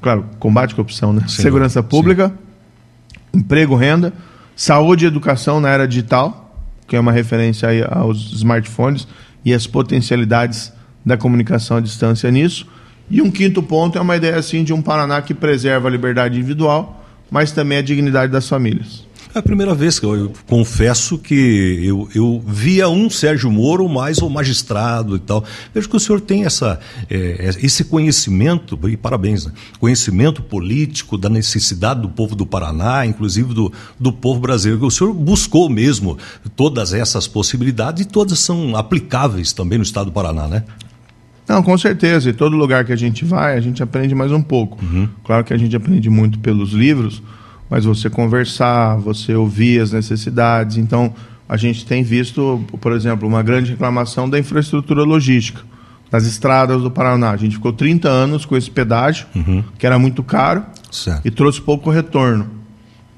claro, 0.00 0.24
combate 0.38 0.72
à 0.72 0.76
corrupção, 0.76 1.12
né? 1.12 1.22
Sim, 1.26 1.42
segurança 1.42 1.82
pública, 1.82 2.28
sim. 2.28 3.40
emprego, 3.40 3.74
renda, 3.74 4.12
saúde 4.54 5.04
e 5.04 5.08
educação 5.08 5.60
na 5.60 5.70
era 5.70 5.88
digital, 5.88 6.54
que 6.86 6.96
é 6.96 7.00
uma 7.00 7.12
referência 7.12 7.68
aí 7.68 7.82
aos 7.82 8.32
smartphones 8.32 9.08
e 9.44 9.52
as 9.52 9.66
potencialidades 9.66 10.72
da 11.04 11.16
comunicação 11.16 11.78
à 11.78 11.80
distância 11.80 12.30
nisso. 12.30 12.66
E 13.10 13.20
um 13.20 13.30
quinto 13.30 13.62
ponto 13.62 13.98
é 13.98 14.00
uma 14.00 14.16
ideia 14.16 14.36
assim 14.36 14.64
de 14.64 14.72
um 14.72 14.80
Paraná 14.80 15.20
que 15.20 15.34
preserva 15.34 15.88
a 15.88 15.90
liberdade 15.90 16.36
individual, 16.36 17.04
mas 17.30 17.52
também 17.52 17.78
a 17.78 17.82
dignidade 17.82 18.32
das 18.32 18.48
famílias. 18.48 19.06
É 19.34 19.40
a 19.40 19.42
primeira 19.42 19.74
vez 19.74 19.98
que 19.98 20.06
eu, 20.06 20.14
eu 20.14 20.32
confesso 20.46 21.18
que 21.18 21.80
eu, 21.82 22.08
eu 22.14 22.40
via 22.46 22.88
um 22.88 23.10
Sérgio 23.10 23.50
Moro 23.50 23.88
mais 23.88 24.18
o 24.18 24.30
magistrado 24.30 25.16
e 25.16 25.18
tal. 25.18 25.44
Vejo 25.74 25.88
que 25.88 25.96
o 25.96 26.00
senhor 26.00 26.20
tem 26.20 26.44
essa, 26.44 26.78
é, 27.10 27.50
esse 27.60 27.82
conhecimento, 27.84 28.78
e 28.88 28.96
parabéns, 28.96 29.46
né? 29.46 29.52
conhecimento 29.80 30.40
político 30.40 31.18
da 31.18 31.28
necessidade 31.28 32.00
do 32.00 32.08
povo 32.08 32.36
do 32.36 32.46
Paraná, 32.46 33.04
inclusive 33.04 33.52
do, 33.52 33.72
do 33.98 34.12
povo 34.12 34.38
brasileiro. 34.38 34.86
O 34.86 34.90
senhor 34.90 35.12
buscou 35.12 35.68
mesmo 35.68 36.16
todas 36.54 36.94
essas 36.94 37.26
possibilidades 37.26 38.04
e 38.04 38.08
todas 38.08 38.38
são 38.38 38.76
aplicáveis 38.76 39.52
também 39.52 39.78
no 39.78 39.84
estado 39.84 40.06
do 40.06 40.12
Paraná, 40.12 40.46
né? 40.46 40.62
Não, 41.48 41.60
com 41.60 41.76
certeza. 41.76 42.30
E 42.30 42.32
todo 42.32 42.56
lugar 42.56 42.84
que 42.84 42.92
a 42.92 42.96
gente 42.96 43.24
vai, 43.24 43.56
a 43.56 43.60
gente 43.60 43.82
aprende 43.82 44.14
mais 44.14 44.30
um 44.30 44.40
pouco. 44.40 44.78
Uhum. 44.82 45.08
Claro 45.24 45.44
que 45.44 45.52
a 45.52 45.58
gente 45.58 45.74
aprende 45.74 46.08
muito 46.08 46.38
pelos 46.38 46.70
livros, 46.70 47.20
mas 47.68 47.84
você 47.84 48.10
conversar, 48.10 48.96
você 48.96 49.34
ouvir 49.34 49.80
as 49.80 49.92
necessidades. 49.92 50.76
Então, 50.76 51.14
a 51.48 51.56
gente 51.56 51.84
tem 51.84 52.02
visto, 52.02 52.64
por 52.80 52.92
exemplo, 52.92 53.28
uma 53.28 53.42
grande 53.42 53.72
reclamação 53.72 54.28
da 54.28 54.38
infraestrutura 54.38 55.02
logística. 55.02 55.62
das 56.10 56.26
estradas 56.26 56.80
do 56.80 56.90
Paraná. 56.92 57.32
A 57.32 57.36
gente 57.36 57.56
ficou 57.56 57.72
30 57.72 58.08
anos 58.08 58.46
com 58.46 58.56
esse 58.56 58.70
pedágio, 58.70 59.26
uhum. 59.34 59.64
que 59.76 59.84
era 59.84 59.98
muito 59.98 60.22
caro, 60.22 60.64
certo. 60.88 61.26
e 61.26 61.30
trouxe 61.30 61.60
pouco 61.60 61.90
retorno. 61.90 62.48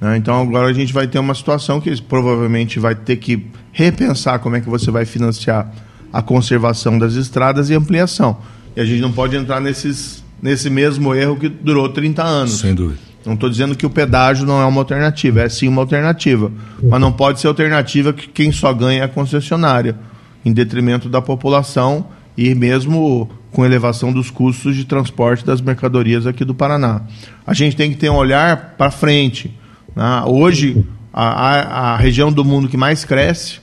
Né? 0.01 0.17
Então 0.17 0.41
agora 0.41 0.69
a 0.69 0.73
gente 0.73 0.95
vai 0.95 1.07
ter 1.07 1.19
uma 1.19 1.35
situação 1.35 1.79
que 1.79 2.01
provavelmente 2.01 2.79
vai 2.79 2.95
ter 2.95 3.17
que 3.17 3.47
repensar 3.73 4.39
como 4.39 4.57
é 4.57 4.61
que 4.61 4.69
você 4.69 4.91
vai 4.91 5.05
financiar 5.05 5.71
a 6.13 6.23
conservação 6.23 6.99
das 6.99 7.15
estradas 7.15 7.69
e 7.69 7.75
ampliação. 7.75 8.39
E 8.75 8.81
a 8.81 8.85
gente 8.85 9.01
não 9.01 9.13
pode 9.13 9.37
entrar 9.37 9.61
nesses, 9.61 10.25
nesse 10.41 10.71
mesmo 10.71 11.15
erro 11.15 11.37
que 11.37 11.49
durou 11.49 11.89
30 11.89 12.23
anos. 12.23 12.59
Sem 12.59 12.75
dúvida. 12.75 13.01
Não 13.27 13.35
estou 13.35 13.51
dizendo 13.51 13.75
que 13.75 13.85
o 13.85 13.91
pedágio 13.91 14.47
não 14.47 14.63
é 14.63 14.65
uma 14.65 14.81
alternativa, 14.81 15.43
é 15.43 15.49
sim 15.49 15.67
uma 15.67 15.83
alternativa. 15.83 16.53
Mas 16.81 17.01
não 17.01 17.11
pode 17.11 17.41
ser 17.41 17.49
alternativa 17.49 18.13
que 18.13 18.29
quem 18.29 18.53
só 18.53 18.73
ganha 18.73 19.01
é 19.01 19.05
a 19.05 19.09
concessionária, 19.09 19.97
em 20.45 20.53
detrimento 20.53 21.09
da 21.09 21.21
população 21.21 22.07
e 22.37 22.55
mesmo 22.55 23.29
com 23.51 23.65
elevação 23.65 24.13
dos 24.13 24.31
custos 24.31 24.77
de 24.77 24.85
transporte 24.85 25.45
das 25.45 25.61
mercadorias 25.61 26.25
aqui 26.25 26.45
do 26.45 26.55
Paraná. 26.55 27.01
A 27.45 27.53
gente 27.53 27.75
tem 27.75 27.91
que 27.91 27.97
ter 27.97 28.11
um 28.11 28.15
olhar 28.15 28.75
para 28.79 28.93
frente. 28.93 29.53
Né? 29.95 30.23
Hoje, 30.27 30.85
a, 31.13 31.95
a, 31.95 31.97
região 31.97 32.31
do 32.31 32.45
mundo 32.45 32.69
que 32.69 32.77
mais 32.77 33.05
cresce 33.05 33.59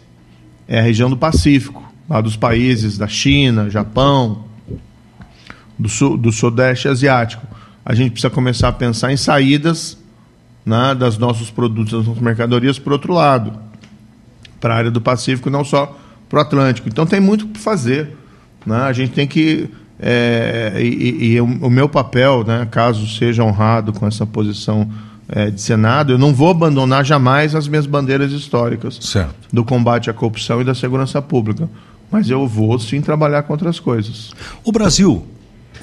é 0.68 0.80
a 0.80 0.82
região 0.82 1.10
do 1.10 1.16
Pacífico, 1.16 1.82
lá 2.10 2.20
dos 2.20 2.36
países 2.36 2.98
da 2.98 3.08
China, 3.08 3.70
Japão, 3.70 4.44
do, 5.80 5.88
sul, 5.88 6.18
do 6.18 6.32
Sudeste 6.34 6.90
Asiático. 6.90 7.46
A 7.86 7.94
gente 7.94 8.12
precisa 8.12 8.30
começar 8.30 8.70
a 8.70 8.72
pensar 8.72 9.12
em 9.12 9.18
saídas 9.18 9.98
né, 10.66 10.96
das 10.96 11.18
nossos 11.18 11.52
produtos, 11.52 11.92
das 11.92 12.06
nossas 12.06 12.22
mercadorias 12.22 12.80
para 12.80 12.92
o 12.92 12.94
outro 12.94 13.14
lado, 13.14 13.54
para 14.60 14.74
a 14.74 14.78
área 14.78 14.92
do 14.92 15.02
Pacífico, 15.02 15.50
não 15.50 15.64
só 15.66 15.98
para 16.30 16.40
o 16.40 16.42
Atlântico. 16.42 16.88
Então 16.88 17.06
tem 17.06 17.20
muito 17.20 17.48
para 17.48 17.62
fazer. 17.62 18.16
Né? 18.66 18.78
A 18.78 18.94
gente 18.94 19.12
tem 19.12 19.28
que. 19.28 19.70
É, 20.00 20.74
e, 20.82 21.34
e, 21.34 21.42
o 21.42 21.70
meu 21.70 21.88
papel, 21.88 22.44
né, 22.44 22.68
caso 22.70 23.08
seja 23.08 23.44
honrado 23.44 23.94
com 23.94 24.06
essa 24.06 24.26
posição 24.26 24.90
é, 25.30 25.50
de 25.50 25.62
Senado, 25.62 26.12
eu 26.12 26.18
não 26.18 26.34
vou 26.34 26.50
abandonar 26.50 27.06
jamais 27.06 27.56
as 27.56 27.68
minhas 27.68 27.86
bandeiras 27.86 28.32
históricas 28.32 29.00
certo. 29.02 29.34
do 29.52 29.64
combate 29.64 30.10
à 30.10 30.14
corrupção 30.14 30.60
e 30.62 30.64
da 30.64 30.76
segurança 30.76 31.22
pública. 31.22 31.70
Mas 32.12 32.30
eu 32.30 32.46
vou 32.48 32.78
sim 32.80 33.02
trabalhar 33.02 33.44
com 33.44 33.54
outras 33.54 33.80
coisas. 33.80 34.32
O 34.64 34.72
Brasil 34.72 35.26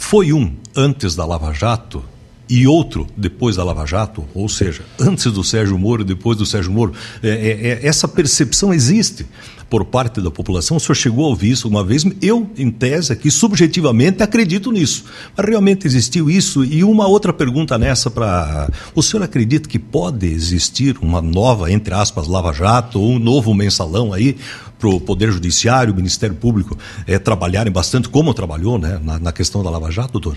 foi 0.01 0.33
um 0.33 0.57
antes 0.75 1.15
da 1.15 1.27
Lava 1.27 1.53
Jato 1.53 2.03
e 2.49 2.67
outro 2.67 3.07
depois 3.17 3.55
da 3.55 3.63
Lava 3.63 3.87
Jato, 3.87 4.25
ou 4.35 4.49
seja, 4.49 4.83
antes 4.99 5.31
do 5.31 5.45
Sérgio 5.45 5.79
Moro 5.79 6.03
e 6.03 6.05
depois 6.05 6.37
do 6.37 6.47
Sérgio 6.47 6.73
Moro. 6.73 6.95
É, 7.23 7.29
é, 7.29 7.69
é, 7.69 7.87
essa 7.87 8.09
percepção 8.09 8.75
existe 8.75 9.27
por 9.69 9.85
parte 9.85 10.21
da 10.21 10.31
população. 10.31 10.79
O 10.79 10.81
senhor 10.81 10.97
chegou 10.97 11.27
a 11.27 11.29
ouvir 11.29 11.53
isso 11.53 11.69
uma 11.69 11.85
vez. 11.85 12.05
Eu, 12.21 12.51
em 12.59 12.71
tese, 12.71 13.13
aqui, 13.13 13.31
subjetivamente, 13.31 14.21
acredito 14.21 14.73
nisso. 14.73 15.05
Mas 15.37 15.47
realmente 15.47 15.87
existiu 15.87 16.29
isso? 16.29 16.65
E 16.65 16.83
uma 16.83 17.07
outra 17.07 17.33
pergunta 17.33 17.79
nessa 17.79 18.11
para. 18.11 18.69
O 18.97 19.03
senhor 19.03 19.23
acredita 19.23 19.69
que 19.69 19.79
pode 19.79 20.27
existir 20.27 20.99
uma 21.01 21.23
nova, 21.23 21.71
entre 21.71 21.95
aspas, 21.95 22.27
Lava 22.27 22.53
Jato, 22.53 22.99
ou 23.01 23.13
um 23.13 23.19
novo 23.21 23.55
mensalão 23.55 24.13
aí? 24.13 24.37
Para 24.81 24.89
o 24.89 24.99
Poder 24.99 25.31
Judiciário, 25.31 25.93
o 25.93 25.97
Ministério 25.97 26.35
Público 26.35 26.77
é, 27.07 27.19
trabalharem 27.19 27.71
bastante, 27.71 28.09
como 28.09 28.33
trabalhou 28.33 28.79
né, 28.79 28.99
na, 29.05 29.19
na 29.19 29.33
questão 29.33 29.63
da 29.63 29.69
Lava 29.69 29.91
Jato, 29.91 30.13
doutor? 30.19 30.37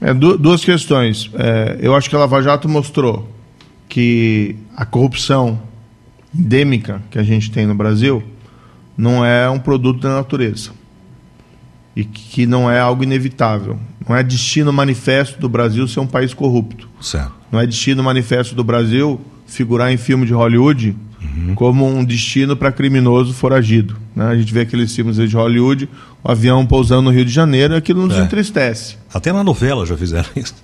É, 0.00 0.12
duas 0.12 0.64
questões. 0.64 1.30
É, 1.34 1.78
eu 1.80 1.94
acho 1.94 2.10
que 2.10 2.16
a 2.16 2.18
Lava 2.18 2.42
Jato 2.42 2.68
mostrou 2.68 3.30
que 3.88 4.56
a 4.76 4.84
corrupção 4.84 5.60
endêmica 6.36 7.00
que 7.10 7.18
a 7.18 7.22
gente 7.22 7.50
tem 7.50 7.66
no 7.66 7.74
Brasil 7.74 8.22
não 8.96 9.24
é 9.24 9.48
um 9.48 9.58
produto 9.58 10.00
da 10.00 10.16
natureza 10.16 10.70
e 11.94 12.04
que 12.04 12.46
não 12.46 12.70
é 12.70 12.80
algo 12.80 13.04
inevitável. 13.04 13.78
Não 14.08 14.16
é 14.16 14.22
destino 14.22 14.72
manifesto 14.72 15.38
do 15.40 15.48
Brasil 15.48 15.86
ser 15.86 16.00
um 16.00 16.06
país 16.06 16.34
corrupto. 16.34 16.88
Certo. 17.00 17.32
Não 17.52 17.60
é 17.60 17.66
destino 17.66 18.02
manifesto 18.02 18.54
do 18.54 18.64
Brasil 18.64 19.20
figurar 19.46 19.92
em 19.92 19.96
filme 19.96 20.26
de 20.26 20.32
Hollywood 20.32 20.96
uhum. 21.48 21.54
como 21.54 21.86
um 21.86 22.04
destino 22.04 22.56
para 22.56 22.70
criminoso 22.72 23.32
foragido. 23.32 23.96
Né? 24.14 24.26
A 24.26 24.36
gente 24.36 24.52
vê 24.52 24.60
aqueles 24.60 24.94
filmes 24.94 25.16
de 25.16 25.36
Hollywood, 25.36 25.88
o 26.22 26.30
avião 26.30 26.66
pousando 26.66 27.02
no 27.02 27.10
Rio 27.10 27.24
de 27.24 27.32
Janeiro, 27.32 27.74
aquilo 27.74 28.06
nos 28.06 28.16
é. 28.16 28.22
entristece. 28.22 28.96
Até 29.12 29.32
na 29.32 29.42
novela 29.42 29.86
já 29.86 29.96
fizeram 29.96 30.28
isso. 30.36 30.54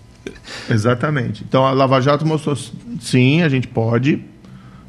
Exatamente. 0.68 1.44
Então 1.48 1.64
a 1.64 1.72
Lava 1.72 2.00
Jato 2.00 2.26
mostrou, 2.26 2.56
sim, 3.00 3.42
a 3.42 3.48
gente 3.48 3.68
pode 3.68 4.20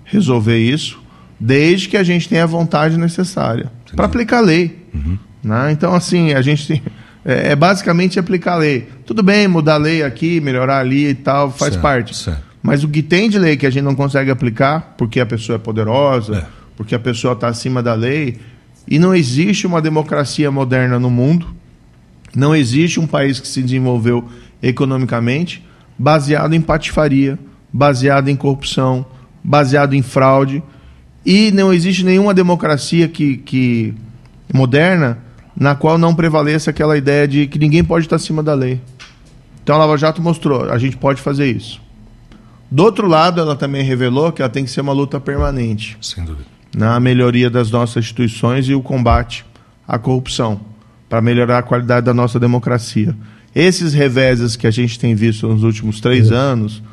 resolver 0.04 0.58
isso, 0.58 1.00
desde 1.40 1.90
que 1.90 1.98
a 1.98 2.04
gente 2.04 2.28
tenha 2.28 2.44
a 2.44 2.48
vontade 2.48 2.98
necessária 2.98 3.72
para 3.96 4.06
aplicar 4.06 4.40
a 4.40 4.42
lei. 4.42 4.86
Uhum. 4.94 5.18
Né? 5.44 5.72
Então, 5.72 5.94
assim, 5.94 6.34
a 6.34 6.42
gente 6.42 6.68
tem, 6.68 6.82
é, 7.26 7.52
é, 7.52 7.56
basicamente 7.56 8.18
aplicar 8.18 8.54
a 8.54 8.58
lei. 8.58 8.88
Tudo 9.06 9.22
bem, 9.22 9.48
mudar 9.48 9.76
a 9.76 9.78
lei 9.78 10.04
aqui, 10.04 10.40
melhorar 10.40 10.80
ali 10.80 11.10
e 11.10 11.16
tal, 11.16 11.52
faz 11.52 11.74
certo, 11.74 11.82
parte. 11.82 12.16
Certo. 12.16 12.47
Mas 12.68 12.84
o 12.84 12.90
que 12.90 13.02
tem 13.02 13.30
de 13.30 13.40
lei 13.40 13.56
que 13.56 13.66
a 13.66 13.70
gente 13.70 13.86
não 13.86 13.96
consegue 13.96 14.30
aplicar, 14.30 14.94
porque 14.98 15.22
a 15.22 15.26
pessoa 15.26 15.56
é 15.56 15.58
poderosa, 15.58 16.36
é. 16.40 16.46
porque 16.76 16.94
a 16.94 17.00
pessoa 17.00 17.32
está 17.32 17.48
acima 17.48 17.82
da 17.82 17.94
lei, 17.94 18.40
e 18.86 19.00
não 19.00 19.16
existe 19.16 19.66
uma 19.66 19.82
democracia 19.82 20.52
moderna 20.52 21.00
no 21.00 21.10
mundo, 21.10 21.48
não 22.36 22.54
existe 22.54 23.00
um 23.00 23.08
país 23.08 23.40
que 23.40 23.48
se 23.48 23.64
desenvolveu 23.64 24.28
economicamente 24.62 25.66
baseado 25.98 26.56
em 26.56 26.60
patifaria, 26.60 27.40
baseado 27.72 28.28
em 28.28 28.36
corrupção, 28.36 29.06
baseado 29.42 29.94
em 29.94 30.02
fraude, 30.02 30.62
e 31.26 31.52
não 31.52 31.72
existe 31.74 32.04
nenhuma 32.04 32.34
democracia 32.34 33.08
que, 33.08 33.38
que 33.38 33.94
moderna 34.54 35.20
na 35.56 35.74
qual 35.74 35.98
não 35.98 36.14
prevaleça 36.14 36.72
aquela 36.72 36.98
ideia 36.98 37.26
de 37.30 37.48
que 37.48 37.58
ninguém 37.58 37.82
pode 37.82 38.08
estar 38.08 38.18
acima 38.18 38.44
da 38.44 38.54
lei. 38.54 38.82
Então 39.64 39.74
a 39.74 39.80
Lava 39.80 39.98
Jato 39.98 40.22
mostrou, 40.22 40.70
a 40.70 40.78
gente 40.78 40.98
pode 40.98 41.22
fazer 41.22 41.50
isso. 41.50 41.87
Do 42.70 42.84
outro 42.84 43.08
lado, 43.08 43.40
ela 43.40 43.56
também 43.56 43.84
revelou 43.84 44.32
que 44.32 44.42
ela 44.42 44.50
tem 44.50 44.66
que 44.66 44.72
ser 44.72 44.82
uma 44.82 44.92
luta 44.92 45.20
permanente. 45.20 45.98
Sem 46.02 46.24
dúvida. 46.24 46.46
Na 46.76 47.00
melhoria 47.00 47.50
das 47.50 47.72
nossas 47.72 48.04
instituições 48.04 48.68
e 48.68 48.74
o 48.74 48.82
combate 48.82 49.46
à 49.88 49.98
corrupção, 49.98 50.60
para 51.08 51.22
melhorar 51.22 51.60
a 51.60 51.64
qualidade 51.64 52.06
da 52.06 52.14
nossa 52.14 52.40
democracia. 52.40 53.16
Esses 53.56 53.94
reveses 53.94 54.56
que 54.56 54.68
a 54.68 54.72
gente 54.72 55.00
tem 55.00 55.16
visto 55.16 55.48
nos 55.48 55.64
últimos 55.64 56.02
três 56.02 56.30
é. 56.30 56.36
anos, 56.36 56.84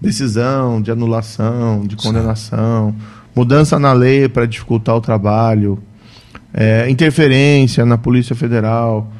decisão 0.00 0.80
de 0.80 0.90
anulação, 0.90 1.84
de 1.84 1.96
condenação, 1.96 2.90
Sim. 2.92 3.04
mudança 3.34 3.78
na 3.78 3.92
lei 3.92 4.28
para 4.28 4.46
dificultar 4.46 4.94
o 4.94 5.00
trabalho, 5.00 5.82
é, 6.52 6.88
interferência 6.88 7.84
na 7.84 7.98
Polícia 7.98 8.36
Federal, 8.36 9.12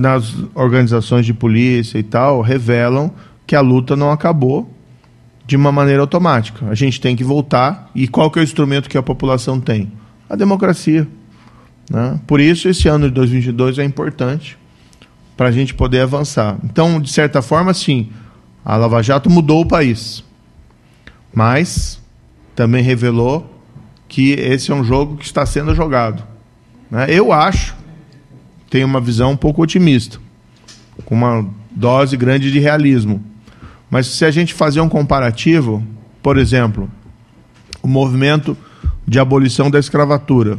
nas 0.00 0.34
organizações 0.54 1.26
de 1.26 1.34
polícia 1.34 1.98
e 1.98 2.02
tal, 2.02 2.40
revelam 2.40 3.10
que 3.46 3.54
a 3.54 3.60
luta 3.60 3.94
não 3.94 4.10
acabou 4.10 4.77
de 5.48 5.56
uma 5.56 5.72
maneira 5.72 6.02
automática. 6.02 6.66
A 6.68 6.74
gente 6.74 7.00
tem 7.00 7.16
que 7.16 7.24
voltar. 7.24 7.90
E 7.94 8.06
qual 8.06 8.30
que 8.30 8.38
é 8.38 8.42
o 8.42 8.44
instrumento 8.44 8.86
que 8.86 8.98
a 8.98 9.02
população 9.02 9.58
tem? 9.58 9.90
A 10.28 10.36
democracia. 10.36 11.08
Né? 11.90 12.20
Por 12.26 12.38
isso, 12.38 12.68
esse 12.68 12.86
ano 12.86 13.08
de 13.08 13.14
2022 13.14 13.78
é 13.78 13.84
importante 13.84 14.58
para 15.34 15.48
a 15.48 15.50
gente 15.50 15.72
poder 15.72 16.02
avançar. 16.02 16.58
Então, 16.62 17.00
de 17.00 17.10
certa 17.10 17.40
forma, 17.40 17.72
sim, 17.72 18.10
a 18.62 18.76
Lava 18.76 19.02
Jato 19.02 19.30
mudou 19.30 19.62
o 19.62 19.66
país. 19.66 20.22
Mas 21.32 21.98
também 22.54 22.82
revelou 22.82 23.58
que 24.06 24.32
esse 24.32 24.70
é 24.70 24.74
um 24.74 24.84
jogo 24.84 25.16
que 25.16 25.24
está 25.24 25.46
sendo 25.46 25.74
jogado. 25.74 26.22
Né? 26.90 27.06
Eu 27.08 27.32
acho, 27.32 27.74
tenho 28.68 28.86
uma 28.86 29.00
visão 29.00 29.30
um 29.30 29.36
pouco 29.36 29.62
otimista, 29.62 30.18
com 31.06 31.14
uma 31.14 31.48
dose 31.70 32.18
grande 32.18 32.52
de 32.52 32.58
realismo 32.58 33.24
mas 33.90 34.06
se 34.06 34.24
a 34.24 34.30
gente 34.30 34.52
fazer 34.54 34.80
um 34.80 34.88
comparativo, 34.88 35.82
por 36.22 36.36
exemplo, 36.36 36.90
o 37.82 37.88
movimento 37.88 38.56
de 39.06 39.18
abolição 39.18 39.70
da 39.70 39.78
escravatura 39.78 40.58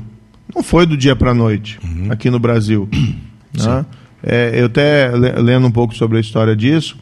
não 0.53 0.63
foi 0.63 0.85
do 0.85 0.97
dia 0.97 1.15
para 1.15 1.31
a 1.31 1.33
noite 1.33 1.79
uhum. 1.83 2.11
aqui 2.11 2.29
no 2.29 2.39
Brasil. 2.39 2.89
Né? 3.51 3.85
É, 4.21 4.61
eu 4.61 4.67
até 4.67 5.09
lendo 5.09 5.65
um 5.65 5.71
pouco 5.71 5.95
sobre 5.95 6.17
a 6.17 6.21
história 6.21 6.55
disso, 6.55 6.97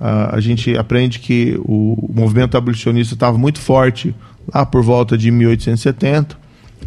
a, 0.00 0.36
a 0.36 0.40
gente 0.40 0.76
aprende 0.76 1.18
que 1.20 1.56
o, 1.64 2.08
o 2.08 2.12
movimento 2.12 2.56
abolicionista 2.56 3.14
estava 3.14 3.38
muito 3.38 3.60
forte 3.60 4.14
lá 4.52 4.66
por 4.66 4.82
volta 4.82 5.16
de 5.16 5.30
1870. 5.30 6.36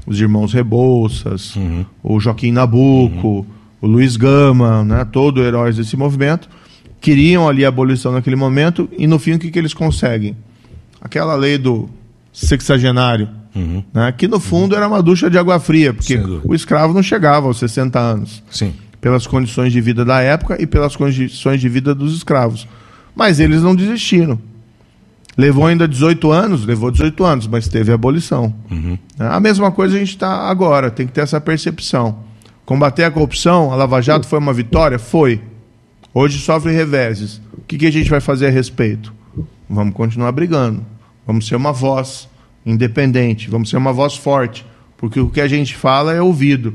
Os 0.05 0.19
irmãos 0.19 0.53
Rebouças, 0.53 1.55
uhum. 1.55 1.85
o 2.03 2.19
Joaquim 2.19 2.51
Nabuco, 2.51 3.27
uhum. 3.27 3.45
o 3.81 3.87
Luiz 3.87 4.15
Gama, 4.15 4.83
né, 4.83 5.05
todos 5.05 5.43
heróis 5.43 5.77
desse 5.77 5.95
movimento 5.95 6.49
queriam 6.99 7.47
ali 7.47 7.63
a 7.65 7.69
abolição 7.69 8.11
naquele 8.11 8.35
momento 8.35 8.89
e 8.97 9.07
no 9.07 9.19
fim 9.19 9.33
o 9.33 9.39
que, 9.39 9.51
que 9.51 9.59
eles 9.59 9.73
conseguem? 9.73 10.35
Aquela 11.01 11.35
lei 11.35 11.57
do 11.57 11.89
sexagenário, 12.33 13.29
uhum. 13.55 13.83
né, 13.93 14.13
que 14.15 14.27
no 14.27 14.39
fundo 14.39 14.73
uhum. 14.73 14.77
era 14.77 14.87
uma 14.87 15.01
ducha 15.01 15.29
de 15.29 15.37
água 15.37 15.59
fria, 15.59 15.93
porque 15.93 16.19
o 16.43 16.53
escravo 16.53 16.93
não 16.93 17.03
chegava 17.03 17.47
aos 17.47 17.57
60 17.59 17.99
anos. 17.99 18.43
Sim. 18.49 18.73
Pelas 18.99 19.27
condições 19.27 19.71
de 19.71 19.79
vida 19.79 20.03
da 20.03 20.21
época 20.21 20.61
e 20.61 20.65
pelas 20.65 20.95
condições 20.95 21.61
de 21.61 21.69
vida 21.69 21.93
dos 21.93 22.15
escravos. 22.15 22.67
Mas 23.15 23.39
eles 23.39 23.61
não 23.61 23.75
desistiram. 23.75 24.39
Levou 25.37 25.67
ainda 25.67 25.87
18 25.87 26.31
anos, 26.31 26.65
levou 26.65 26.89
18 26.89 27.23
anos, 27.23 27.47
mas 27.47 27.67
teve 27.67 27.91
a 27.91 27.95
abolição. 27.95 28.53
Uhum. 28.71 28.97
A 29.19 29.39
mesma 29.39 29.71
coisa 29.71 29.95
a 29.95 29.99
gente 29.99 30.09
está 30.09 30.49
agora, 30.49 30.89
tem 30.89 31.05
que 31.05 31.13
ter 31.13 31.21
essa 31.21 31.39
percepção. 31.39 32.19
Combater 32.65 33.03
a 33.03 33.11
corrupção, 33.11 33.71
a 33.71 33.75
Lava 33.75 34.01
Jato 34.01 34.27
foi 34.27 34.39
uma 34.39 34.51
vitória? 34.51 34.97
Foi. 34.97 35.39
Hoje 36.19 36.39
sofre 36.39 36.71
reveses. 36.71 37.39
O 37.53 37.61
que, 37.61 37.77
que 37.77 37.85
a 37.85 37.91
gente 37.91 38.09
vai 38.09 38.19
fazer 38.19 38.47
a 38.47 38.49
respeito? 38.49 39.13
Vamos 39.69 39.93
continuar 39.93 40.31
brigando. 40.31 40.83
Vamos 41.27 41.47
ser 41.47 41.55
uma 41.55 41.71
voz 41.71 42.27
independente, 42.65 43.51
vamos 43.51 43.69
ser 43.69 43.77
uma 43.77 43.93
voz 43.93 44.17
forte, 44.17 44.65
porque 44.97 45.19
o 45.19 45.29
que 45.29 45.39
a 45.39 45.47
gente 45.47 45.75
fala 45.75 46.15
é 46.15 46.19
ouvido. 46.19 46.73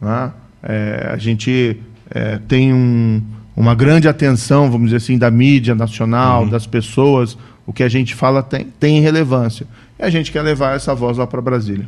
Né? 0.00 0.32
É, 0.62 1.10
a 1.12 1.18
gente 1.18 1.78
é, 2.10 2.38
tem 2.48 2.72
um, 2.72 3.22
uma 3.54 3.74
grande 3.74 4.08
atenção, 4.08 4.70
vamos 4.70 4.86
dizer 4.86 4.96
assim, 4.96 5.18
da 5.18 5.30
mídia 5.30 5.74
nacional, 5.74 6.44
uhum. 6.44 6.48
das 6.48 6.66
pessoas. 6.66 7.36
O 7.66 7.72
que 7.72 7.82
a 7.82 7.88
gente 7.90 8.14
fala 8.14 8.42
tem, 8.42 8.64
tem 8.80 8.98
relevância. 8.98 9.66
E 9.98 10.02
a 10.02 10.08
gente 10.08 10.32
quer 10.32 10.40
levar 10.40 10.74
essa 10.74 10.94
voz 10.94 11.18
lá 11.18 11.26
para 11.26 11.42
Brasília. 11.42 11.86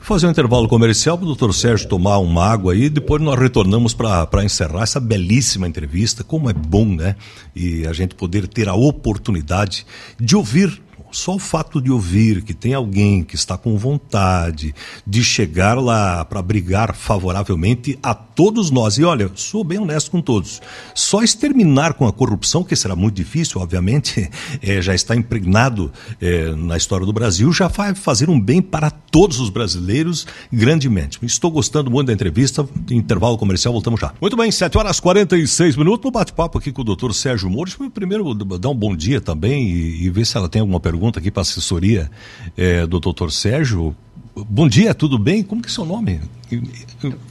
Fazer 0.00 0.26
um 0.26 0.30
intervalo 0.30 0.68
comercial 0.68 1.16
para 1.16 1.24
o 1.24 1.28
doutor 1.28 1.54
Sérgio 1.54 1.88
tomar 1.88 2.18
uma 2.18 2.44
água 2.44 2.72
aí, 2.72 2.90
depois 2.90 3.22
nós 3.22 3.38
retornamos 3.38 3.94
para 3.94 4.44
encerrar 4.44 4.82
essa 4.82 4.98
belíssima 4.98 5.66
entrevista. 5.66 6.24
Como 6.24 6.50
é 6.50 6.52
bom, 6.52 6.86
né? 6.86 7.16
E 7.54 7.86
a 7.86 7.92
gente 7.92 8.14
poder 8.14 8.48
ter 8.48 8.68
a 8.68 8.74
oportunidade 8.74 9.86
de 10.18 10.34
ouvir 10.34 10.82
só 11.12 11.36
o 11.36 11.38
fato 11.38 11.80
de 11.80 11.90
ouvir 11.90 12.42
que 12.42 12.54
tem 12.54 12.74
alguém 12.74 13.22
que 13.22 13.36
está 13.36 13.56
com 13.56 13.76
vontade 13.76 14.74
de 15.06 15.22
chegar 15.22 15.78
lá 15.78 16.24
para 16.24 16.42
brigar 16.42 16.94
favoravelmente 16.94 17.98
a 18.02 18.14
todos 18.14 18.70
nós, 18.70 18.98
e 18.98 19.04
olha, 19.04 19.30
sou 19.34 19.62
bem 19.62 19.78
honesto 19.78 20.10
com 20.10 20.20
todos, 20.20 20.60
só 20.94 21.22
exterminar 21.22 21.94
com 21.94 22.06
a 22.06 22.12
corrupção, 22.12 22.64
que 22.64 22.74
será 22.74 22.96
muito 22.96 23.14
difícil, 23.14 23.60
obviamente, 23.60 24.28
é, 24.62 24.80
já 24.82 24.94
está 24.94 25.14
impregnado 25.14 25.92
é, 26.20 26.54
na 26.54 26.76
história 26.76 27.04
do 27.04 27.12
Brasil, 27.12 27.52
já 27.52 27.68
vai 27.68 27.94
fazer 27.94 28.30
um 28.30 28.40
bem 28.40 28.62
para 28.62 28.90
todos 28.90 29.38
os 29.38 29.50
brasileiros 29.50 30.26
grandemente. 30.50 31.18
Estou 31.22 31.50
gostando 31.50 31.90
muito 31.90 32.06
da 32.06 32.12
entrevista, 32.12 32.66
intervalo 32.90 33.36
comercial, 33.36 33.72
voltamos 33.72 34.00
já. 34.00 34.12
Muito 34.20 34.36
bem, 34.36 34.50
7 34.50 34.78
horas 34.78 34.98
46 34.98 35.76
minutos, 35.76 36.04
no 36.04 36.10
bate-papo 36.10 36.58
aqui 36.58 36.72
com 36.72 36.80
o 36.80 36.84
doutor 36.84 37.14
Sérgio 37.14 37.50
Mouros. 37.50 37.76
Primeiro, 37.92 38.34
dar 38.34 38.70
um 38.70 38.74
bom 38.74 38.96
dia 38.96 39.20
também 39.20 39.68
e, 39.68 40.04
e 40.04 40.10
ver 40.10 40.24
se 40.24 40.36
ela 40.36 40.48
tem 40.48 40.60
alguma 40.60 40.80
pergunta 40.80 41.01
pergunta 41.02 41.18
aqui 41.18 41.32
para 41.32 41.40
a 41.40 41.42
assessoria 41.42 42.08
é, 42.56 42.86
do 42.86 43.00
doutor 43.00 43.32
Sérgio. 43.32 43.96
Bom 44.34 44.66
dia, 44.66 44.94
tudo 44.94 45.18
bem? 45.18 45.42
Como 45.42 45.60
que 45.60 45.68
é 45.68 45.70
seu 45.70 45.84
nome? 45.84 46.18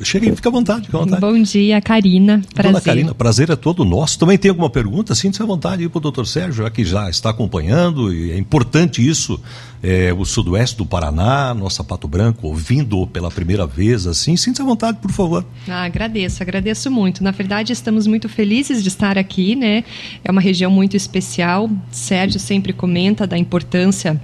Chega 0.04 0.28
aí, 0.28 0.36
fica 0.36 0.50
à 0.50 0.52
vontade, 0.52 0.86
fica 0.86 0.98
à 0.98 1.02
vontade. 1.02 1.22
Bom 1.22 1.42
dia, 1.42 1.82
Karina. 1.82 2.42
Prazer. 2.54 2.72
Dona 2.72 2.82
Karina, 2.82 3.16
prazer 3.16 3.50
é 3.50 3.56
todo 3.56 3.84
nosso. 3.84 4.20
Também 4.20 4.38
tem 4.38 4.50
alguma 4.50 4.70
pergunta? 4.70 5.16
Sinta-se 5.16 5.42
à 5.42 5.46
vontade 5.46 5.88
para 5.90 5.98
o 5.98 6.02
doutor 6.02 6.28
Sérgio, 6.28 6.64
já 6.64 6.70
que 6.70 6.86
já 6.86 7.10
está 7.10 7.32
acompanhando, 7.32 8.14
e 8.14 8.32
é 8.32 8.38
importante 8.38 9.08
isso, 9.08 9.40
é, 9.82 10.14
o 10.14 10.24
sudoeste 10.26 10.78
do 10.78 10.86
Paraná, 10.86 11.56
nossa 11.56 11.84
Pato 11.84 12.08
Branco, 12.08 12.48
ouvindo 12.48 13.08
pela 13.08 13.32
primeira 13.32 13.66
vez, 13.66 14.06
assim, 14.06 14.38
sinta-se 14.38 14.62
à 14.62 14.66
vontade, 14.66 15.00
por 15.02 15.12
favor. 15.12 15.44
Ah, 15.68 15.84
agradeço, 15.84 16.44
agradeço 16.44 16.92
muito. 16.92 17.24
Na 17.24 17.32
verdade, 17.32 17.74
estamos 17.74 18.06
muito 18.06 18.30
felizes 18.30 18.84
de 18.84 18.90
estar 18.90 19.18
aqui, 19.18 19.56
né? 19.56 19.84
É 20.24 20.32
uma 20.32 20.42
região 20.42 20.70
muito 20.70 20.96
especial. 20.96 21.70
Sérgio 21.90 22.40
sempre 22.40 22.74
comenta 22.74 23.26
da 23.26 23.38
importância 23.38 24.22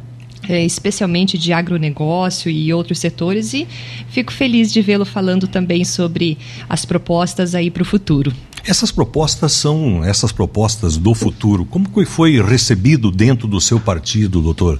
especialmente 0.50 1.38
de 1.38 1.54
agronegócio 1.54 2.50
e 2.50 2.74
outros 2.74 3.00
setores, 3.00 3.54
e 3.54 3.68
fico 4.10 4.32
feliz 4.32 4.72
de 4.72 4.82
vê-lo 4.82 5.06
falando 5.06 5.48
também 5.48 5.84
sobre 5.84 6.38
as 6.70 6.86
propostas 6.86 7.56
aí 7.56 7.70
para 7.70 7.84
o 7.84 7.86
futuro. 7.86 8.34
Essas 8.66 8.92
propostas 8.92 9.54
são 9.54 10.04
essas 10.04 10.32
propostas 10.32 10.98
do 10.98 11.14
futuro. 11.14 11.64
Como 11.66 11.88
foi 12.06 12.42
recebido 12.42 13.10
dentro 13.10 13.48
do 13.48 13.62
seu 13.62 13.80
partido, 13.80 14.42
doutor? 14.42 14.80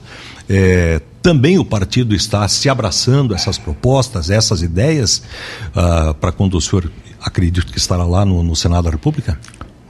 É, 0.50 1.02
também 1.22 1.58
o 1.58 1.66
partido 1.66 2.14
está 2.14 2.48
se 2.48 2.70
abraçando 2.70 3.34
essas 3.34 3.58
propostas, 3.58 4.30
essas 4.30 4.62
ideias, 4.62 5.24
uh, 5.70 6.14
para 6.16 6.32
quando 6.32 6.56
o 6.56 6.62
senhor 6.62 6.92
acredita 7.22 7.72
que 7.72 7.78
estará 7.78 8.04
lá 8.04 8.26
no, 8.26 8.44
no 8.44 8.56
Senado 8.56 8.86
da 8.86 8.90
República? 8.90 9.40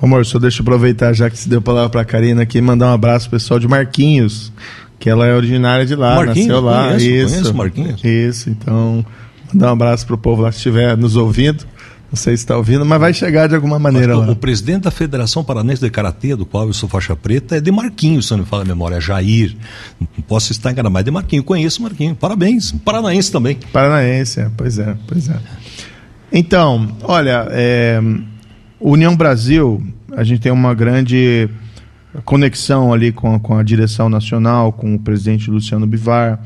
Amor, 0.01 0.25
só 0.25 0.37
deixa 0.37 0.59
eu 0.59 0.63
aproveitar, 0.63 1.13
já 1.13 1.29
que 1.29 1.37
se 1.37 1.49
deu 1.49 1.59
a 1.59 1.61
palavra 1.61 1.89
para 1.89 2.01
a 2.01 2.05
Karina 2.05 2.43
aqui, 2.43 2.61
mandar 2.61 2.87
um 2.87 2.93
abraço 2.93 3.29
pessoal 3.29 3.59
de 3.59 3.67
Marquinhos, 3.67 4.51
que 4.99 5.09
ela 5.09 5.25
é 5.25 5.33
originária 5.33 5.85
de 5.85 5.95
lá, 5.95 6.15
Marquinhos, 6.15 6.47
nasceu 6.47 6.61
lá. 6.61 6.87
Conheço, 6.87 7.05
isso, 7.05 7.33
conheço 7.33 7.53
Marquinhos. 7.53 8.03
Isso, 8.03 8.49
então, 8.49 9.05
mandar 9.53 9.69
um 9.69 9.73
abraço 9.73 10.05
pro 10.05 10.17
povo 10.17 10.41
lá 10.41 10.49
que 10.49 10.57
estiver 10.57 10.97
nos 10.97 11.15
ouvindo. 11.15 11.65
Não 12.09 12.15
sei 12.15 12.37
se 12.37 12.43
está 12.43 12.55
ouvindo, 12.55 12.85
mas 12.85 12.99
vai 12.99 13.13
chegar 13.13 13.47
de 13.47 13.55
alguma 13.55 13.77
maneira 13.77 14.15
lá. 14.15 14.31
O 14.31 14.35
presidente 14.35 14.83
da 14.83 14.91
Federação 14.91 15.43
Paranense 15.43 15.81
de 15.81 15.89
Karatê, 15.89 16.37
do 16.37 16.45
qual 16.45 16.65
eu 16.65 16.73
sou 16.73 16.87
faixa 16.87 17.17
preta, 17.17 17.57
é 17.57 17.59
de 17.59 17.69
Marquinhos, 17.69 18.27
se 18.27 18.31
não 18.31 18.39
me 18.39 18.45
fala 18.45 18.63
a 18.63 18.65
memória, 18.65 18.95
é 18.95 19.01
Jair. 19.01 19.57
Não 19.99 20.23
posso 20.25 20.53
estar 20.53 20.71
enganado, 20.71 20.93
mas 20.93 21.01
é 21.01 21.03
de 21.03 21.11
Marquinhos. 21.11 21.45
Conheço 21.45 21.81
Marquinhos. 21.81 22.17
Parabéns. 22.17 22.71
Paranaense 22.71 23.29
também. 23.29 23.59
Paranaense, 23.73 24.39
é. 24.39 24.49
pois 24.55 24.79
é, 24.79 24.95
pois 25.05 25.27
é. 25.27 25.35
Então, 26.31 26.95
olha, 27.03 27.45
é, 27.51 28.01
União 28.79 29.13
Brasil, 29.13 29.83
a 30.15 30.23
gente 30.23 30.39
tem 30.39 30.51
uma 30.51 30.73
grande 30.73 31.49
conexão 32.21 32.93
ali 32.93 33.11
com 33.11 33.35
a, 33.35 33.39
com 33.39 33.55
a 33.57 33.63
direção 33.63 34.09
nacional, 34.09 34.71
com 34.71 34.95
o 34.95 34.99
presidente 34.99 35.49
Luciano 35.49 35.85
Bivar. 35.85 36.39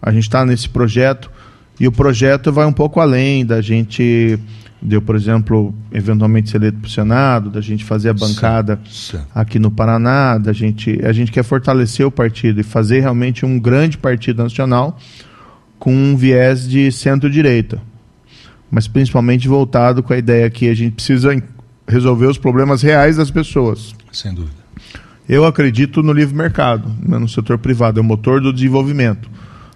A 0.00 0.12
gente 0.12 0.24
está 0.24 0.44
nesse 0.44 0.68
projeto 0.68 1.30
e 1.78 1.86
o 1.86 1.92
projeto 1.92 2.52
vai 2.52 2.66
um 2.66 2.72
pouco 2.72 3.00
além 3.00 3.44
da 3.44 3.60
gente, 3.60 4.38
deu, 4.80 5.02
por 5.02 5.14
exemplo, 5.14 5.74
eventualmente 5.92 6.50
ser 6.50 6.58
eleito 6.58 6.78
para 6.78 6.88
o 6.88 6.90
Senado, 6.90 7.50
da 7.50 7.60
gente 7.60 7.84
fazer 7.84 8.10
a 8.10 8.14
bancada 8.14 8.80
sim, 8.88 9.18
sim. 9.18 9.24
aqui 9.34 9.58
no 9.58 9.70
Paraná, 9.70 10.38
da 10.38 10.52
gente, 10.52 10.98
a 11.04 11.12
gente 11.12 11.30
quer 11.30 11.42
fortalecer 11.42 12.06
o 12.06 12.10
partido 12.10 12.60
e 12.60 12.62
fazer 12.62 13.00
realmente 13.00 13.44
um 13.44 13.58
grande 13.58 13.98
partido 13.98 14.42
nacional 14.42 14.98
com 15.78 15.92
um 15.92 16.16
viés 16.16 16.66
de 16.66 16.90
centro-direita, 16.90 17.80
mas 18.70 18.88
principalmente 18.88 19.46
voltado 19.46 20.02
com 20.02 20.12
a 20.12 20.18
ideia 20.18 20.48
que 20.48 20.68
a 20.68 20.74
gente 20.74 20.94
precisa 20.94 21.30
resolver 21.86 22.26
os 22.26 22.38
problemas 22.38 22.80
reais 22.80 23.16
das 23.16 23.30
pessoas. 23.30 23.94
Sem 24.10 24.34
dúvida. 24.34 24.65
Eu 25.28 25.44
acredito 25.44 26.02
no 26.02 26.12
livre 26.12 26.36
mercado, 26.36 26.88
né, 27.00 27.18
no 27.18 27.28
setor 27.28 27.58
privado, 27.58 27.98
é 27.98 28.02
o 28.02 28.04
motor 28.04 28.40
do 28.40 28.52
desenvolvimento. 28.52 29.28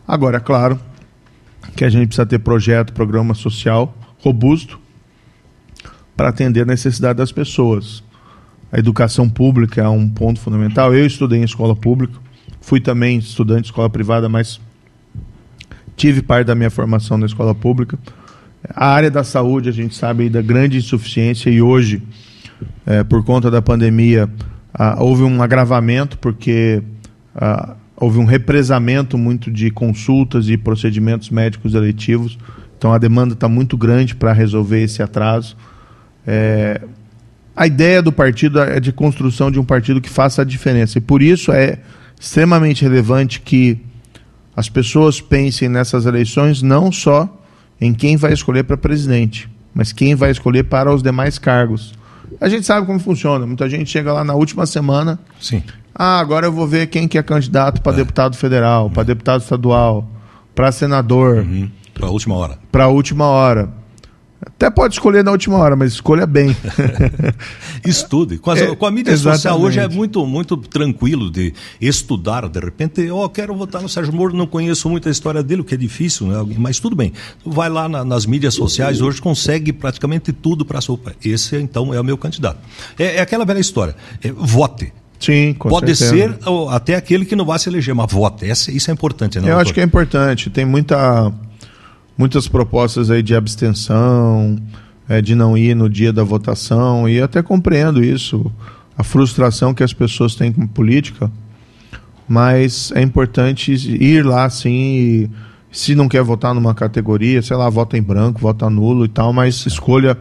Agora, 0.07 0.36
é 0.36 0.40
claro 0.40 0.78
que 1.76 1.84
a 1.84 1.88
gente 1.88 2.09
precisa 2.09 2.26
ter 2.26 2.38
projeto, 2.38 2.92
programa 2.92 3.34
social 3.34 3.96
robusto 4.18 4.78
para 6.16 6.28
atender 6.28 6.62
a 6.62 6.66
necessidade 6.66 7.16
das 7.16 7.32
pessoas. 7.32 8.03
A 8.70 8.78
educação 8.78 9.28
pública 9.28 9.82
é 9.82 9.88
um 9.88 10.09
ponto 10.09 10.38
fundamental. 10.38 10.94
Eu 10.94 11.05
estudei 11.05 11.40
em 11.40 11.44
escola 11.44 11.74
pública, 11.74 12.14
fui 12.61 12.80
também 12.80 13.18
estudante 13.18 13.62
de 13.62 13.68
escola 13.68 13.90
privada, 13.90 14.28
mas 14.28 14.61
tive 15.96 16.22
parte 16.22 16.46
da 16.46 16.55
minha 16.55 16.70
formação 16.70 17.18
na 17.18 17.26
escola 17.26 17.55
pública. 17.55 17.98
A 18.68 18.86
área 18.86 19.11
da 19.11 19.24
saúde, 19.24 19.68
a 19.68 19.72
gente 19.72 19.94
sabe 19.94 20.28
da 20.28 20.42
grande 20.42 20.78
insuficiência 20.78 21.51
e 21.51 21.61
hoje, 21.61 22.03
é, 22.86 23.03
por 23.03 23.24
conta 23.24 23.51
da 23.51 23.61
pandemia, 23.61 24.30
ah, 24.73 24.97
houve 24.99 25.23
um 25.23 25.43
agravamento 25.43 26.18
porque 26.18 26.83
ah, 27.35 27.75
houve 27.97 28.18
um 28.18 28.25
represamento 28.25 29.18
muito 29.18 29.51
de 29.51 29.71
consultas 29.71 30.49
e 30.49 30.57
procedimentos 30.57 31.31
médicos 31.31 31.75
eletivos. 31.75 32.39
Então 32.79 32.93
a 32.93 32.99
demanda 32.99 33.35
está 33.35 33.49
muito 33.49 33.77
grande 33.77 34.14
para 34.14 34.33
resolver 34.33 34.83
esse 34.83 35.03
atraso. 35.03 35.55
É, 36.27 36.81
a 37.55 37.66
ideia 37.66 38.01
do 38.01 38.11
partido 38.11 38.59
é 38.59 38.81
de 38.81 38.91
construção 38.91 39.51
de 39.51 39.59
um 39.61 39.64
partido 39.64 40.01
que 40.01 40.09
faça 40.09 40.41
a 40.41 40.45
diferença. 40.47 40.97
E 40.97 41.01
por 41.01 41.21
isso 41.21 41.53
é 41.53 41.79
extremamente 42.18 42.83
relevante 42.83 43.41
que 43.41 43.79
as 44.57 44.68
pessoas 44.68 45.21
pensem 45.21 45.68
nessas 45.68 46.07
eleições 46.07 46.62
não 46.62 46.91
só 46.91 47.39
em 47.79 47.93
quem 47.93 48.16
vai 48.16 48.33
escolher 48.33 48.64
para 48.64 48.77
presidente, 48.77 49.49
mas 49.75 49.93
quem 49.93 50.14
vai 50.14 50.31
escolher 50.31 50.64
para 50.64 50.93
os 50.93 51.03
demais 51.03 51.39
cargos. 51.39 51.95
A 52.41 52.49
gente 52.49 52.64
sabe 52.66 52.86
como 52.86 52.99
funciona. 52.99 53.47
Muita 53.47 53.68
gente 53.68 53.91
chega 53.91 54.12
lá 54.12 54.24
na 54.24 54.34
última 54.34 54.64
semana. 54.64 55.18
Sim. 55.41 55.62
Ah, 55.95 56.18
agora 56.18 56.47
eu 56.47 56.53
vou 56.53 56.66
ver 56.66 56.86
quem 56.86 57.07
que 57.07 57.18
é 57.18 57.22
candidato 57.22 57.82
para 57.82 57.93
é. 57.93 57.97
deputado 57.97 58.36
federal, 58.36 58.88
para 58.88 59.03
deputado 59.03 59.43
estadual, 59.43 60.09
para 60.55 60.72
senador. 60.72 61.38
Uhum. 61.38 61.70
Para 61.93 62.07
a 62.07 62.11
última 62.11 62.34
hora. 62.36 62.59
Para 62.72 62.84
a 62.84 62.88
última 62.88 63.26
hora. 63.26 63.80
Até 64.45 64.70
pode 64.70 64.95
escolher 64.95 65.22
na 65.22 65.30
última 65.30 65.59
hora, 65.59 65.76
mas 65.76 65.93
escolha 65.93 66.26
bem. 66.26 66.57
Estude. 67.84 68.38
Com, 68.38 68.51
as, 68.51 68.61
é, 68.61 68.74
com 68.74 68.86
a 68.86 68.91
mídia 68.91 69.12
exatamente. 69.12 69.43
social 69.43 69.61
hoje 69.61 69.80
é 69.80 69.88
muito, 69.88 70.24
muito 70.24 70.57
tranquilo 70.57 71.30
de 71.30 71.53
estudar. 71.78 72.49
De 72.49 72.59
repente, 72.59 73.11
ó, 73.11 73.24
oh, 73.24 73.28
quero 73.28 73.55
votar 73.55 73.82
no 73.82 73.88
Sérgio 73.88 74.14
Moro, 74.14 74.34
não 74.34 74.47
conheço 74.47 74.88
muito 74.88 75.09
a 75.09 75.11
história 75.11 75.43
dele, 75.43 75.61
o 75.61 75.64
que 75.64 75.74
é 75.74 75.76
difícil, 75.76 76.26
né? 76.26 76.55
mas 76.59 76.80
tudo 76.80 76.97
bem. 76.97 77.12
Vai 77.45 77.68
lá 77.68 77.86
na, 77.86 78.03
nas 78.03 78.24
mídias 78.24 78.55
sociais, 78.55 79.03
hoje 79.03 79.20
consegue 79.20 79.72
praticamente 79.72 80.32
tudo 80.32 80.64
para 80.64 80.78
a 80.78 80.80
sua. 80.80 80.99
Esse, 81.22 81.57
então, 81.57 81.93
é 81.93 82.01
o 82.01 82.05
meu 82.05 82.16
candidato. 82.16 82.59
É, 82.99 83.16
é 83.16 83.20
aquela 83.20 83.45
velha 83.45 83.61
história. 83.61 83.95
É, 84.22 84.32
vote. 84.32 84.91
Sim, 85.18 85.55
com 85.59 85.68
Pode 85.68 85.95
certeza. 85.95 86.38
ser 86.38 86.49
até 86.70 86.95
aquele 86.95 87.26
que 87.26 87.36
não 87.36 87.45
vai 87.45 87.59
se 87.59 87.68
eleger, 87.68 87.95
mas 87.95 88.11
vote. 88.11 88.49
Essa, 88.49 88.72
isso 88.72 88.91
é 88.91 88.95
importante, 88.95 89.38
né? 89.38 89.45
Eu 89.45 89.49
doutor? 89.49 89.62
acho 89.62 89.74
que 89.74 89.80
é 89.80 89.84
importante. 89.84 90.49
Tem 90.49 90.64
muita 90.64 91.30
muitas 92.17 92.49
propostas 92.49 93.11
aí 93.11 93.23
de 93.23 93.35
abstenção, 93.35 94.57
é, 95.09 95.21
de 95.21 95.35
não 95.35 95.57
ir 95.57 95.75
no 95.75 95.89
dia 95.89 96.13
da 96.13 96.23
votação, 96.23 97.09
e 97.09 97.21
até 97.21 97.43
compreendo 97.43 98.03
isso, 98.03 98.51
a 98.97 99.03
frustração 99.03 99.73
que 99.73 99.83
as 99.83 99.93
pessoas 99.93 100.35
têm 100.35 100.53
com 100.53 100.67
política, 100.67 101.31
mas 102.29 102.93
é 102.95 103.03
importante 103.03 103.73
ir 103.73 104.25
lá 104.25 104.49
sim 104.49 104.71
e, 104.71 105.31
Se 105.73 105.95
não 105.95 106.09
quer 106.09 106.23
votar 106.23 106.55
numa 106.55 106.75
categoria, 106.75 107.43
sei 107.43 107.57
lá, 107.57 107.69
vota 107.69 107.97
em 107.97 108.03
branco, 108.03 108.41
vota 108.41 108.69
nulo 108.69 109.05
e 109.05 109.09
tal, 109.09 109.33
mas 109.33 109.67
escolha 109.67 110.17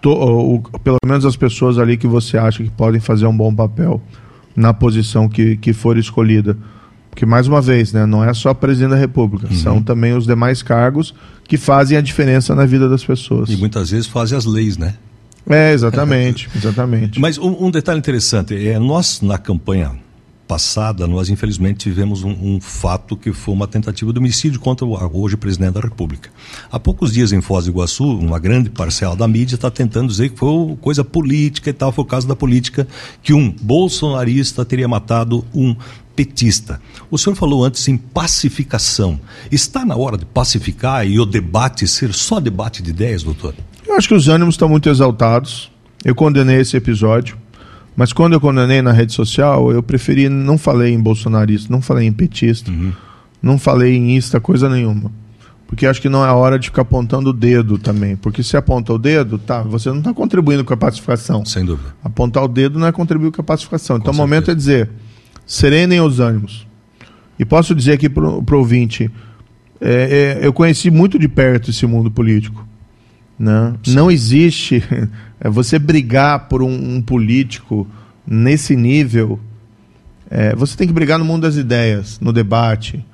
to, 0.00 0.62
pelo 0.82 0.98
menos 1.04 1.24
as 1.24 1.36
pessoas 1.36 1.78
ali 1.78 1.96
que 1.96 2.06
você 2.06 2.38
acha 2.38 2.62
que 2.62 2.70
podem 2.70 3.00
fazer 3.00 3.26
um 3.26 3.36
bom 3.36 3.54
papel 3.54 4.00
na 4.56 4.72
posição 4.72 5.28
que, 5.28 5.56
que 5.56 5.72
for 5.72 5.98
escolhida. 5.98 6.56
Porque, 7.16 7.24
mais 7.24 7.48
uma 7.48 7.62
vez, 7.62 7.94
né, 7.94 8.04
não 8.04 8.22
é 8.22 8.34
só 8.34 8.52
presidente 8.52 8.90
da 8.90 8.96
República, 8.96 9.46
uhum. 9.46 9.56
são 9.56 9.82
também 9.82 10.14
os 10.14 10.26
demais 10.26 10.62
cargos 10.62 11.14
que 11.44 11.56
fazem 11.56 11.96
a 11.96 12.02
diferença 12.02 12.54
na 12.54 12.66
vida 12.66 12.90
das 12.90 13.02
pessoas. 13.02 13.48
E 13.48 13.56
muitas 13.56 13.88
vezes 13.88 14.06
fazem 14.06 14.36
as 14.36 14.44
leis, 14.44 14.76
né? 14.76 14.96
É, 15.48 15.72
exatamente, 15.72 16.46
exatamente. 16.54 17.18
Mas 17.18 17.38
um, 17.38 17.56
um, 17.64 17.70
detalhe 17.70 17.98
interessante, 17.98 18.68
é 18.68 18.78
nós 18.78 19.22
na 19.22 19.38
campanha 19.38 19.92
passada, 20.46 21.06
nós 21.06 21.28
infelizmente 21.28 21.78
tivemos 21.78 22.22
um, 22.22 22.30
um, 22.30 22.60
fato 22.60 23.16
que 23.16 23.32
foi 23.32 23.54
uma 23.54 23.66
tentativa 23.66 24.12
de 24.12 24.18
homicídio 24.18 24.60
contra 24.60 24.86
o 24.86 25.20
hoje 25.20 25.36
presidente 25.36 25.74
da 25.74 25.80
República. 25.80 26.30
Há 26.70 26.78
poucos 26.78 27.12
dias 27.12 27.32
em 27.32 27.40
Foz 27.40 27.64
do 27.64 27.72
Iguaçu, 27.72 28.04
uma 28.04 28.38
grande 28.38 28.70
parcela 28.70 29.16
da 29.16 29.26
mídia 29.26 29.56
está 29.56 29.70
tentando 29.70 30.08
dizer 30.08 30.30
que 30.30 30.38
foi 30.38 30.76
coisa 30.80 31.04
política 31.04 31.70
e 31.70 31.72
tal, 31.72 31.92
foi 31.92 32.04
o 32.04 32.06
caso 32.06 32.28
da 32.28 32.36
política, 32.36 32.86
que 33.22 33.32
um 33.32 33.50
bolsonarista 33.50 34.64
teria 34.64 34.88
matado 34.88 35.44
um 35.54 35.74
petista. 36.14 36.80
O 37.10 37.18
senhor 37.18 37.36
falou 37.36 37.64
antes 37.64 37.86
em 37.88 37.96
pacificação. 37.96 39.20
Está 39.52 39.84
na 39.84 39.96
hora 39.96 40.16
de 40.16 40.24
pacificar 40.24 41.06
e 41.06 41.20
o 41.20 41.26
debate 41.26 41.86
ser 41.86 42.14
só 42.14 42.40
debate 42.40 42.82
de 42.82 42.90
ideias, 42.90 43.22
doutor? 43.22 43.54
Eu 43.86 43.94
acho 43.94 44.08
que 44.08 44.14
os 44.14 44.26
ânimos 44.26 44.54
estão 44.54 44.68
muito 44.68 44.88
exaltados. 44.88 45.70
Eu 46.04 46.14
condenei 46.14 46.60
esse 46.60 46.76
episódio. 46.76 47.36
Mas 47.96 48.12
quando 48.12 48.34
eu 48.34 48.40
condenei 48.40 48.82
na 48.82 48.92
rede 48.92 49.12
social, 49.12 49.72
eu 49.72 49.82
preferi, 49.82 50.28
não 50.28 50.58
falei 50.58 50.92
em 50.92 51.00
bolsonarista, 51.00 51.72
não 51.72 51.80
falei 51.80 52.06
em 52.06 52.12
petista, 52.12 52.70
uhum. 52.70 52.92
não 53.42 53.58
falei 53.58 53.96
em 53.96 54.16
ista, 54.16 54.38
coisa 54.38 54.68
nenhuma. 54.68 55.10
Porque 55.66 55.86
acho 55.86 56.00
que 56.00 56.08
não 56.08 56.24
é 56.24 56.30
hora 56.30 56.58
de 56.58 56.68
ficar 56.68 56.82
apontando 56.82 57.30
o 57.30 57.32
dedo 57.32 57.78
também. 57.78 58.14
Porque 58.14 58.42
se 58.42 58.56
aponta 58.56 58.92
o 58.92 58.98
dedo, 58.98 59.38
tá, 59.38 59.62
você 59.62 59.88
não 59.88 59.98
está 59.98 60.14
contribuindo 60.14 60.64
com 60.64 60.72
a 60.72 60.76
pacificação. 60.76 61.44
Sem 61.44 61.64
dúvida. 61.64 61.88
Apontar 62.04 62.44
o 62.44 62.48
dedo 62.48 62.78
não 62.78 62.86
é 62.86 62.92
contribuir 62.92 63.32
com 63.32 63.40
a 63.40 63.44
pacificação. 63.44 63.96
Com 63.96 64.02
então 64.02 64.12
certeza. 64.12 64.22
o 64.22 64.26
momento 64.26 64.50
é 64.50 64.54
dizer, 64.54 64.90
serenem 65.44 66.00
os 66.00 66.20
ânimos. 66.20 66.66
E 67.38 67.44
posso 67.44 67.74
dizer 67.74 67.92
aqui 67.92 68.08
para 68.08 68.24
o 68.24 68.58
ouvinte, 68.58 69.10
é, 69.80 70.38
é, 70.40 70.46
eu 70.46 70.52
conheci 70.52 70.90
muito 70.90 71.18
de 71.18 71.28
perto 71.28 71.70
esse 71.70 71.86
mundo 71.86 72.10
político. 72.10 72.66
Né? 73.38 73.74
Não 73.88 74.10
existe 74.10 74.82
é, 75.40 75.48
você 75.48 75.78
brigar 75.78 76.48
por 76.48 76.62
um, 76.62 76.96
um 76.96 77.02
político 77.02 77.86
nesse 78.26 78.74
nível. 78.74 79.38
É, 80.30 80.54
você 80.54 80.76
tem 80.76 80.86
que 80.86 80.92
brigar 80.92 81.18
no 81.18 81.24
mundo 81.24 81.42
das 81.42 81.56
ideias, 81.56 82.18
no 82.20 82.32
debate. 82.32 83.04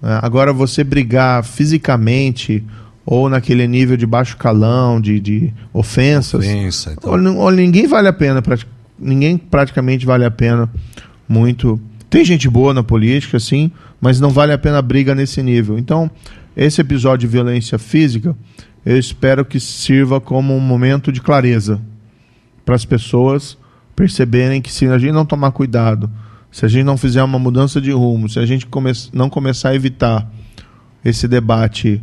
Né? 0.00 0.18
Agora, 0.22 0.52
você 0.52 0.82
brigar 0.82 1.44
fisicamente 1.44 2.64
ou 3.04 3.28
naquele 3.28 3.66
nível 3.66 3.96
de 3.96 4.06
baixo 4.06 4.36
calão, 4.36 5.00
de, 5.00 5.18
de 5.18 5.52
ofensas. 5.72 6.44
Ofensa, 6.46 6.94
então. 6.96 7.10
ou, 7.10 7.36
ou 7.36 7.50
ninguém 7.50 7.86
vale 7.86 8.08
a 8.08 8.12
pena, 8.12 8.42
ninguém 8.98 9.36
praticamente 9.36 10.06
vale 10.06 10.24
a 10.24 10.30
pena 10.30 10.70
muito. 11.28 11.80
Tem 12.08 12.24
gente 12.24 12.48
boa 12.48 12.72
na 12.72 12.82
política, 12.82 13.40
sim, 13.40 13.72
mas 14.00 14.20
não 14.20 14.30
vale 14.30 14.52
a 14.52 14.58
pena 14.58 14.78
a 14.78 14.82
briga 14.82 15.14
nesse 15.14 15.42
nível. 15.42 15.78
Então, 15.78 16.10
esse 16.56 16.80
episódio 16.80 17.26
de 17.26 17.32
violência 17.32 17.78
física 17.78 18.36
eu 18.84 18.98
espero 18.98 19.44
que 19.44 19.60
sirva 19.60 20.20
como 20.20 20.54
um 20.56 20.60
momento 20.60 21.12
de 21.12 21.20
clareza 21.20 21.80
para 22.64 22.74
as 22.74 22.84
pessoas 22.84 23.56
perceberem 23.94 24.60
que 24.60 24.72
se 24.72 24.86
a 24.86 24.98
gente 24.98 25.12
não 25.12 25.24
tomar 25.24 25.52
cuidado, 25.52 26.10
se 26.50 26.64
a 26.64 26.68
gente 26.68 26.84
não 26.84 26.96
fizer 26.96 27.22
uma 27.22 27.38
mudança 27.38 27.80
de 27.80 27.92
rumo, 27.92 28.28
se 28.28 28.38
a 28.38 28.46
gente 28.46 28.66
come 28.66 28.92
não 29.12 29.30
começar 29.30 29.70
a 29.70 29.74
evitar 29.74 30.30
esse 31.04 31.26
debate 31.26 32.02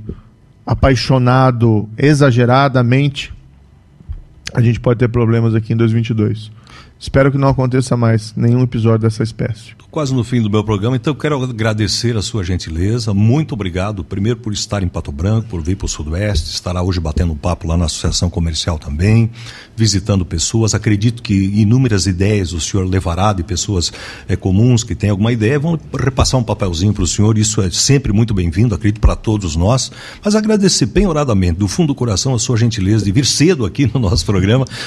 apaixonado 0.66 1.90
exageradamente, 1.98 3.34
a 4.54 4.62
gente 4.62 4.80
pode 4.80 5.00
ter 5.00 5.10
problemas 5.10 5.56
aqui 5.56 5.74
em 5.74 5.78
2022. 5.78 6.52
Espero 7.00 7.32
que 7.32 7.38
não 7.38 7.48
aconteça 7.48 7.96
mais 7.96 8.34
nenhum 8.36 8.62
episódio 8.62 9.00
dessa 9.00 9.24
espécie. 9.24 9.80
Quase 9.90 10.14
no 10.14 10.24
fim 10.24 10.42
do 10.42 10.50
meu 10.50 10.64
programa, 10.64 10.98
então 10.98 11.14
eu 11.14 11.18
quero 11.18 11.42
agradecer 11.42 12.16
a 12.18 12.22
sua 12.22 12.44
gentileza. 12.44 13.14
Muito 13.14 13.54
obrigado, 13.54 14.04
primeiro 14.04 14.38
por 14.38 14.52
estar 14.52 14.84
em 14.84 14.88
Pato 14.88 15.12
Branco, 15.12 15.48
por 15.48 15.64
vir 15.64 15.78
para 15.78 15.86
o 15.86 15.90
Sudoeste, 15.90 16.54
estará 16.54 16.84
hoje 16.84 17.00
batendo 17.00 17.34
papo 17.36 17.68
lá 17.68 17.78
na 17.78 17.86
Associação 17.86 18.30
Comercial 18.30 18.78
também, 18.78 19.32
visitando 19.76 20.26
pessoas. 20.26 20.76
Acredito 20.76 21.24
que 21.24 21.34
inúmeras 21.34 22.06
ideias 22.06 22.52
o 22.52 22.60
senhor 22.60 22.86
levará 22.86 23.32
de 23.32 23.44
pessoas 23.44 23.92
é, 24.28 24.36
comuns 24.36 24.84
que 24.84 24.94
têm 24.94 25.10
alguma 25.10 25.32
ideia. 25.32 25.58
Vão 25.58 25.80
repassar 25.98 26.40
um 26.40 26.44
papelzinho 26.44 26.94
para 26.94 27.04
o 27.04 27.08
senhor, 27.08 27.38
isso 27.38 27.62
é 27.62 27.72
sempre 27.72 28.12
muito 28.12 28.34
bem-vindo, 28.34 28.76
acredito, 28.76 29.00
para 29.00 29.16
todos 29.16 29.56
nós. 29.56 29.90
Mas 30.24 30.36
agradecer 30.36 30.86
bem 30.86 31.08
oradamente, 31.08 31.58
do 31.58 31.68
fundo 31.68 31.88
do 31.88 31.96
coração, 31.96 32.36
a 32.36 32.40
sua 32.40 32.58
gentileza 32.58 33.06
de 33.06 33.12
vir 33.12 33.26
cedo 33.26 33.66
aqui 33.66 33.90
no 33.92 34.02
nosso 34.02 34.26
programa 34.26 34.39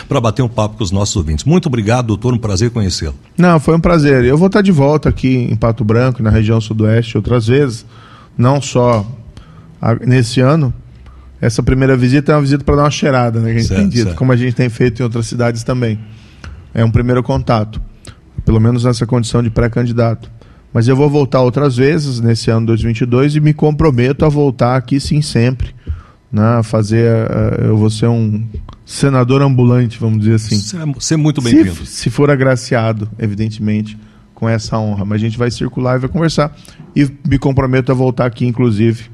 para 0.08 0.20
bater 0.20 0.42
um 0.42 0.48
papo 0.48 0.76
com 0.76 0.84
os 0.84 0.90
nossos 0.90 1.14
ouvintes. 1.16 1.44
Muito 1.44 1.66
obrigado, 1.66 2.06
doutor, 2.06 2.34
um 2.34 2.38
prazer 2.38 2.70
conhecê-lo. 2.70 3.14
Não, 3.36 3.58
foi 3.60 3.76
um 3.76 3.80
prazer. 3.80 4.24
Eu 4.24 4.36
vou 4.36 4.46
estar 4.46 4.62
de 4.62 4.72
volta 4.72 5.08
aqui 5.08 5.48
em 5.50 5.56
Pato 5.56 5.84
Branco, 5.84 6.22
na 6.22 6.30
região 6.30 6.60
sudoeste, 6.60 7.16
outras 7.16 7.46
vezes, 7.46 7.86
não 8.36 8.60
só 8.60 9.06
nesse 10.06 10.40
ano. 10.40 10.72
Essa 11.40 11.62
primeira 11.62 11.96
visita 11.96 12.32
é 12.32 12.34
uma 12.36 12.42
visita 12.42 12.62
para 12.62 12.76
dar 12.76 12.82
uma 12.84 12.90
cheirada, 12.90 13.40
né, 13.40 13.54
que 13.54 13.64
certo, 13.64 13.88
dito, 13.88 14.14
como 14.14 14.30
a 14.30 14.36
gente 14.36 14.54
tem 14.54 14.68
feito 14.68 15.00
em 15.00 15.02
outras 15.02 15.26
cidades 15.26 15.64
também. 15.64 15.98
É 16.72 16.84
um 16.84 16.90
primeiro 16.90 17.22
contato, 17.22 17.82
pelo 18.44 18.60
menos 18.60 18.84
nessa 18.84 19.04
condição 19.06 19.42
de 19.42 19.50
pré-candidato. 19.50 20.30
Mas 20.72 20.88
eu 20.88 20.96
vou 20.96 21.10
voltar 21.10 21.42
outras 21.42 21.76
vezes 21.76 22.20
nesse 22.20 22.50
ano 22.50 22.66
2022 22.66 23.36
e 23.36 23.40
me 23.40 23.52
comprometo 23.52 24.24
a 24.24 24.28
voltar 24.28 24.76
aqui 24.76 24.98
sim 24.98 25.20
sempre, 25.20 25.74
né, 26.32 26.62
fazer, 26.62 27.26
uh, 27.26 27.64
eu 27.64 27.76
vou 27.76 27.90
ser 27.90 28.08
um 28.08 28.42
senador 28.86 29.42
ambulante, 29.42 29.98
vamos 29.98 30.20
dizer 30.20 30.36
assim. 30.36 30.58
Ser 30.98 31.16
muito 31.16 31.42
bem-vindo. 31.42 31.84
Se, 31.84 31.86
se 31.86 32.10
for 32.10 32.30
agraciado, 32.30 33.08
evidentemente 33.18 33.98
com 34.34 34.48
essa 34.48 34.76
honra. 34.76 35.04
Mas 35.04 35.20
a 35.20 35.24
gente 35.24 35.38
vai 35.38 35.52
circular 35.52 35.96
e 35.96 36.00
vai 36.00 36.08
conversar. 36.08 36.56
E 36.96 37.08
me 37.28 37.38
comprometo 37.38 37.92
a 37.92 37.94
voltar 37.94 38.26
aqui, 38.26 38.44
inclusive, 38.44 39.04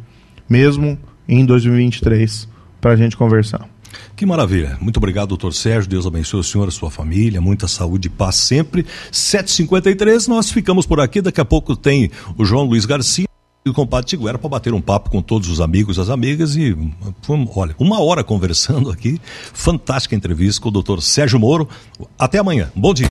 mesmo 0.48 0.98
em 1.28 1.44
2023, 1.44 2.48
para 2.80 2.92
a 2.92 2.96
gente 2.96 3.14
conversar. 3.14 3.68
Que 4.16 4.24
maravilha. 4.24 4.78
Muito 4.80 4.96
obrigado, 4.96 5.28
doutor 5.28 5.52
Sérgio. 5.52 5.90
Deus 5.90 6.06
abençoe 6.06 6.40
o 6.40 6.42
senhor, 6.42 6.68
a 6.68 6.70
sua 6.70 6.90
família. 6.90 7.40
Muita 7.40 7.68
saúde 7.68 8.06
e 8.06 8.10
paz 8.10 8.36
sempre. 8.36 8.86
7h53, 9.12 10.28
nós 10.28 10.50
ficamos 10.50 10.86
por 10.86 10.98
aqui. 10.98 11.20
Daqui 11.20 11.40
a 11.40 11.44
pouco 11.44 11.76
tem 11.76 12.10
o 12.36 12.44
João 12.44 12.64
Luiz 12.64 12.86
Garcia 12.86 13.28
e 13.68 13.70
o 13.70 13.74
compadre 13.74 14.08
Tiguera 14.08 14.38
para 14.38 14.48
bater 14.48 14.74
um 14.74 14.80
papo 14.80 15.10
com 15.10 15.22
todos 15.22 15.48
os 15.48 15.60
amigos, 15.60 15.98
as 15.98 16.08
amigas 16.08 16.56
e, 16.56 16.76
olha, 17.54 17.74
uma 17.78 18.02
hora 18.02 18.24
conversando 18.24 18.90
aqui. 18.90 19.20
Fantástica 19.52 20.16
entrevista 20.16 20.60
com 20.60 20.68
o 20.68 20.72
doutor 20.72 21.02
Sérgio 21.02 21.38
Moro. 21.38 21.68
Até 22.18 22.38
amanhã. 22.38 22.70
Bom 22.74 22.92
dia. 22.92 23.06